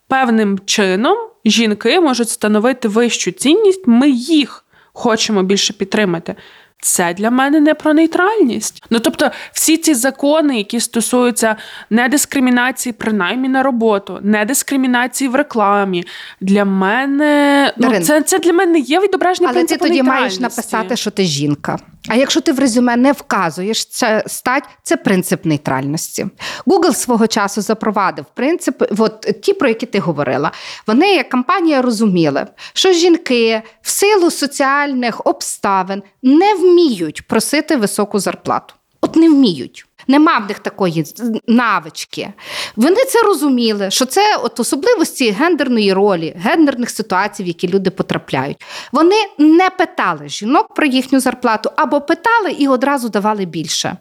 певним 0.08 0.58
чином 0.58 1.18
жінки 1.50 2.00
можуть 2.00 2.28
становити 2.28 2.88
вищу 2.88 3.30
цінність, 3.30 3.82
ми 3.86 4.10
їх 4.10 4.64
хочемо 4.92 5.42
більше 5.42 5.72
підтримати. 5.72 6.34
Це 6.80 7.14
для 7.14 7.30
мене 7.30 7.60
не 7.60 7.74
про 7.74 7.94
нейтральність. 7.94 8.84
Ну 8.90 8.98
тобто, 8.98 9.30
всі 9.52 9.76
ці 9.76 9.94
закони, 9.94 10.58
які 10.58 10.80
стосуються 10.80 11.56
недискримінації, 11.90 12.92
принаймні 12.92 13.48
на 13.48 13.62
роботу, 13.62 14.18
недискримінації 14.22 15.28
в 15.28 15.34
рекламі, 15.34 16.04
для 16.40 16.64
мене 16.64 17.72
ну, 17.76 18.00
це 18.00 18.22
це 18.22 18.38
для 18.38 18.52
мене 18.52 18.78
є 18.78 19.00
відображення. 19.00 19.50
Але 19.52 19.64
ти 19.64 19.76
тоді 19.76 20.02
маєш 20.02 20.40
написати, 20.40 20.96
що 20.96 21.10
ти 21.10 21.24
жінка. 21.24 21.78
А 22.08 22.14
якщо 22.14 22.40
ти 22.40 22.52
в 22.52 22.58
резюме 22.58 22.96
не 22.96 23.12
вказуєш 23.12 23.86
це 23.86 24.24
стать, 24.26 24.64
це 24.82 24.96
принцип 24.96 25.44
нейтральності. 25.44 26.26
Google 26.66 26.94
свого 26.94 27.26
часу 27.26 27.60
запровадив 27.60 28.24
принцип, 28.34 28.82
от 28.98 29.20
ті, 29.42 29.52
про 29.52 29.68
які 29.68 29.86
ти 29.86 29.98
говорила. 29.98 30.52
Вони 30.86 31.14
як 31.14 31.30
компанія 31.30 31.82
розуміли, 31.82 32.46
що 32.72 32.92
жінки 32.92 33.62
в 33.82 33.90
силу 33.90 34.30
соціальних 34.30 35.26
обставин 35.26 36.02
не 36.22 36.54
вміють 36.54 37.26
просити 37.26 37.76
високу 37.76 38.18
зарплату. 38.18 38.74
От 39.00 39.16
не 39.16 39.28
вміють. 39.28 39.87
Нема 40.08 40.38
в 40.38 40.48
них 40.48 40.58
такої 40.58 41.04
навички. 41.46 42.32
Вони 42.76 43.04
це 43.04 43.22
розуміли, 43.22 43.90
що 43.90 44.04
це 44.04 44.36
от 44.36 44.60
особливості 44.60 45.30
гендерної 45.30 45.92
ролі, 45.92 46.34
гендерних 46.36 46.90
ситуацій, 46.90 47.42
в 47.42 47.46
які 47.46 47.68
люди 47.68 47.90
потрапляють. 47.90 48.64
Вони 48.92 49.16
не 49.38 49.70
питали 49.70 50.28
жінок 50.28 50.74
про 50.74 50.86
їхню 50.86 51.20
зарплату 51.20 51.70
або 51.76 52.00
питали 52.00 52.50
і 52.50 52.68
одразу 52.68 53.08
давали 53.08 53.44
більше. 53.44 53.96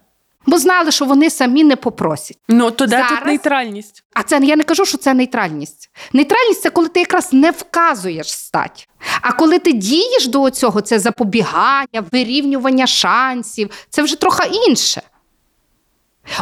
Бо 0.46 0.58
знали, 0.58 0.90
що 0.90 1.04
вони 1.04 1.30
самі 1.30 1.64
не 1.64 1.76
попросять. 1.76 2.38
Ну 2.48 2.70
то 2.70 2.86
де 2.86 2.90
Зараз... 2.90 3.10
тут 3.10 3.26
нейтральність? 3.26 4.04
А 4.14 4.22
це 4.22 4.40
я 4.42 4.56
не 4.56 4.64
кажу, 4.64 4.84
що 4.84 4.98
це 4.98 5.14
нейтральність. 5.14 5.90
Нейтральність 6.12 6.62
це 6.62 6.70
коли 6.70 6.88
ти 6.88 7.00
якраз 7.00 7.32
не 7.32 7.50
вказуєш 7.50 8.32
стать. 8.32 8.88
А 9.22 9.32
коли 9.32 9.58
ти 9.58 9.72
дієш 9.72 10.26
до 10.26 10.50
цього, 10.50 10.80
це 10.80 10.98
запобігання, 10.98 12.04
вирівнювання 12.12 12.86
шансів, 12.86 13.70
це 13.90 14.02
вже 14.02 14.20
трохи 14.20 14.48
інше. 14.68 15.02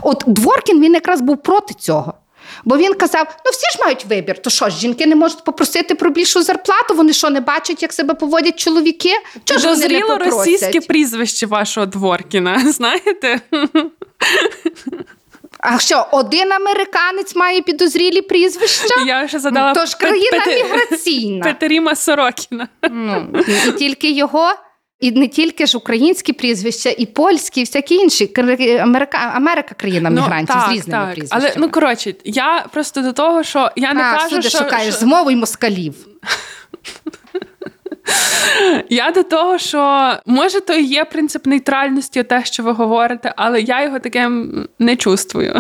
От 0.02 0.24
Дворкін 0.26 0.80
він 0.80 0.94
якраз 0.94 1.20
був 1.20 1.42
проти 1.42 1.74
цього. 1.74 2.14
Бо 2.64 2.76
він 2.76 2.94
казав: 2.94 3.36
ну 3.44 3.50
всі 3.52 3.78
ж 3.78 3.84
мають 3.84 4.04
вибір, 4.04 4.42
то 4.42 4.50
що 4.50 4.68
ж, 4.70 4.76
жінки 4.78 5.06
не 5.06 5.16
можуть 5.16 5.44
попросити 5.44 5.94
про 5.94 6.10
більшу 6.10 6.42
зарплату, 6.42 6.94
вони 6.94 7.12
що 7.12 7.30
не 7.30 7.40
бачать, 7.40 7.82
як 7.82 7.92
себе 7.92 8.14
поводять 8.14 8.58
чоловіки? 8.58 9.12
Чого 9.44 9.60
ж 9.60 9.68
вони 9.68 9.88
не 9.88 10.00
попросять? 10.00 10.32
російське 10.32 10.80
прізвище 10.80 11.46
вашого 11.46 11.86
Дворкіна, 11.86 12.58
знаєте? 12.72 13.40
А 15.58 15.78
що, 15.78 16.06
один 16.12 16.52
американець 16.52 17.36
має 17.36 17.62
підозрілі 17.62 18.22
прізвища? 18.22 18.94
Я 19.06 19.24
вже 19.24 19.38
задала 19.38 19.74
Тож 19.74 19.94
країна 19.94 20.46
міграційна. 20.46 21.44
Петеріма 21.44 21.94
Сорокіна. 21.94 22.68
Ну, 22.90 23.26
І 23.66 23.72
тільки 23.72 24.10
його 24.10 24.52
і 25.00 25.12
не 25.12 25.28
тільки 25.28 25.66
ж 25.66 25.78
українські 25.78 26.32
прізвища, 26.32 26.94
і 26.98 27.06
польські, 27.06 27.60
і 27.60 27.64
всякі 27.64 27.94
інші. 27.94 28.32
Америка 28.80 29.18
Америка 29.34 29.74
країна 29.74 30.10
ну, 30.10 30.20
мігрантів 30.20 30.56
ну, 30.56 30.62
так, 30.62 30.70
з 30.70 30.74
різними 30.74 31.04
так. 31.04 31.14
прізвищами. 31.14 31.42
Але 31.44 31.54
ну 31.56 31.70
коротше, 31.70 32.14
я 32.24 32.66
просто 32.72 33.02
до 33.02 33.12
того, 33.12 33.42
що 33.42 33.70
я 33.76 33.94
не 33.94 34.02
а, 34.02 34.18
кажу, 34.18 34.42
що... 34.42 34.58
шукаєш 34.58 34.94
що... 34.94 35.00
змову 35.00 35.30
й 35.30 35.36
москалів. 35.36 35.94
Я 38.88 39.10
до 39.10 39.22
того, 39.22 39.58
що 39.58 40.12
може 40.26 40.60
то 40.60 40.74
і 40.74 40.84
є 40.84 41.04
принцип 41.04 41.46
нейтральності, 41.46 42.22
те, 42.22 42.44
що 42.44 42.62
ви 42.62 42.72
говорите, 42.72 43.34
але 43.36 43.60
я 43.60 43.82
його 43.82 43.98
таким 43.98 44.66
не 44.78 44.96
чувствую. 44.96 45.58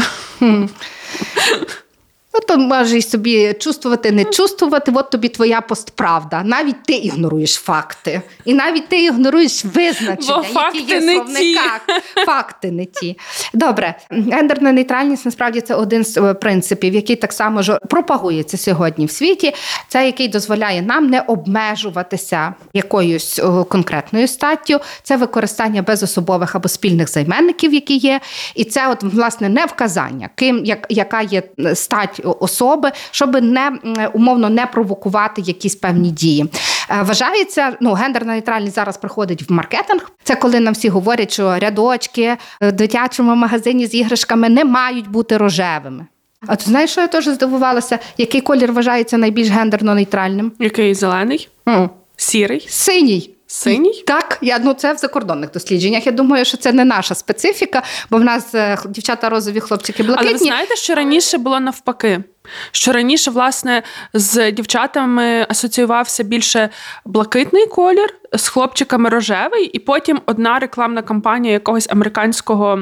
Ну, 2.36 2.42
то 2.48 2.56
можеш 2.58 3.08
собі 3.08 3.54
чувствувати, 3.54 4.12
не 4.12 4.24
чувствувати, 4.24 4.92
от 4.94 5.10
тобі 5.10 5.28
твоя 5.28 5.60
постправда. 5.60 6.42
Навіть 6.44 6.82
ти 6.82 6.92
ігноруєш 6.92 7.54
факти. 7.54 8.22
І 8.44 8.54
навіть 8.54 8.88
ти 8.88 9.04
ігноруєш 9.04 9.64
визначення, 9.64 10.44
Бо 10.54 10.60
які 10.60 10.92
є 10.92 10.98
в 10.98 11.02
словниках. 11.02 11.80
Факти 12.26 12.70
не 12.70 12.84
ті. 12.84 13.18
Добре, 13.54 13.94
гендерна 14.10 14.72
нейтральність 14.72 15.24
насправді 15.24 15.60
це 15.60 15.74
один 15.74 16.04
з 16.04 16.16
е, 16.16 16.34
принципів, 16.34 16.94
який 16.94 17.16
так 17.16 17.32
само 17.32 17.62
ж 17.62 17.78
пропагується 17.90 18.56
сьогодні 18.56 19.06
в 19.06 19.10
світі. 19.10 19.54
Це 19.88 20.06
який 20.06 20.28
дозволяє 20.28 20.82
нам 20.82 21.06
не 21.06 21.20
обмежуватися 21.20 22.54
якоюсь 22.74 23.40
конкретною 23.68 24.28
статтю. 24.28 24.80
Це 25.02 25.16
використання 25.16 25.82
безособових 25.82 26.54
або 26.54 26.68
спільних 26.68 27.08
займенників, 27.08 27.74
які 27.74 27.96
є. 27.96 28.20
І 28.54 28.64
це, 28.64 28.88
от, 28.88 29.02
власне, 29.02 29.48
не 29.48 29.64
вказання, 29.64 30.30
ким 30.34 30.64
як, 30.64 30.86
яка 30.88 31.22
є 31.22 31.42
е, 31.58 31.74
стать 31.74 32.20
особи, 32.30 32.92
щоб 33.10 33.42
не 33.42 33.72
умовно 34.12 34.50
не 34.50 34.66
провокувати 34.66 35.42
якісь 35.42 35.74
певні 35.74 36.10
дії. 36.10 36.46
Е, 36.90 37.02
вважається, 37.02 37.76
ну 37.80 37.92
гендерна 37.92 38.32
нейтральність 38.32 38.74
зараз 38.74 38.96
приходить 38.96 39.50
в 39.50 39.52
маркетинг. 39.52 40.10
Це 40.22 40.34
коли 40.34 40.60
нам 40.60 40.74
всі 40.74 40.88
говорять, 40.88 41.32
що 41.32 41.58
рядочки 41.58 42.36
в 42.60 42.72
дитячому 42.72 43.34
магазині 43.34 43.86
з 43.86 43.94
іграшками 43.94 44.48
не 44.48 44.64
мають 44.64 45.08
бути 45.08 45.36
рожевими. 45.36 46.06
А 46.46 46.56
ти 46.56 46.64
знаєш, 46.64 46.90
що 46.90 47.00
я 47.00 47.06
теж 47.06 47.28
здивувалася? 47.28 47.98
Який 48.18 48.40
колір 48.40 48.72
вважається 48.72 49.18
найбільш 49.18 49.48
гендерно 49.48 49.94
нейтральним? 49.94 50.52
Який 50.58 50.94
зелений? 50.94 51.48
Mm. 51.66 51.88
Сірий? 52.16 52.66
Синій. 52.68 53.35
Синій? 53.46 54.02
Так, 54.06 54.38
я 54.42 54.58
ну 54.58 54.74
це 54.74 54.92
в 54.92 54.96
закордонних 54.96 55.50
дослідженнях. 55.50 56.06
Я 56.06 56.12
думаю, 56.12 56.44
що 56.44 56.56
це 56.56 56.72
не 56.72 56.84
наша 56.84 57.14
специфіка, 57.14 57.82
бо 58.10 58.18
в 58.18 58.24
нас 58.24 58.54
е, 58.54 58.78
дівчата 58.88 59.28
розові, 59.28 59.60
хлопчики 59.60 60.02
блакитні. 60.02 60.30
Але 60.30 60.38
ви 60.38 60.44
знаєте, 60.44 60.76
що 60.76 60.94
раніше 60.94 61.38
було 61.38 61.60
навпаки? 61.60 62.24
Що 62.70 62.92
раніше, 62.92 63.30
власне, 63.30 63.82
з 64.12 64.52
дівчатами 64.52 65.46
асоціювався 65.48 66.22
більше 66.22 66.70
блакитний 67.04 67.66
колір, 67.66 68.14
з 68.32 68.48
хлопчиками 68.48 69.08
рожевий, 69.08 69.64
і 69.64 69.78
потім 69.78 70.20
одна 70.26 70.58
рекламна 70.58 71.02
кампанія 71.02 71.52
якогось 71.52 71.88
американського 71.90 72.80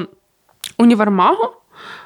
універмагу 0.77 1.51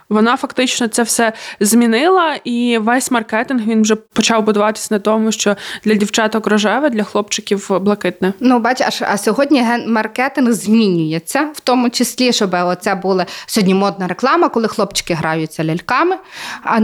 вона 0.09 0.37
фактично 0.37 0.87
це 0.87 1.03
все 1.03 1.33
змінила, 1.59 2.35
і 2.43 2.77
весь 2.77 3.11
маркетинг 3.11 3.63
він 3.67 3.81
вже 3.81 3.95
почав 3.95 4.43
будуватися 4.43 4.87
на 4.91 4.99
тому, 4.99 5.31
що 5.31 5.55
для 5.83 5.93
дівчаток 5.93 6.47
рожеве, 6.47 6.89
для 6.89 7.03
хлопчиків 7.03 7.67
блакитне. 7.81 8.33
Ну, 8.39 8.59
бач, 8.59 8.81
а, 8.81 8.89
а 9.01 9.17
сьогодні 9.17 9.65
маркетинг 9.87 10.51
змінюється, 10.51 11.49
в 11.53 11.59
тому 11.59 11.89
числі, 11.89 12.33
щоб 12.33 12.53
оце 12.53 12.95
була 12.95 13.25
сьогодні 13.45 13.73
модна 13.73 14.07
реклама, 14.07 14.49
коли 14.49 14.67
хлопчики 14.67 15.13
граються 15.13 15.63
ляльками, 15.63 16.15
а 16.63 16.79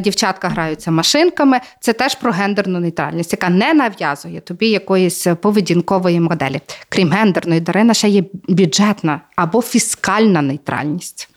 дівчатка 0.00 0.48
граються 0.48 0.90
машинками. 0.90 1.60
Це 1.80 1.92
теж 1.92 2.14
про 2.14 2.32
гендерну 2.32 2.80
нейтральність, 2.80 3.32
яка 3.32 3.48
не 3.48 3.74
нав'язує 3.74 4.40
тобі 4.40 4.68
якоїсь 4.68 5.26
поведінкової 5.40 6.20
моделі. 6.20 6.60
Крім 6.88 7.10
гендерної, 7.10 7.60
Дарина 7.60 7.94
ще 7.94 8.08
є 8.08 8.22
бюджетна 8.48 9.20
або 9.36 9.62
фіскальна 9.62 10.42
нейтральність. 10.42 11.28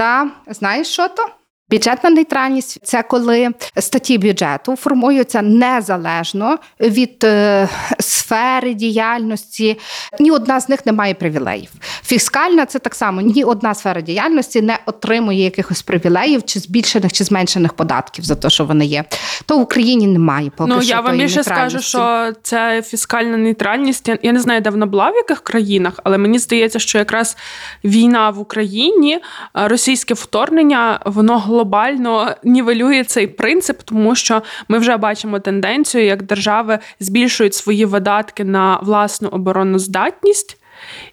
Та 0.00 0.30
знаєш 0.46 0.88
що 0.88 1.08
то? 1.08 1.28
Бюджетна 1.70 2.10
нейтральність 2.10 2.78
це 2.82 3.02
коли 3.02 3.48
статті 3.76 4.18
бюджету 4.18 4.76
формуються 4.76 5.42
незалежно 5.42 6.58
від 6.80 7.24
е, 7.24 7.68
сфери 7.98 8.74
діяльності. 8.74 9.78
Ні 10.20 10.30
одна 10.30 10.60
з 10.60 10.68
них 10.68 10.86
не 10.86 10.92
має 10.92 11.14
привілеїв. 11.14 11.70
Фіскальна 12.04 12.66
це 12.66 12.78
так 12.78 12.94
само 12.94 13.20
ні 13.20 13.44
одна 13.44 13.74
сфера 13.74 14.00
діяльності 14.00 14.62
не 14.62 14.78
отримує 14.86 15.44
якихось 15.44 15.82
привілеїв 15.82 16.44
чи 16.44 16.60
збільшених 16.60 17.12
чи 17.12 17.24
зменшених 17.24 17.72
податків 17.72 18.24
за 18.24 18.34
те, 18.34 18.50
що 18.50 18.64
вони 18.64 18.86
є. 18.86 19.04
То 19.46 19.58
в 19.58 19.60
Україні 19.60 20.06
немає 20.06 20.50
поки 20.56 20.70
ну, 20.70 20.82
що 20.82 20.90
я 20.90 21.00
вам 21.00 21.18
більше 21.18 21.44
скажу, 21.44 21.80
що 21.80 22.32
це 22.42 22.82
фіскальна 22.82 23.36
нейтральність. 23.36 24.08
Я, 24.08 24.18
я 24.22 24.32
не 24.32 24.40
знаю, 24.40 24.60
де 24.60 24.70
вона 24.70 24.86
була 24.86 25.10
в 25.10 25.14
яких 25.14 25.40
країнах, 25.40 26.00
але 26.04 26.18
мені 26.18 26.38
здається, 26.38 26.78
що 26.78 26.98
якраз 26.98 27.36
війна 27.84 28.30
в 28.30 28.38
Україні, 28.38 29.18
російське 29.54 30.14
вторгнення, 30.14 31.00
воно 31.04 31.38
глобально 31.60 32.34
нівелює 32.44 33.04
цей 33.04 33.26
принцип, 33.26 33.82
тому 33.84 34.14
що 34.14 34.42
ми 34.68 34.78
вже 34.78 34.96
бачимо 34.96 35.38
тенденцію, 35.40 36.04
як 36.04 36.22
держави 36.22 36.78
збільшують 37.00 37.54
свої 37.54 37.84
видатки 37.84 38.44
на 38.44 38.78
власну 38.82 39.28
обороноздатність. 39.28 40.56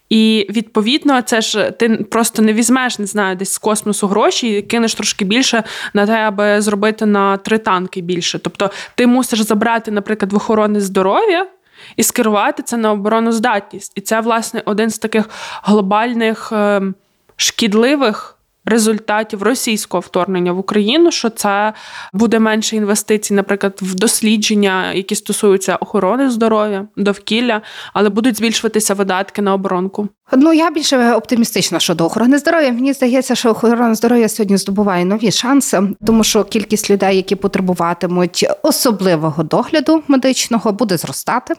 І 0.09 0.47
відповідно, 0.49 1.21
це 1.21 1.41
ж 1.41 1.71
ти 1.71 1.89
просто 1.89 2.41
не 2.41 2.53
візьмеш, 2.53 2.99
не 2.99 3.05
знаю, 3.05 3.35
десь 3.35 3.53
з 3.53 3.57
космосу 3.57 4.07
гроші 4.07 4.57
і 4.57 4.61
кинеш 4.61 4.95
трошки 4.95 5.25
більше 5.25 5.63
на 5.93 6.05
те, 6.05 6.13
аби 6.13 6.61
зробити 6.61 7.05
на 7.05 7.37
три 7.37 7.57
танки 7.57 8.01
більше. 8.01 8.39
Тобто 8.39 8.71
ти 8.95 9.07
мусиш 9.07 9.39
забрати, 9.39 9.91
наприклад, 9.91 10.33
в 10.33 10.35
охорони 10.35 10.81
здоров'я 10.81 11.47
і 11.95 12.03
скерувати 12.03 12.63
це 12.63 12.77
на 12.77 12.91
обороноздатність. 12.91 13.91
І 13.95 14.01
це, 14.01 14.21
власне, 14.21 14.61
один 14.65 14.89
з 14.89 14.97
таких 14.97 15.29
глобальних 15.63 16.51
ем, 16.51 16.95
шкідливих 17.35 18.36
результатів 18.67 19.43
російського 19.43 20.01
вторгнення 20.01 20.51
в 20.51 20.59
Україну, 20.59 21.11
що 21.11 21.29
це 21.29 21.73
буде 22.13 22.39
менше 22.39 22.75
інвестицій, 22.75 23.33
наприклад, 23.33 23.79
в 23.81 23.95
дослідження, 23.95 24.93
які 24.93 25.15
стосуються 25.15 25.75
охорони 25.75 26.29
здоров'я, 26.29 26.87
довкілля, 26.97 27.61
але 27.93 28.09
будуть 28.09 28.37
збільшуватися 28.37 28.93
видатки 28.93 29.41
на 29.41 29.53
оборонку. 29.53 30.09
Ну 30.31 30.53
я 30.53 30.71
більше 30.71 31.13
оптимістична 31.13 31.79
щодо 31.79 32.05
охорони 32.05 32.37
здоров'я. 32.37 32.71
Мені 32.71 32.93
здається, 32.93 33.35
що 33.35 33.49
охорона 33.49 33.95
здоров'я 33.95 34.29
сьогодні 34.29 34.57
здобуває 34.57 35.05
нові 35.05 35.31
шанси, 35.31 35.81
тому 36.05 36.23
що 36.23 36.43
кількість 36.43 36.89
людей, 36.89 37.15
які 37.15 37.35
потребуватимуть 37.35 38.45
особливого 38.61 39.43
догляду 39.43 40.03
медичного, 40.07 40.71
буде 40.71 40.97
зростати. 40.97 41.53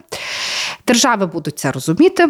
Держави 0.86 1.26
будуть 1.26 1.58
це 1.58 1.72
розуміти. 1.72 2.28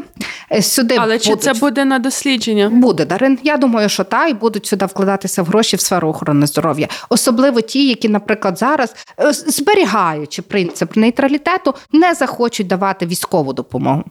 Сюди 0.60 0.96
але 0.98 1.06
будуть... 1.06 1.22
чи 1.22 1.36
це 1.36 1.52
буде 1.52 1.84
на 1.84 1.98
дослідження? 1.98 2.70
Буде 2.70 3.04
Дарин. 3.04 3.38
Я 3.42 3.56
думаю, 3.56 3.88
що 3.88 4.04
та 4.04 4.26
і 4.26 4.34
будуть 4.34 4.66
сюди 4.66 4.86
вкладатися 4.86 5.42
в 5.42 5.46
гроші 5.46 5.76
в 5.76 5.80
сферу 5.80 6.08
охорони 6.08 6.46
здоров'я, 6.46 6.88
особливо 7.08 7.60
ті, 7.60 7.88
які, 7.88 8.08
наприклад, 8.08 8.58
зараз 8.58 8.94
е, 9.20 9.32
зберігаючи 9.32 10.42
принцип 10.42 10.96
нейтралітету, 10.96 11.74
не 11.92 12.14
захочуть 12.14 12.66
давати 12.66 13.06
військову 13.06 13.52
допомогу. 13.52 14.04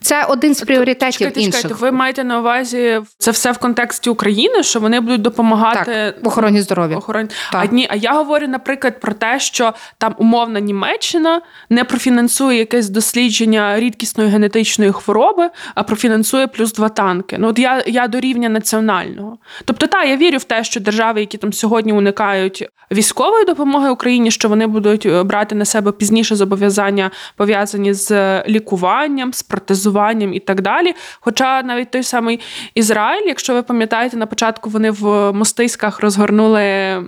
Це 0.00 0.24
один 0.24 0.54
з 0.54 0.60
пріоритетів 0.60 1.18
чекайте, 1.18 1.40
інших. 1.40 1.62
Чекайте, 1.62 1.80
ви 1.80 1.92
маєте 1.92 2.24
на 2.24 2.38
увазі 2.38 3.00
це 3.18 3.30
все 3.30 3.52
в 3.52 3.58
контексті 3.58 4.10
України, 4.10 4.62
що 4.62 4.80
вони 4.80 5.00
будуть 5.00 5.22
допомагати 5.22 5.84
так, 5.84 6.24
в 6.24 6.28
охороні 6.28 6.60
здоров'я. 6.60 6.96
Охороні. 6.96 7.28
А 7.52 7.66
ні, 7.66 7.86
а 7.90 7.96
я 7.96 8.12
говорю, 8.12 8.48
наприклад, 8.48 9.00
про 9.00 9.12
те, 9.12 9.40
що 9.40 9.74
там 9.98 10.14
умовна 10.18 10.60
Німеччина 10.60 11.40
не 11.70 11.84
профінансує 11.84 12.58
якесь 12.58 12.88
дослідження 12.88 13.80
рідкісної 13.80 14.30
генетичної 14.30 14.92
хвороби, 14.92 15.50
а 15.74 15.82
профінансує 15.82 16.46
плюс 16.46 16.72
два 16.72 16.88
танки. 16.88 17.36
Ну 17.38 17.48
от 17.48 17.58
я 17.58 17.82
я 17.86 18.08
до 18.08 18.20
рівня 18.20 18.48
національного. 18.48 19.38
Тобто, 19.64 19.86
та 19.86 20.04
я 20.04 20.16
вірю 20.16 20.38
в 20.38 20.44
те, 20.44 20.64
що 20.64 20.80
держави, 20.80 21.20
які 21.20 21.38
там 21.38 21.52
сьогодні 21.52 21.92
уникають 21.92 22.68
військової 22.92 23.44
допомоги 23.44 23.90
Україні, 23.90 24.30
що 24.30 24.48
вони 24.48 24.66
будуть 24.66 25.06
е, 25.06 25.22
брати 25.22 25.54
на 25.54 25.64
себе 25.64 25.92
пізніше 25.92 26.36
зобов'язання 26.36 27.10
пов'язані 27.36 27.94
з 27.94 28.42
лікуванням, 28.48 29.32
з 29.32 29.42
протезуванням 29.68 30.34
і 30.34 30.40
так 30.40 30.60
далі. 30.60 30.94
Хоча 31.20 31.62
навіть 31.62 31.90
той 31.90 32.02
самий 32.02 32.40
Ізраїль, 32.74 33.26
якщо 33.26 33.54
ви 33.54 33.62
пам'ятаєте, 33.62 34.16
на 34.16 34.26
початку 34.26 34.70
вони 34.70 34.90
в 34.90 35.32
мостиськах 35.32 36.00
розгорнули 36.00 37.04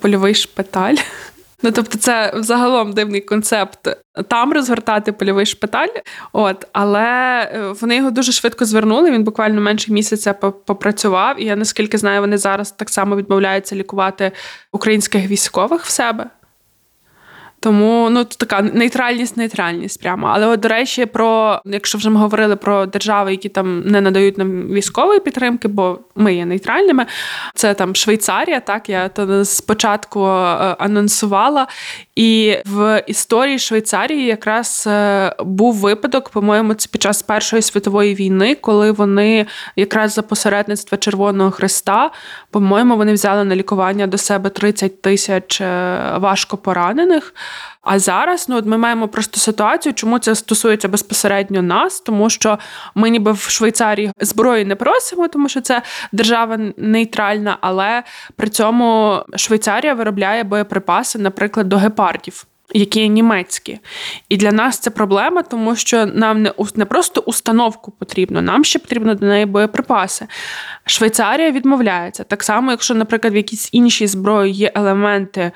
польовий 0.00 0.34
шпиталь. 0.34 0.94
Ну, 1.64 1.72
тобто, 1.72 1.98
це 1.98 2.32
взагалом 2.34 2.92
дивний 2.92 3.20
концепт 3.20 3.88
там 4.28 4.52
розгортати 4.52 5.12
польовий 5.12 5.46
шпиталь. 5.46 5.88
От, 6.32 6.66
але 6.72 7.02
е, 7.54 7.74
вони 7.80 7.96
його 7.96 8.10
дуже 8.10 8.32
швидко 8.32 8.64
звернули. 8.64 9.10
Він 9.10 9.24
буквально 9.24 9.60
менше 9.60 9.92
місяця 9.92 10.32
попрацював. 10.66 11.40
І 11.40 11.44
я 11.44 11.56
наскільки 11.56 11.98
знаю, 11.98 12.20
вони 12.20 12.38
зараз 12.38 12.72
так 12.72 12.90
само 12.90 13.16
відмовляються 13.16 13.76
лікувати 13.76 14.32
українських 14.72 15.26
військових 15.26 15.84
в 15.84 15.90
себе. 15.90 16.26
Тому 17.62 18.08
ну 18.10 18.24
така 18.24 18.62
нейтральність, 18.62 19.36
нейтральність 19.36 20.02
прямо. 20.02 20.26
Але 20.26 20.46
от, 20.46 20.60
до 20.60 20.68
речі, 20.68 21.06
про 21.06 21.60
якщо 21.64 21.98
вже 21.98 22.10
ми 22.10 22.20
говорили 22.20 22.56
про 22.56 22.86
держави, 22.86 23.30
які 23.30 23.48
там 23.48 23.80
не 23.80 24.00
надають 24.00 24.38
нам 24.38 24.68
військової 24.68 25.20
підтримки, 25.20 25.68
бо 25.68 25.98
ми 26.14 26.34
є 26.34 26.46
нейтральними. 26.46 27.06
Це 27.54 27.74
там 27.74 27.94
Швейцарія. 27.94 28.60
Так 28.60 28.88
я 28.88 29.08
то 29.08 29.44
спочатку 29.44 30.26
е, 30.26 30.28
анонсувала. 30.78 31.66
І 32.16 32.58
в 32.64 33.02
історії 33.06 33.58
Швейцарії 33.58 34.26
якраз 34.26 34.84
е, 34.86 35.34
був 35.40 35.74
випадок, 35.74 36.28
по-моєму, 36.28 36.74
це 36.74 36.88
під 36.92 37.02
час 37.02 37.22
Першої 37.22 37.62
світової 37.62 38.14
війни, 38.14 38.54
коли 38.54 38.92
вони 38.92 39.46
якраз 39.76 40.12
за 40.12 40.22
посередництва 40.22 40.98
Червоного 40.98 41.50
Христа, 41.50 42.10
по-моєму, 42.50 42.96
вони 42.96 43.12
взяли 43.12 43.44
на 43.44 43.56
лікування 43.56 44.06
до 44.06 44.18
себе 44.18 44.50
30 44.50 45.02
тисяч 45.02 45.60
е, 45.60 45.98
важко 46.18 46.56
поранених. 46.56 47.34
А 47.82 47.98
зараз 47.98 48.48
ну, 48.48 48.56
от 48.56 48.66
ми 48.66 48.78
маємо 48.78 49.08
просто 49.08 49.40
ситуацію, 49.40 49.94
чому 49.94 50.18
це 50.18 50.34
стосується 50.34 50.88
безпосередньо 50.88 51.62
нас, 51.62 52.00
тому 52.00 52.30
що 52.30 52.58
ми 52.94 53.10
ніби 53.10 53.32
в 53.32 53.40
Швейцарії 53.40 54.12
зброї 54.20 54.64
не 54.64 54.76
просимо, 54.76 55.28
тому 55.28 55.48
що 55.48 55.60
це 55.60 55.82
держава 56.12 56.58
нейтральна, 56.76 57.58
але 57.60 58.02
при 58.36 58.48
цьому 58.48 59.18
Швейцарія 59.36 59.94
виробляє 59.94 60.44
боєприпаси, 60.44 61.18
наприклад, 61.18 61.68
до 61.68 61.76
гепардів. 61.76 62.46
Які 62.74 63.00
є 63.00 63.08
німецькі, 63.08 63.78
і 64.28 64.36
для 64.36 64.52
нас 64.52 64.78
це 64.78 64.90
проблема, 64.90 65.42
тому 65.42 65.76
що 65.76 66.06
нам 66.06 66.42
не 66.42 66.52
не 66.74 66.84
просто 66.84 67.20
установку 67.20 67.90
потрібно, 67.90 68.42
нам 68.42 68.64
ще 68.64 68.78
потрібно 68.78 69.14
до 69.14 69.26
неї 69.26 69.46
боєприпаси. 69.46 70.26
Швейцарія 70.84 71.50
відмовляється 71.50 72.24
так 72.24 72.42
само, 72.42 72.70
якщо, 72.70 72.94
наприклад, 72.94 73.34
в 73.34 73.36
якійсь 73.36 73.68
іншій 73.72 74.06
зброї 74.06 74.52
є 74.52 74.72
елементи 74.74 75.52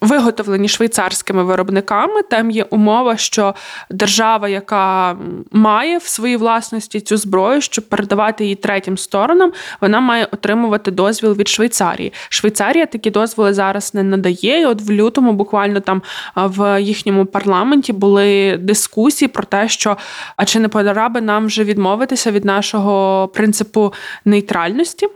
виготовлені 0.00 0.68
швейцарськими 0.68 1.44
виробниками. 1.44 2.22
Там 2.22 2.50
є 2.50 2.64
умова, 2.70 3.16
що 3.16 3.54
держава, 3.90 4.48
яка 4.48 5.16
має 5.52 5.98
в 5.98 6.02
своїй 6.02 6.36
власності 6.36 7.00
цю 7.00 7.16
зброю, 7.16 7.60
щоб 7.60 7.88
передавати 7.88 8.44
її 8.44 8.56
третім 8.56 8.98
сторонам, 8.98 9.52
вона 9.80 10.00
має 10.00 10.24
отримувати 10.24 10.90
дозвіл 10.90 11.32
від 11.32 11.48
Швейцарії. 11.48 12.12
Швейцарія 12.28 12.86
такі 12.86 13.10
дозволи 13.10 13.54
зараз 13.54 13.94
не 13.94 14.02
надає. 14.02 14.60
І 14.60 14.66
От 14.66 14.82
в 14.82 14.90
лютому, 14.90 15.32
буквально 15.32 15.80
там 15.80 16.02
в 16.36 16.82
їхньому 16.82 17.26
парламенті 17.26 17.92
були 17.92 18.56
дискусії 18.56 19.28
про 19.28 19.44
те, 19.44 19.68
що 19.68 19.96
а 20.36 20.44
чи 20.44 20.60
не 20.60 20.68
пора 20.68 21.08
би 21.08 21.20
нам 21.20 21.46
вже 21.46 21.64
відмовитися 21.64 22.30
від 22.30 22.44
нашого 22.44 23.28
принципу 23.34 23.92
нейтральності. 24.24 25.08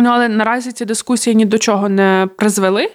Ну, 0.00 0.10
але 0.10 0.28
наразі 0.28 0.72
ці 0.72 0.84
дискусії 0.84 1.36
ні 1.36 1.44
до 1.44 1.58
чого 1.58 1.88
не 1.88 2.28
призвели, 2.36 2.90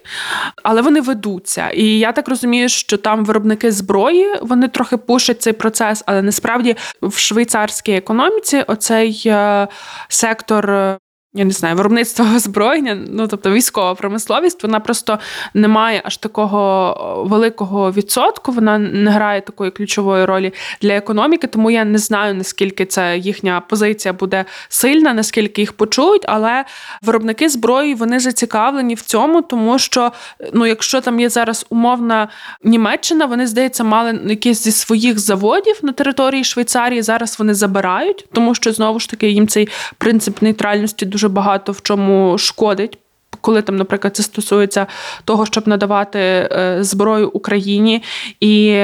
але 0.62 0.82
вони 0.82 1.00
ведуться. 1.00 1.70
І 1.70 1.98
я 1.98 2.12
так 2.12 2.28
розумію, 2.28 2.68
що 2.68 2.96
там 2.96 3.24
виробники 3.24 3.72
зброї 3.72 4.26
вони 4.42 4.68
трохи 4.68 4.96
пушать 4.96 5.42
цей 5.42 5.52
процес, 5.52 6.02
але 6.06 6.22
насправді 6.22 6.76
в 7.02 7.18
швейцарській 7.18 7.92
економіці 7.92 8.64
оцей 8.66 9.22
е, 9.26 9.68
сектор 10.08 10.98
я 11.34 11.44
не 11.44 11.50
знаю, 11.50 11.76
виробництво 11.76 12.26
озброєння, 12.36 12.98
ну 13.08 13.28
тобто 13.28 13.50
військова 13.50 13.94
промисловість, 13.94 14.62
вона 14.62 14.80
просто 14.80 15.18
не 15.54 15.68
має 15.68 16.02
аж 16.04 16.16
такого 16.16 17.26
великого 17.28 17.92
відсотку. 17.92 18.52
Вона 18.52 18.78
не 18.78 19.10
грає 19.10 19.40
такої 19.40 19.70
ключової 19.70 20.24
ролі 20.24 20.52
для 20.82 20.92
економіки. 20.92 21.46
Тому 21.46 21.70
я 21.70 21.84
не 21.84 21.98
знаю 21.98 22.34
наскільки 22.34 22.86
це 22.86 23.18
їхня 23.18 23.62
позиція 23.68 24.12
буде 24.12 24.44
сильна, 24.68 25.14
наскільки 25.14 25.62
їх 25.62 25.72
почують. 25.72 26.24
Але 26.28 26.64
виробники 27.02 27.48
зброї 27.48 27.94
вони 27.94 28.20
зацікавлені 28.20 28.94
в 28.94 29.00
цьому, 29.00 29.42
тому 29.42 29.78
що 29.78 30.12
ну, 30.52 30.66
якщо 30.66 31.00
там 31.00 31.20
є 31.20 31.28
зараз 31.28 31.66
умовна 31.70 32.28
Німеччина, 32.64 33.26
вони 33.26 33.46
здається, 33.46 33.84
мали 33.84 34.20
якісь 34.26 34.62
зі 34.62 34.72
своїх 34.72 35.18
заводів 35.18 35.78
на 35.82 35.92
території 35.92 36.44
Швейцарії. 36.44 37.02
Зараз 37.02 37.38
вони 37.38 37.54
забирають, 37.54 38.26
тому 38.32 38.54
що 38.54 38.72
знову 38.72 39.00
ж 39.00 39.10
таки 39.10 39.30
їм 39.30 39.48
цей 39.48 39.68
принцип 39.98 40.42
нейтральності 40.42 41.06
дуже 41.06 41.23
дуже 41.24 41.34
багато 41.34 41.72
в 41.72 41.82
чому 41.82 42.38
шкодить. 42.38 42.98
Коли 43.40 43.62
там, 43.62 43.76
наприклад, 43.76 44.16
це 44.16 44.22
стосується 44.22 44.86
того, 45.24 45.46
щоб 45.46 45.68
надавати 45.68 46.18
е, 46.18 46.76
зброю 46.80 47.30
Україні 47.30 48.02
і 48.40 48.80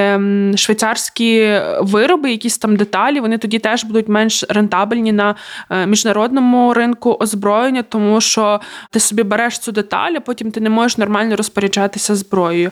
швейцарські 0.57 1.61
вироби, 1.80 2.30
якісь 2.30 2.59
там 2.59 2.76
деталі, 2.76 3.20
вони 3.20 3.38
тоді 3.38 3.59
теж 3.59 3.84
будуть 3.84 4.09
менш 4.09 4.45
рентабельні 4.49 5.12
на 5.12 5.34
е, 5.70 5.86
міжнародному 5.86 6.74
ринку 6.74 7.16
озброєння, 7.20 7.82
тому 7.82 8.20
що 8.20 8.61
ти 8.91 9.01
собі 9.01 9.22
береш 9.22 9.59
цю 9.59 9.72
деталь, 9.72 10.12
а 10.16 10.20
потім 10.20 10.51
ти 10.51 10.61
не 10.61 10.70
можеш 10.70 10.99
нормально 10.99 11.36
розпоряджатися 11.36 12.16
зброєю. 12.16 12.70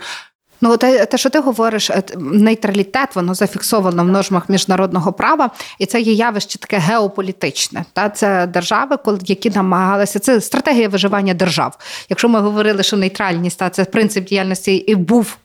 Ну, 0.60 0.76
те, 0.76 1.06
те, 1.06 1.18
що 1.18 1.30
ти 1.30 1.38
говориш, 1.38 1.90
е, 1.90 2.02
нейтралітет, 2.18 3.16
воно 3.16 3.34
зафіксовано 3.34 4.04
в 4.04 4.08
нормах 4.08 4.48
міжнародного 4.48 5.12
права, 5.12 5.50
і 5.78 5.86
це 5.86 6.00
є 6.00 6.12
явище 6.12 6.58
таке 6.58 6.78
геополітичне. 6.78 7.84
Та 7.92 8.08
це 8.08 8.46
держави, 8.46 8.98
які 9.24 9.50
намагалися. 9.50 10.18
Це 10.18 10.40
стратегія 10.40 10.88
виживання 10.88 11.34
держав. 11.34 11.78
Якщо 12.08 12.28
ми 12.28 12.40
говорили, 12.40 12.82
що 12.82 12.96
нейтральність 12.96 13.58
та 13.58 13.70
це 13.70 13.84
принцип 13.84 14.24
діяльності 14.24 14.74
і 14.74 14.94
був 14.94 15.36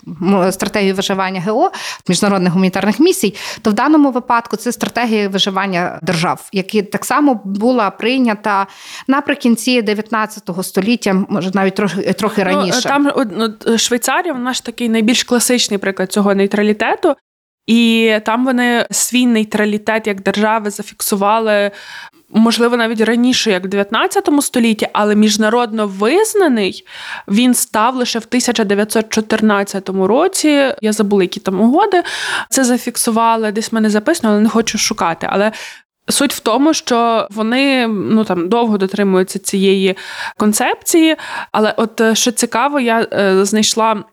стратегією 0.52 0.96
виживання 0.96 1.42
ГО 1.48 1.72
міжнародних 2.08 2.54
гуманітарних 2.54 3.00
місій, 3.00 3.36
то 3.62 3.70
в 3.70 3.74
даному 3.74 4.12
випадку 4.12 4.58
це 4.58 4.72
стратегія 4.72 5.30
виживання 5.30 6.00
держав, 6.02 6.50
які 6.52 6.82
так 6.82 7.06
само 7.06 7.42
була 7.44 7.90
прийнята 7.90 8.68
наприкінці 9.08 9.82
19 9.82 10.50
століття, 10.62 11.26
може 11.30 11.52
навіть 11.54 11.76
трохи 11.76 12.14
трохи 12.14 12.44
ну, 12.44 12.52
раніше. 12.52 12.82
Там 12.82 13.12
ну, 13.32 13.78
Швейцарія, 13.78 14.34
вона 14.34 14.54
ж 14.54 14.66
такий 14.66 14.90
найбільш 15.04 15.24
класичний 15.24 15.78
приклад 15.78 16.12
цього 16.12 16.36
нейтралітету. 16.36 17.16
І 17.68 18.14
там 18.26 18.46
вони 18.46 18.88
свій 18.92 19.26
нейтралітет 19.26 20.08
як 20.08 20.22
держави 20.22 20.70
зафіксували, 20.70 21.72
можливо, 22.30 22.78
навіть 22.78 23.02
раніше, 23.02 23.52
як 23.52 23.64
в 23.64 23.68
19 23.68 24.30
столітті, 24.42 24.88
але 24.94 25.16
міжнародно 25.16 25.88
визнаний 25.88 26.86
він 27.28 27.54
став 27.54 27.96
лише 27.96 28.20
в 28.20 28.26
1914 28.28 29.90
році. 29.90 30.74
Я 30.82 30.92
забула, 30.92 31.24
які 31.24 31.40
там 31.40 31.62
угоди 31.62 32.04
це 32.50 32.64
зафіксували. 32.64 33.52
Десь 33.52 33.72
мене 33.72 33.90
записано, 33.90 34.34
але 34.34 34.42
не 34.42 34.50
хочу 34.50 34.78
шукати. 34.78 35.28
Але 35.30 35.52
Суть 36.10 36.34
в 36.34 36.40
тому, 36.40 36.74
що 36.74 37.28
вони 37.32 37.88
ну 37.88 38.24
там 38.24 38.50
довго 38.50 38.78
дотримуються 38.78 39.40
цієї 39.40 39.96
концепції. 40.38 41.16
Але, 41.52 41.74
от 41.78 42.02
що 42.14 42.32
цікаво, 42.32 42.80
я 42.80 43.08
е, 43.14 43.46
знайшла 43.46 44.04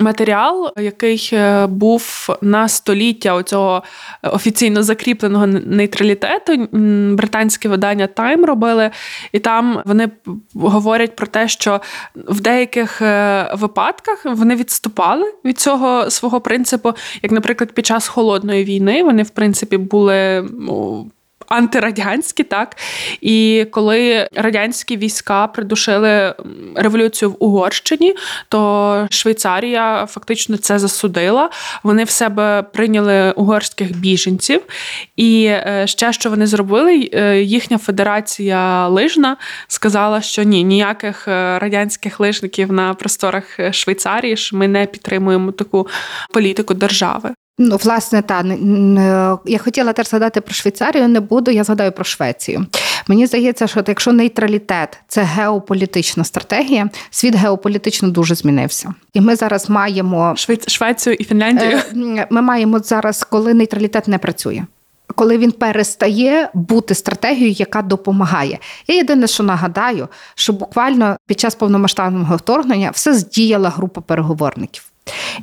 матеріал, 0.00 0.72
який 0.76 1.30
е, 1.32 1.66
був 1.66 2.28
на 2.42 2.68
століття 2.68 3.34
оцього 3.34 3.82
офіційно 4.22 4.82
закріпленого 4.82 5.46
нейтралітету. 5.46 6.68
Британське 7.16 7.68
видання 7.68 8.06
Time 8.06 8.44
робили, 8.44 8.90
і 9.32 9.38
там 9.38 9.82
вони 9.84 10.08
говорять 10.54 11.16
про 11.16 11.26
те, 11.26 11.48
що 11.48 11.80
в 12.14 12.40
деяких 12.40 13.02
е, 13.02 13.50
випадках 13.54 14.24
вони 14.24 14.56
відступали 14.56 15.32
від 15.44 15.58
цього 15.58 16.10
свого 16.10 16.40
принципу, 16.40 16.92
як, 17.22 17.32
наприклад, 17.32 17.72
під 17.72 17.86
час 17.86 18.08
холодної 18.08 18.64
війни 18.64 19.02
вони, 19.02 19.22
в 19.22 19.30
принципі, 19.30 19.76
були. 19.76 20.48
Ну, 20.58 21.06
антирадянські, 21.48 22.44
так 22.44 22.76
і 23.20 23.66
коли 23.70 24.28
радянські 24.34 24.96
війська 24.96 25.46
придушили 25.46 26.34
революцію 26.74 27.30
в 27.30 27.36
Угорщині, 27.38 28.14
то 28.48 29.06
Швейцарія 29.10 30.06
фактично 30.06 30.56
це 30.56 30.78
засудила. 30.78 31.50
Вони 31.82 32.04
в 32.04 32.10
себе 32.10 32.62
прийняли 32.62 33.32
угорських 33.32 33.96
біженців, 33.96 34.62
і 35.16 35.44
е, 35.44 35.84
ще 35.86 36.12
що 36.12 36.30
вони 36.30 36.46
зробили, 36.46 37.10
е, 37.12 37.42
їхня 37.42 37.78
федерація 37.78 38.88
лижна 38.88 39.36
сказала, 39.68 40.20
що 40.20 40.42
ні, 40.42 40.64
ніяких 40.64 41.28
е, 41.28 41.58
радянських 41.58 42.20
лижників 42.20 42.72
на 42.72 42.94
просторах 42.94 43.44
Швейцарії 43.72 44.36
ж 44.36 44.56
ми 44.56 44.68
не 44.68 44.86
підтримуємо 44.86 45.52
таку 45.52 45.88
політику 46.32 46.74
держави. 46.74 47.30
Ну, 47.58 47.76
власне, 47.76 48.22
та 48.22 48.44
я 49.44 49.58
хотіла 49.58 49.92
теж 49.92 50.08
згадати 50.08 50.40
про 50.40 50.54
Швейцарію, 50.54 51.08
не 51.08 51.20
буду. 51.20 51.50
Я 51.50 51.64
згадаю 51.64 51.92
про 51.92 52.04
Швецію. 52.04 52.66
Мені 53.08 53.26
здається, 53.26 53.66
що 53.66 53.84
якщо 53.86 54.12
нейтралітет 54.12 54.98
це 55.08 55.22
геополітична 55.22 56.24
стратегія, 56.24 56.90
світ 57.10 57.34
геополітично 57.34 58.08
дуже 58.08 58.34
змінився, 58.34 58.94
і 59.14 59.20
ми 59.20 59.36
зараз 59.36 59.70
маємо 59.70 60.34
Швецію 60.66 61.14
і 61.14 61.24
Фінляндію. 61.24 61.78
Е, 61.96 62.26
ми 62.30 62.42
маємо 62.42 62.78
зараз, 62.78 63.24
коли 63.24 63.54
нейтралітет 63.54 64.08
не 64.08 64.18
працює. 64.18 64.64
Коли 65.14 65.38
він 65.38 65.52
перестає 65.52 66.50
бути 66.54 66.94
стратегією, 66.94 67.52
яка 67.58 67.82
допомагає. 67.82 68.58
Я 68.86 68.94
єдине, 68.94 69.26
що 69.26 69.42
нагадаю, 69.42 70.08
що 70.34 70.52
буквально 70.52 71.16
під 71.26 71.40
час 71.40 71.54
повномасштабного 71.54 72.36
вторгнення 72.36 72.90
все 72.90 73.14
здіяла 73.14 73.68
група 73.68 74.00
переговорників. 74.00 74.87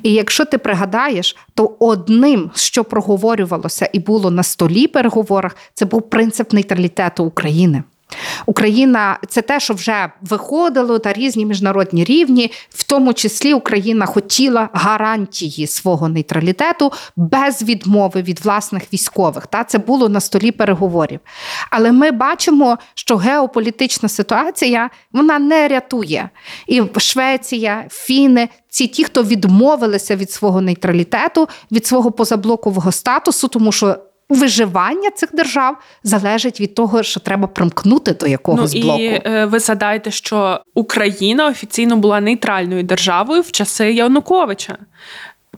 І 0.03 0.13
якщо 0.13 0.45
ти 0.45 0.57
пригадаєш, 0.57 1.35
то 1.53 1.75
одним, 1.79 2.51
що 2.55 2.83
проговорювалося 2.83 3.89
і 3.93 3.99
було 3.99 4.31
на 4.31 4.43
столі 4.43 4.87
переговорах, 4.87 5.55
це 5.73 5.85
був 5.85 6.09
принцип 6.09 6.53
нейтралітету 6.53 7.23
України. 7.23 7.83
Україна 8.45 9.19
це 9.27 9.41
те, 9.41 9.59
що 9.59 9.73
вже 9.73 10.11
виходило 10.21 10.99
та 10.99 11.13
різні 11.13 11.45
міжнародні 11.45 12.03
рівні, 12.03 12.51
в 12.69 12.83
тому 12.83 13.13
числі 13.13 13.53
Україна 13.53 14.05
хотіла 14.05 14.69
гарантії 14.73 15.67
свого 15.67 16.09
нейтралітету 16.09 16.91
без 17.15 17.63
відмови 17.63 18.21
від 18.21 18.39
власних 18.39 18.93
військових. 18.93 19.47
Та 19.47 19.63
це 19.63 19.77
було 19.77 20.09
на 20.09 20.19
столі 20.19 20.51
переговорів. 20.51 21.19
Але 21.69 21.91
ми 21.91 22.11
бачимо, 22.11 22.77
що 22.93 23.17
геополітична 23.17 24.09
ситуація 24.09 24.89
вона 25.11 25.39
не 25.39 25.67
рятує. 25.67 26.29
І 26.67 26.83
Швеція, 26.97 27.85
Фіни. 27.91 28.49
Ці 28.69 28.87
ті, 28.87 29.03
хто 29.03 29.23
відмовилися 29.23 30.15
від 30.15 30.31
свого 30.31 30.61
нейтралітету, 30.61 31.47
від 31.71 31.85
свого 31.85 32.11
позаблокового 32.11 32.91
статусу, 32.91 33.47
тому 33.47 33.71
що 33.71 33.97
виживання 34.29 35.11
цих 35.11 35.35
держав 35.35 35.77
залежить 36.03 36.61
від 36.61 36.75
того, 36.75 37.03
що 37.03 37.19
треба 37.19 37.47
примкнути 37.47 38.13
до 38.13 38.27
якогось 38.27 38.73
ну, 38.75 38.81
блоку. 38.81 39.01
І 39.01 39.21
е, 39.25 39.45
ви 39.45 39.59
згадаєте, 39.59 40.11
що 40.11 40.61
Україна 40.73 41.47
офіційно 41.47 41.97
була 41.97 42.21
нейтральною 42.21 42.83
державою 42.83 43.41
в 43.41 43.51
часи 43.51 43.93
Януковича, 43.93 44.77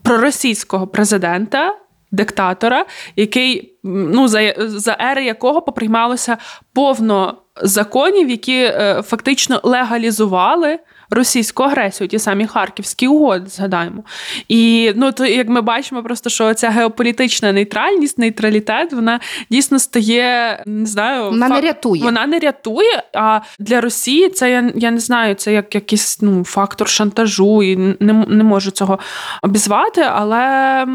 проросійського 0.01 0.87
президента. 0.87 1.75
Диктатора, 2.11 2.85
який 3.15 3.73
ну 3.83 4.27
за 4.27 4.53
за 4.57 4.97
ери 5.01 5.25
якого 5.25 5.61
поприймалося 5.61 6.37
повно 6.73 7.35
законів, 7.61 8.29
які 8.29 8.57
е, 8.57 9.03
фактично 9.05 9.61
легалізували 9.63 10.79
російську 11.09 11.63
агресію, 11.63 12.07
ті 12.07 12.19
самі 12.19 12.47
харківські 12.47 13.07
угоди, 13.07 13.49
згадаємо. 13.49 14.03
І 14.47 14.91
ну 14.95 15.11
то 15.11 15.25
як 15.25 15.49
ми 15.49 15.61
бачимо, 15.61 16.03
просто 16.03 16.29
що 16.29 16.53
ця 16.53 16.69
геополітична 16.69 17.51
нейтральність, 17.51 18.17
нейтралітет, 18.17 18.93
вона 18.93 19.19
дійсно 19.49 19.79
стає 19.79 20.63
не 20.65 20.85
знаю, 20.85 21.23
вона 21.23 21.47
фак... 21.47 21.63
не 21.63 21.67
рятує. 21.67 22.03
Вона 22.03 22.27
не 22.27 22.39
рятує. 22.39 23.03
А 23.13 23.39
для 23.59 23.81
Росії 23.81 24.29
це 24.29 24.51
я 24.51 24.71
я 24.75 24.91
не 24.91 24.99
знаю, 24.99 25.35
це 25.35 25.53
як 25.53 25.75
якийсь 25.75 26.21
ну 26.21 26.43
фактор 26.43 26.89
шантажу, 26.89 27.63
і 27.63 27.75
не, 27.99 28.13
не 28.27 28.43
можу 28.43 28.71
цього 28.71 28.99
обізвати, 29.43 30.01
але 30.01 30.87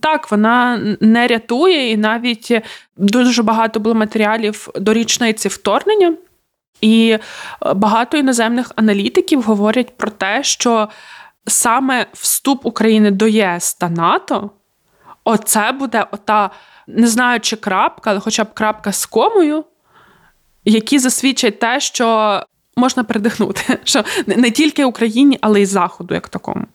так 0.00 0.30
вона 0.30 0.80
не 1.00 1.26
рятує, 1.26 1.90
і 1.90 1.96
навіть 1.96 2.62
дуже 2.96 3.42
багато 3.42 3.80
було 3.80 3.94
матеріалів 3.94 4.68
до 4.74 4.92
річниці 4.92 5.48
вторгнення. 5.48 6.14
І 6.80 7.18
е, 7.66 7.74
багато 7.74 8.16
іноземних 8.16 8.72
аналітиків 8.76 9.42
говорять 9.42 9.96
про 9.96 10.10
те, 10.10 10.42
що 10.42 10.88
саме 11.46 12.06
вступ 12.12 12.66
України 12.66 13.10
до 13.10 13.26
ЄС 13.26 13.74
та 13.74 13.88
НАТО, 13.88 14.50
оце 15.24 15.72
буде 15.72 16.06
ота, 16.10 16.50
не 16.86 17.06
знаю, 17.06 17.40
чи 17.40 17.56
крапка, 17.56 18.10
але 18.10 18.20
хоча 18.20 18.44
б 18.44 18.54
крапка 18.54 18.92
з 18.92 19.06
комою, 19.06 19.64
які 20.64 20.98
засвідчать 20.98 21.58
те, 21.58 21.80
що 21.80 22.40
можна 22.76 23.04
передихнути, 23.04 23.78
що 23.84 24.04
не 24.26 24.50
тільки 24.50 24.84
Україні, 24.84 25.38
але 25.40 25.62
й 25.62 25.66
Заходу, 25.66 26.14
як 26.14 26.28
такому. 26.28 26.66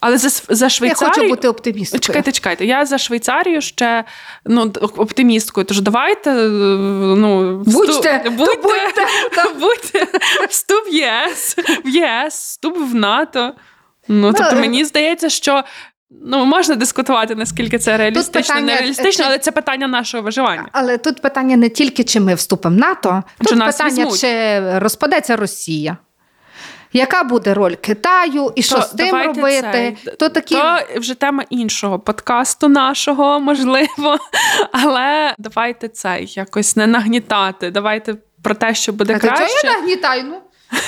Але 0.00 0.18
за 0.18 0.28
за 0.48 0.68
Швейцарію... 0.68 1.12
Я 1.14 1.14
хочу 1.14 1.28
бути 1.28 1.48
оптимісткою. 1.48 2.00
Чекайте, 2.00 2.32
чекайте. 2.32 2.64
Я 2.64 2.86
за 2.86 2.98
Швейцарію 2.98 3.60
ще 3.60 4.04
ну, 4.46 4.72
оптимісткою. 4.96 5.64
Тож 5.64 5.80
давайте 5.80 6.34
ну, 6.34 7.58
будьте, 7.66 8.22
будьте, 8.30 8.60
будьте, 8.70 9.06
будьте 9.60 10.06
вступ 10.48 10.86
в 10.90 10.94
ЄС, 10.94 11.56
в 11.84 11.88
ЄС, 11.88 12.34
вступ 12.34 12.78
в 12.78 12.94
НАТО. 12.94 13.52
Ну, 14.08 14.32
тобто, 14.32 14.52
ну, 14.54 14.60
мені 14.60 14.84
здається, 14.84 15.28
що. 15.28 15.64
Ну, 16.26 16.44
можна 16.44 16.74
дискутувати, 16.74 17.34
наскільки 17.34 17.78
це 17.78 17.96
реалістично, 17.96 18.54
питання, 18.54 18.66
нереалістично, 18.66 19.24
чи... 19.24 19.28
але 19.28 19.38
це 19.38 19.52
питання 19.52 19.88
нашого 19.88 20.22
виживання. 20.22 20.68
Але 20.72 20.98
тут 20.98 21.22
питання 21.22 21.56
не 21.56 21.68
тільки 21.68 22.04
чи 22.04 22.20
ми 22.20 22.34
вступимо 22.34 22.76
в 22.76 22.78
НАТО, 22.78 23.22
тут 23.38 23.48
чи 23.48 23.56
питання, 23.56 24.10
чи 24.10 24.60
розпадеться 24.78 25.36
Росія. 25.36 25.96
Яка 26.92 27.24
буде 27.24 27.54
роль 27.54 27.74
Китаю 27.74 28.52
і 28.54 28.62
що 28.62 28.82
з 28.82 28.90
тим 28.90 29.16
робити? 29.16 29.96
Це. 30.04 30.10
То 30.10 30.28
такі 30.28 30.54
то 30.54 30.78
вже 30.96 31.14
тема 31.14 31.44
іншого 31.50 31.98
подкасту 31.98 32.68
нашого, 32.68 33.40
можливо. 33.40 34.16
Але 34.72 35.34
давайте 35.38 35.88
це 35.88 36.20
якось 36.22 36.76
не 36.76 36.86
нагнітати. 36.86 37.70
Давайте 37.70 38.14
про 38.42 38.54
те, 38.54 38.74
що 38.74 38.92
буде 38.92 39.14
а 39.14 39.18
краще. 39.18 39.46
Чого 39.46 39.74
я 39.74 39.80
нагнітаю? 39.80 40.24
Ну? 40.24 40.36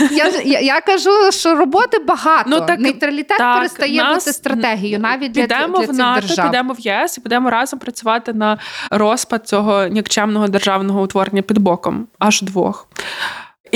Я 0.11 0.29
я, 0.45 0.61
я 0.61 0.81
кажу, 0.81 1.11
що 1.33 1.55
роботи 1.55 1.99
багато. 1.99 2.51
Ну, 2.51 2.61
так, 2.61 2.79
Нейтралітет 2.81 3.39
так, 3.39 3.57
перестає 3.57 4.03
нас, 4.03 4.15
бути 4.15 4.33
стратегією 4.33 4.99
навіть 4.99 5.33
для, 5.33 5.43
підемо 5.43 5.79
для 5.79 5.87
цих 5.87 5.95
в 5.95 5.99
НАТО, 5.99 6.21
держав. 6.21 6.47
підемо 6.47 6.73
в 6.73 6.81
ЄС 6.81 7.19
і 7.19 7.21
будемо 7.21 7.51
разом 7.51 7.79
працювати 7.79 8.33
на 8.33 8.59
розпад 8.91 9.49
цього 9.49 9.87
нікчемного 9.87 10.49
державного 10.49 11.03
утворення 11.03 11.43
під 11.43 11.59
боком, 11.59 12.07
аж 12.19 12.43
двох 12.43 12.89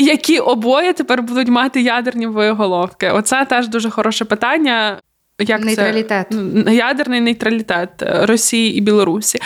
які 0.03 0.39
обоє 0.39 0.93
тепер 0.93 1.23
будуть 1.23 1.49
мати 1.49 1.81
ядерні 1.81 2.27
боєголовки? 2.27 3.11
Оце 3.11 3.45
теж 3.45 3.69
дуже 3.69 3.91
хороше 3.91 4.25
питання. 4.25 5.01
Як 5.39 5.65
нейтралітет. 5.65 6.27
Це? 6.31 6.75
Ядерний 6.75 7.21
нейтралітет 7.21 7.91
Росії 8.03 8.75
і 8.79 8.81
Білорусі. 8.81 9.39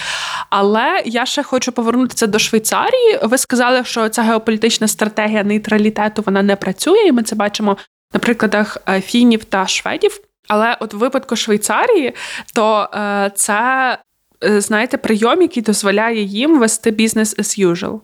Але 0.51 1.03
я 1.05 1.27
ще 1.27 1.43
хочу 1.43 1.73
повернутися 1.73 2.27
до 2.27 2.39
Швейцарії. 2.39 3.19
Ви 3.23 3.39
сказали, 3.39 3.85
що 3.85 4.09
ця 4.09 4.23
геополітична 4.23 4.89
стратегія 4.89 5.45
нейтралітету 5.45 6.23
вона 6.27 6.43
не 6.43 6.57
працює, 6.57 6.99
і 7.07 7.13
ми 7.13 7.23
це 7.23 7.37
бачимо 7.37 7.77
на 8.15 8.21
прикладах 8.21 8.79
е, 8.89 9.01
фінів 9.01 9.45
та 9.45 9.67
шведів. 9.67 10.21
Але 10.49 10.77
от 10.81 10.95
в 10.95 10.97
випадку 10.97 11.37
Швейцарії, 11.37 12.15
то 12.55 12.89
е, 12.95 13.31
це, 13.35 13.99
е, 14.45 14.61
знаєте, 14.61 14.97
прийом, 14.97 15.43
який 15.43 15.63
дозволяє 15.63 16.23
їм 16.23 16.59
вести 16.59 16.91
бізнес 16.91 17.39
as 17.39 17.67
usual. 17.67 18.01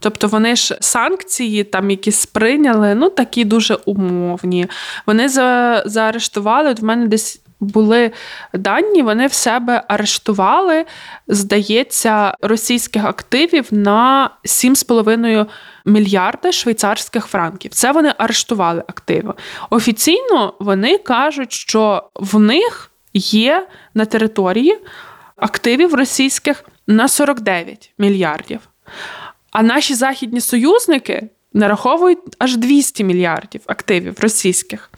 Тобто 0.00 0.26
вони 0.28 0.56
ж 0.56 0.78
санкції, 0.80 1.64
там 1.64 1.90
які 1.90 2.12
сприйняли, 2.12 2.94
ну 2.94 3.10
такі 3.10 3.44
дуже 3.44 3.74
умовні. 3.74 4.66
Вони 5.06 5.28
за, 5.28 5.82
заарештували. 5.86 6.70
От 6.70 6.80
в 6.80 6.84
мене 6.84 7.06
десь 7.06 7.40
були 7.60 8.10
дані, 8.54 9.02
вони 9.02 9.26
в 9.26 9.32
себе 9.32 9.82
арештували, 9.88 10.84
здається, 11.28 12.34
російських 12.40 13.04
активів 13.04 13.66
на 13.70 14.30
7,5 14.44 15.46
мільярда 15.84 16.52
швейцарських 16.52 17.26
франків. 17.26 17.70
Це 17.70 17.92
вони 17.92 18.14
арештували 18.18 18.84
активи. 18.88 19.34
Офіційно 19.70 20.54
вони 20.60 20.98
кажуть, 20.98 21.52
що 21.52 22.10
в 22.14 22.38
них 22.38 22.90
є 23.14 23.66
на 23.94 24.04
території 24.04 24.78
активів 25.36 25.94
російських 25.94 26.64
на 26.86 27.08
49 27.08 27.92
мільярдів. 27.98 28.60
А 29.50 29.62
наші 29.62 29.94
західні 29.94 30.40
союзники 30.40 31.28
нараховують 31.52 32.18
аж 32.38 32.56
200 32.56 33.04
мільярдів 33.04 33.60
активів 33.66 34.16
російських. 34.20 34.90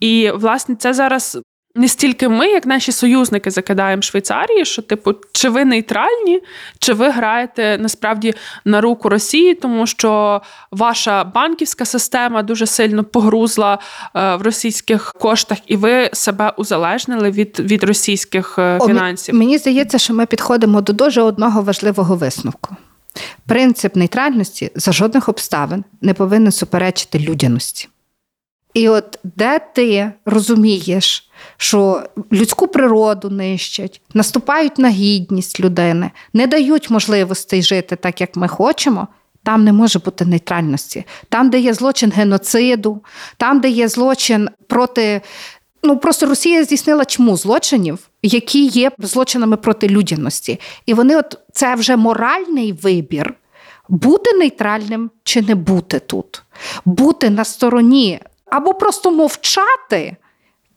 І, 0.00 0.30
власне, 0.34 0.74
це 0.74 0.92
зараз. 0.92 1.38
Не 1.74 1.88
стільки 1.88 2.28
ми, 2.28 2.46
як 2.46 2.66
наші 2.66 2.92
союзники, 2.92 3.50
закидаємо 3.50 4.02
Швейцарії, 4.02 4.64
що, 4.64 4.82
типу, 4.82 5.14
чи 5.32 5.48
ви 5.48 5.64
нейтральні, 5.64 6.40
чи 6.78 6.92
ви 6.92 7.10
граєте 7.10 7.78
насправді 7.80 8.34
на 8.64 8.80
руку 8.80 9.08
Росії, 9.08 9.54
тому 9.54 9.86
що 9.86 10.42
ваша 10.70 11.24
банківська 11.24 11.84
система 11.84 12.42
дуже 12.42 12.66
сильно 12.66 13.04
погрузла 13.04 13.78
е, 14.14 14.36
в 14.36 14.42
російських 14.42 15.12
коштах, 15.12 15.58
і 15.66 15.76
ви 15.76 16.10
себе 16.12 16.52
узалежнили 16.56 17.30
від 17.30 17.60
від 17.60 17.84
російських 17.84 18.58
е, 18.58 18.78
фінансів. 18.86 19.34
О, 19.34 19.38
мені 19.38 19.58
здається, 19.58 19.98
що 19.98 20.14
ми 20.14 20.26
підходимо 20.26 20.80
до 20.80 20.92
дуже 20.92 21.22
одного 21.22 21.62
важливого 21.62 22.16
висновку. 22.16 22.76
Принцип 23.46 23.96
нейтральності 23.96 24.70
за 24.74 24.92
жодних 24.92 25.28
обставин 25.28 25.84
не 26.00 26.14
повинен 26.14 26.52
суперечити 26.52 27.18
людяності. 27.18 27.88
І 28.74 28.88
от 28.88 29.18
де 29.24 29.60
ти 29.74 30.12
розумієш, 30.24 31.30
що 31.56 32.02
людську 32.32 32.68
природу 32.68 33.30
нищать, 33.30 34.00
наступають 34.14 34.78
на 34.78 34.88
гідність 34.88 35.60
людини, 35.60 36.10
не 36.32 36.46
дають 36.46 36.90
можливостей 36.90 37.62
жити 37.62 37.96
так, 37.96 38.20
як 38.20 38.36
ми 38.36 38.48
хочемо. 38.48 39.08
Там 39.44 39.64
не 39.64 39.72
може 39.72 39.98
бути 39.98 40.24
нейтральності. 40.24 41.04
Там, 41.28 41.50
де 41.50 41.58
є 41.58 41.74
злочин 41.74 42.12
геноциду, 42.16 43.04
там, 43.36 43.60
де 43.60 43.68
є 43.68 43.88
злочин 43.88 44.48
проти. 44.66 45.20
Ну 45.82 45.96
просто 45.96 46.26
Росія 46.26 46.64
здійснила 46.64 47.04
чому 47.04 47.36
злочинів, 47.36 47.98
які 48.22 48.64
є 48.66 48.90
злочинами 48.98 49.56
проти 49.56 49.88
людяності. 49.88 50.60
І 50.86 50.94
вони, 50.94 51.16
от 51.16 51.38
це 51.52 51.74
вже 51.74 51.96
моральний 51.96 52.72
вибір. 52.72 53.34
Бути 53.88 54.32
нейтральним 54.32 55.10
чи 55.24 55.42
не 55.42 55.54
бути 55.54 55.98
тут, 55.98 56.42
бути 56.84 57.30
на 57.30 57.44
стороні 57.44 58.20
або 58.46 58.74
просто 58.74 59.10
мовчати 59.10 60.16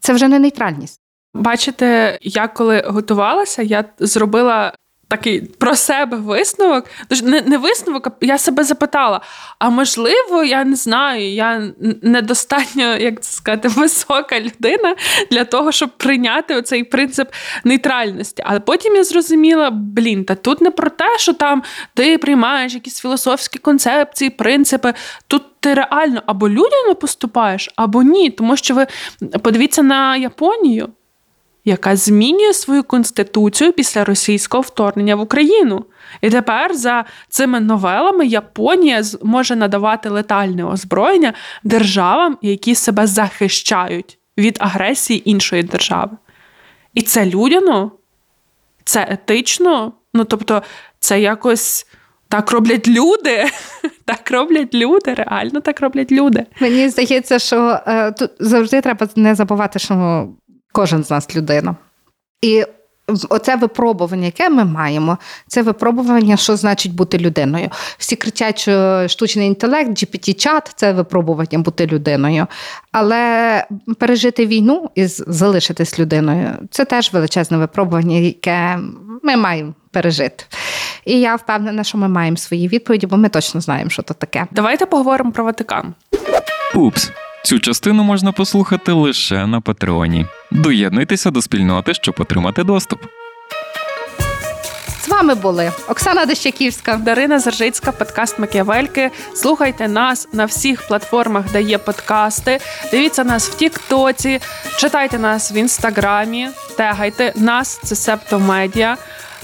це 0.00 0.12
вже 0.12 0.28
не 0.28 0.38
нейтральність. 0.38 1.00
Бачите, 1.34 2.18
я 2.22 2.48
коли 2.48 2.82
готувалася, 2.86 3.62
я 3.62 3.84
зробила 3.98 4.72
такий 5.08 5.40
про 5.40 5.76
себе 5.76 6.16
висновок. 6.16 6.84
Не, 7.22 7.40
не 7.40 7.58
висновок, 7.58 8.06
а 8.06 8.10
я 8.20 8.38
себе 8.38 8.64
запитала: 8.64 9.20
а 9.58 9.70
можливо, 9.70 10.44
я 10.44 10.64
не 10.64 10.76
знаю, 10.76 11.32
я 11.32 11.72
недостатньо, 12.02 12.96
як 12.96 13.20
це 13.20 13.32
сказати, 13.32 13.68
висока 13.68 14.40
людина 14.40 14.96
для 15.30 15.44
того, 15.44 15.72
щоб 15.72 15.90
прийняти 15.96 16.62
цей 16.62 16.84
принцип 16.84 17.28
нейтральності. 17.64 18.42
Але 18.46 18.60
потім 18.60 18.96
я 18.96 19.04
зрозуміла, 19.04 19.70
блін, 19.70 20.24
та 20.24 20.34
тут 20.34 20.60
не 20.60 20.70
про 20.70 20.90
те, 20.90 21.18
що 21.18 21.32
там 21.32 21.62
ти 21.94 22.18
приймаєш 22.18 22.74
якісь 22.74 23.00
філософські 23.00 23.58
концепції, 23.58 24.30
принципи. 24.30 24.94
Тут 25.26 25.42
ти 25.60 25.74
реально 25.74 26.22
або 26.26 26.48
людяно 26.48 26.94
поступаєш, 27.00 27.70
або 27.76 28.02
ні. 28.02 28.30
Тому 28.30 28.56
що 28.56 28.74
ви 28.74 28.86
подивіться 29.42 29.82
на 29.82 30.16
Японію 30.16 30.88
яка 31.66 31.96
змінює 31.96 32.52
свою 32.52 32.82
конституцію 32.82 33.72
після 33.72 34.04
російського 34.04 34.60
вторгнення 34.60 35.16
в 35.16 35.20
Україну. 35.20 35.84
І 36.20 36.30
тепер 36.30 36.74
за 36.74 37.04
цими 37.28 37.60
новелами 37.60 38.26
Японія 38.26 39.02
може 39.22 39.56
надавати 39.56 40.08
летальне 40.08 40.64
озброєння 40.64 41.32
державам, 41.64 42.38
які 42.42 42.74
себе 42.74 43.06
захищають 43.06 44.18
від 44.38 44.56
агресії 44.60 45.30
іншої 45.30 45.62
держави. 45.62 46.16
І 46.94 47.02
це 47.02 47.26
людяно, 47.26 47.92
це 48.84 49.06
етично. 49.10 49.92
Ну 50.14 50.24
тобто, 50.24 50.62
це 50.98 51.20
якось. 51.20 51.86
Так 52.28 52.50
роблять 52.50 52.88
люди, 52.88 53.44
так 54.04 54.30
роблять 54.30 54.74
люди, 54.74 55.14
реально 55.14 55.60
так 55.60 55.80
роблять 55.80 56.12
люди. 56.12 56.46
Мені 56.60 56.88
здається, 56.88 57.38
що 57.38 57.80
е, 57.86 58.12
тут 58.12 58.30
завжди 58.40 58.80
треба 58.80 59.08
не 59.16 59.34
забувати, 59.34 59.78
що 59.78 60.28
Кожен 60.76 61.04
з 61.04 61.10
нас 61.10 61.36
людина. 61.36 61.76
І 62.42 62.64
оце 63.28 63.56
випробування, 63.56 64.24
яке 64.24 64.48
ми 64.48 64.64
маємо, 64.64 65.18
це 65.46 65.62
випробування, 65.62 66.36
що 66.36 66.56
значить 66.56 66.94
бути 66.94 67.18
людиною. 67.18 67.70
Всі 67.98 68.16
кричать, 68.16 68.58
що 68.58 69.04
штучний 69.08 69.46
інтелект, 69.46 69.90
GPT-чат 69.90 70.72
це 70.74 70.92
випробування 70.92 71.58
бути 71.58 71.86
людиною. 71.86 72.46
Але 72.92 73.64
пережити 73.98 74.46
війну 74.46 74.90
і 74.94 75.06
залишитись 75.06 75.98
людиною 75.98 76.50
це 76.70 76.84
теж 76.84 77.12
величезне 77.12 77.58
випробування, 77.58 78.16
яке 78.16 78.78
ми 79.22 79.36
маємо 79.36 79.74
пережити. 79.90 80.44
І 81.04 81.20
я 81.20 81.36
впевнена, 81.36 81.84
що 81.84 81.98
ми 81.98 82.08
маємо 82.08 82.36
свої 82.36 82.68
відповіді, 82.68 83.06
бо 83.06 83.16
ми 83.16 83.28
точно 83.28 83.60
знаємо, 83.60 83.90
що 83.90 84.02
це 84.02 84.14
таке. 84.14 84.46
Давайте 84.50 84.86
поговоримо 84.86 85.32
про 85.32 85.44
Ватикан. 85.44 85.94
Упс. 86.74 87.10
Цю 87.46 87.58
частину 87.60 88.02
можна 88.02 88.32
послухати 88.32 88.92
лише 88.92 89.46
на 89.46 89.60
Патреоні. 89.60 90.26
Доєднуйтеся 90.50 91.30
до 91.30 91.42
спільноти, 91.42 91.94
щоб 91.94 92.14
отримати 92.18 92.64
доступ. 92.64 93.00
З 95.00 95.08
вами 95.08 95.34
були 95.34 95.72
Оксана 95.88 96.26
Дещаківська, 96.26 96.96
Дарина 96.96 97.38
Заржицька, 97.38 97.92
подкаст 97.92 98.38
Макіавельки. 98.38 99.10
Слухайте 99.34 99.88
нас 99.88 100.28
на 100.32 100.44
всіх 100.44 100.86
платформах, 100.86 101.52
де 101.52 101.62
є 101.62 101.78
подкасти. 101.78 102.60
Дивіться 102.90 103.24
нас 103.24 103.48
в 103.48 103.54
Тіктоці, 103.54 104.40
читайте 104.78 105.18
нас 105.18 105.52
в 105.52 105.54
інстаграмі, 105.54 106.48
тегайте 106.76 107.32
нас, 107.36 107.80
це 107.84 107.96
Септо 107.96 108.38
Медіа. 108.38 108.96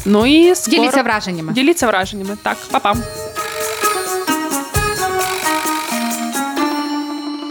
Ну 0.04 0.26
і 0.26 0.54
скоро... 0.54 0.76
діліться 0.76 1.02
враженнями. 1.02 1.52
Діліться 1.52 1.86
враженнями. 1.86 2.36
Так, 2.42 2.56
па-па. 2.70 2.94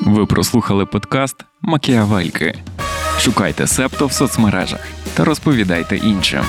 Ви 0.05 0.25
прослухали 0.25 0.85
подкаст 0.85 1.35
Макіавельки. 1.61 2.59
Шукайте 3.19 3.67
септо 3.67 4.07
в 4.07 4.13
соцмережах 4.13 4.79
та 5.13 5.23
розповідайте 5.23 5.97
іншим. 5.97 6.41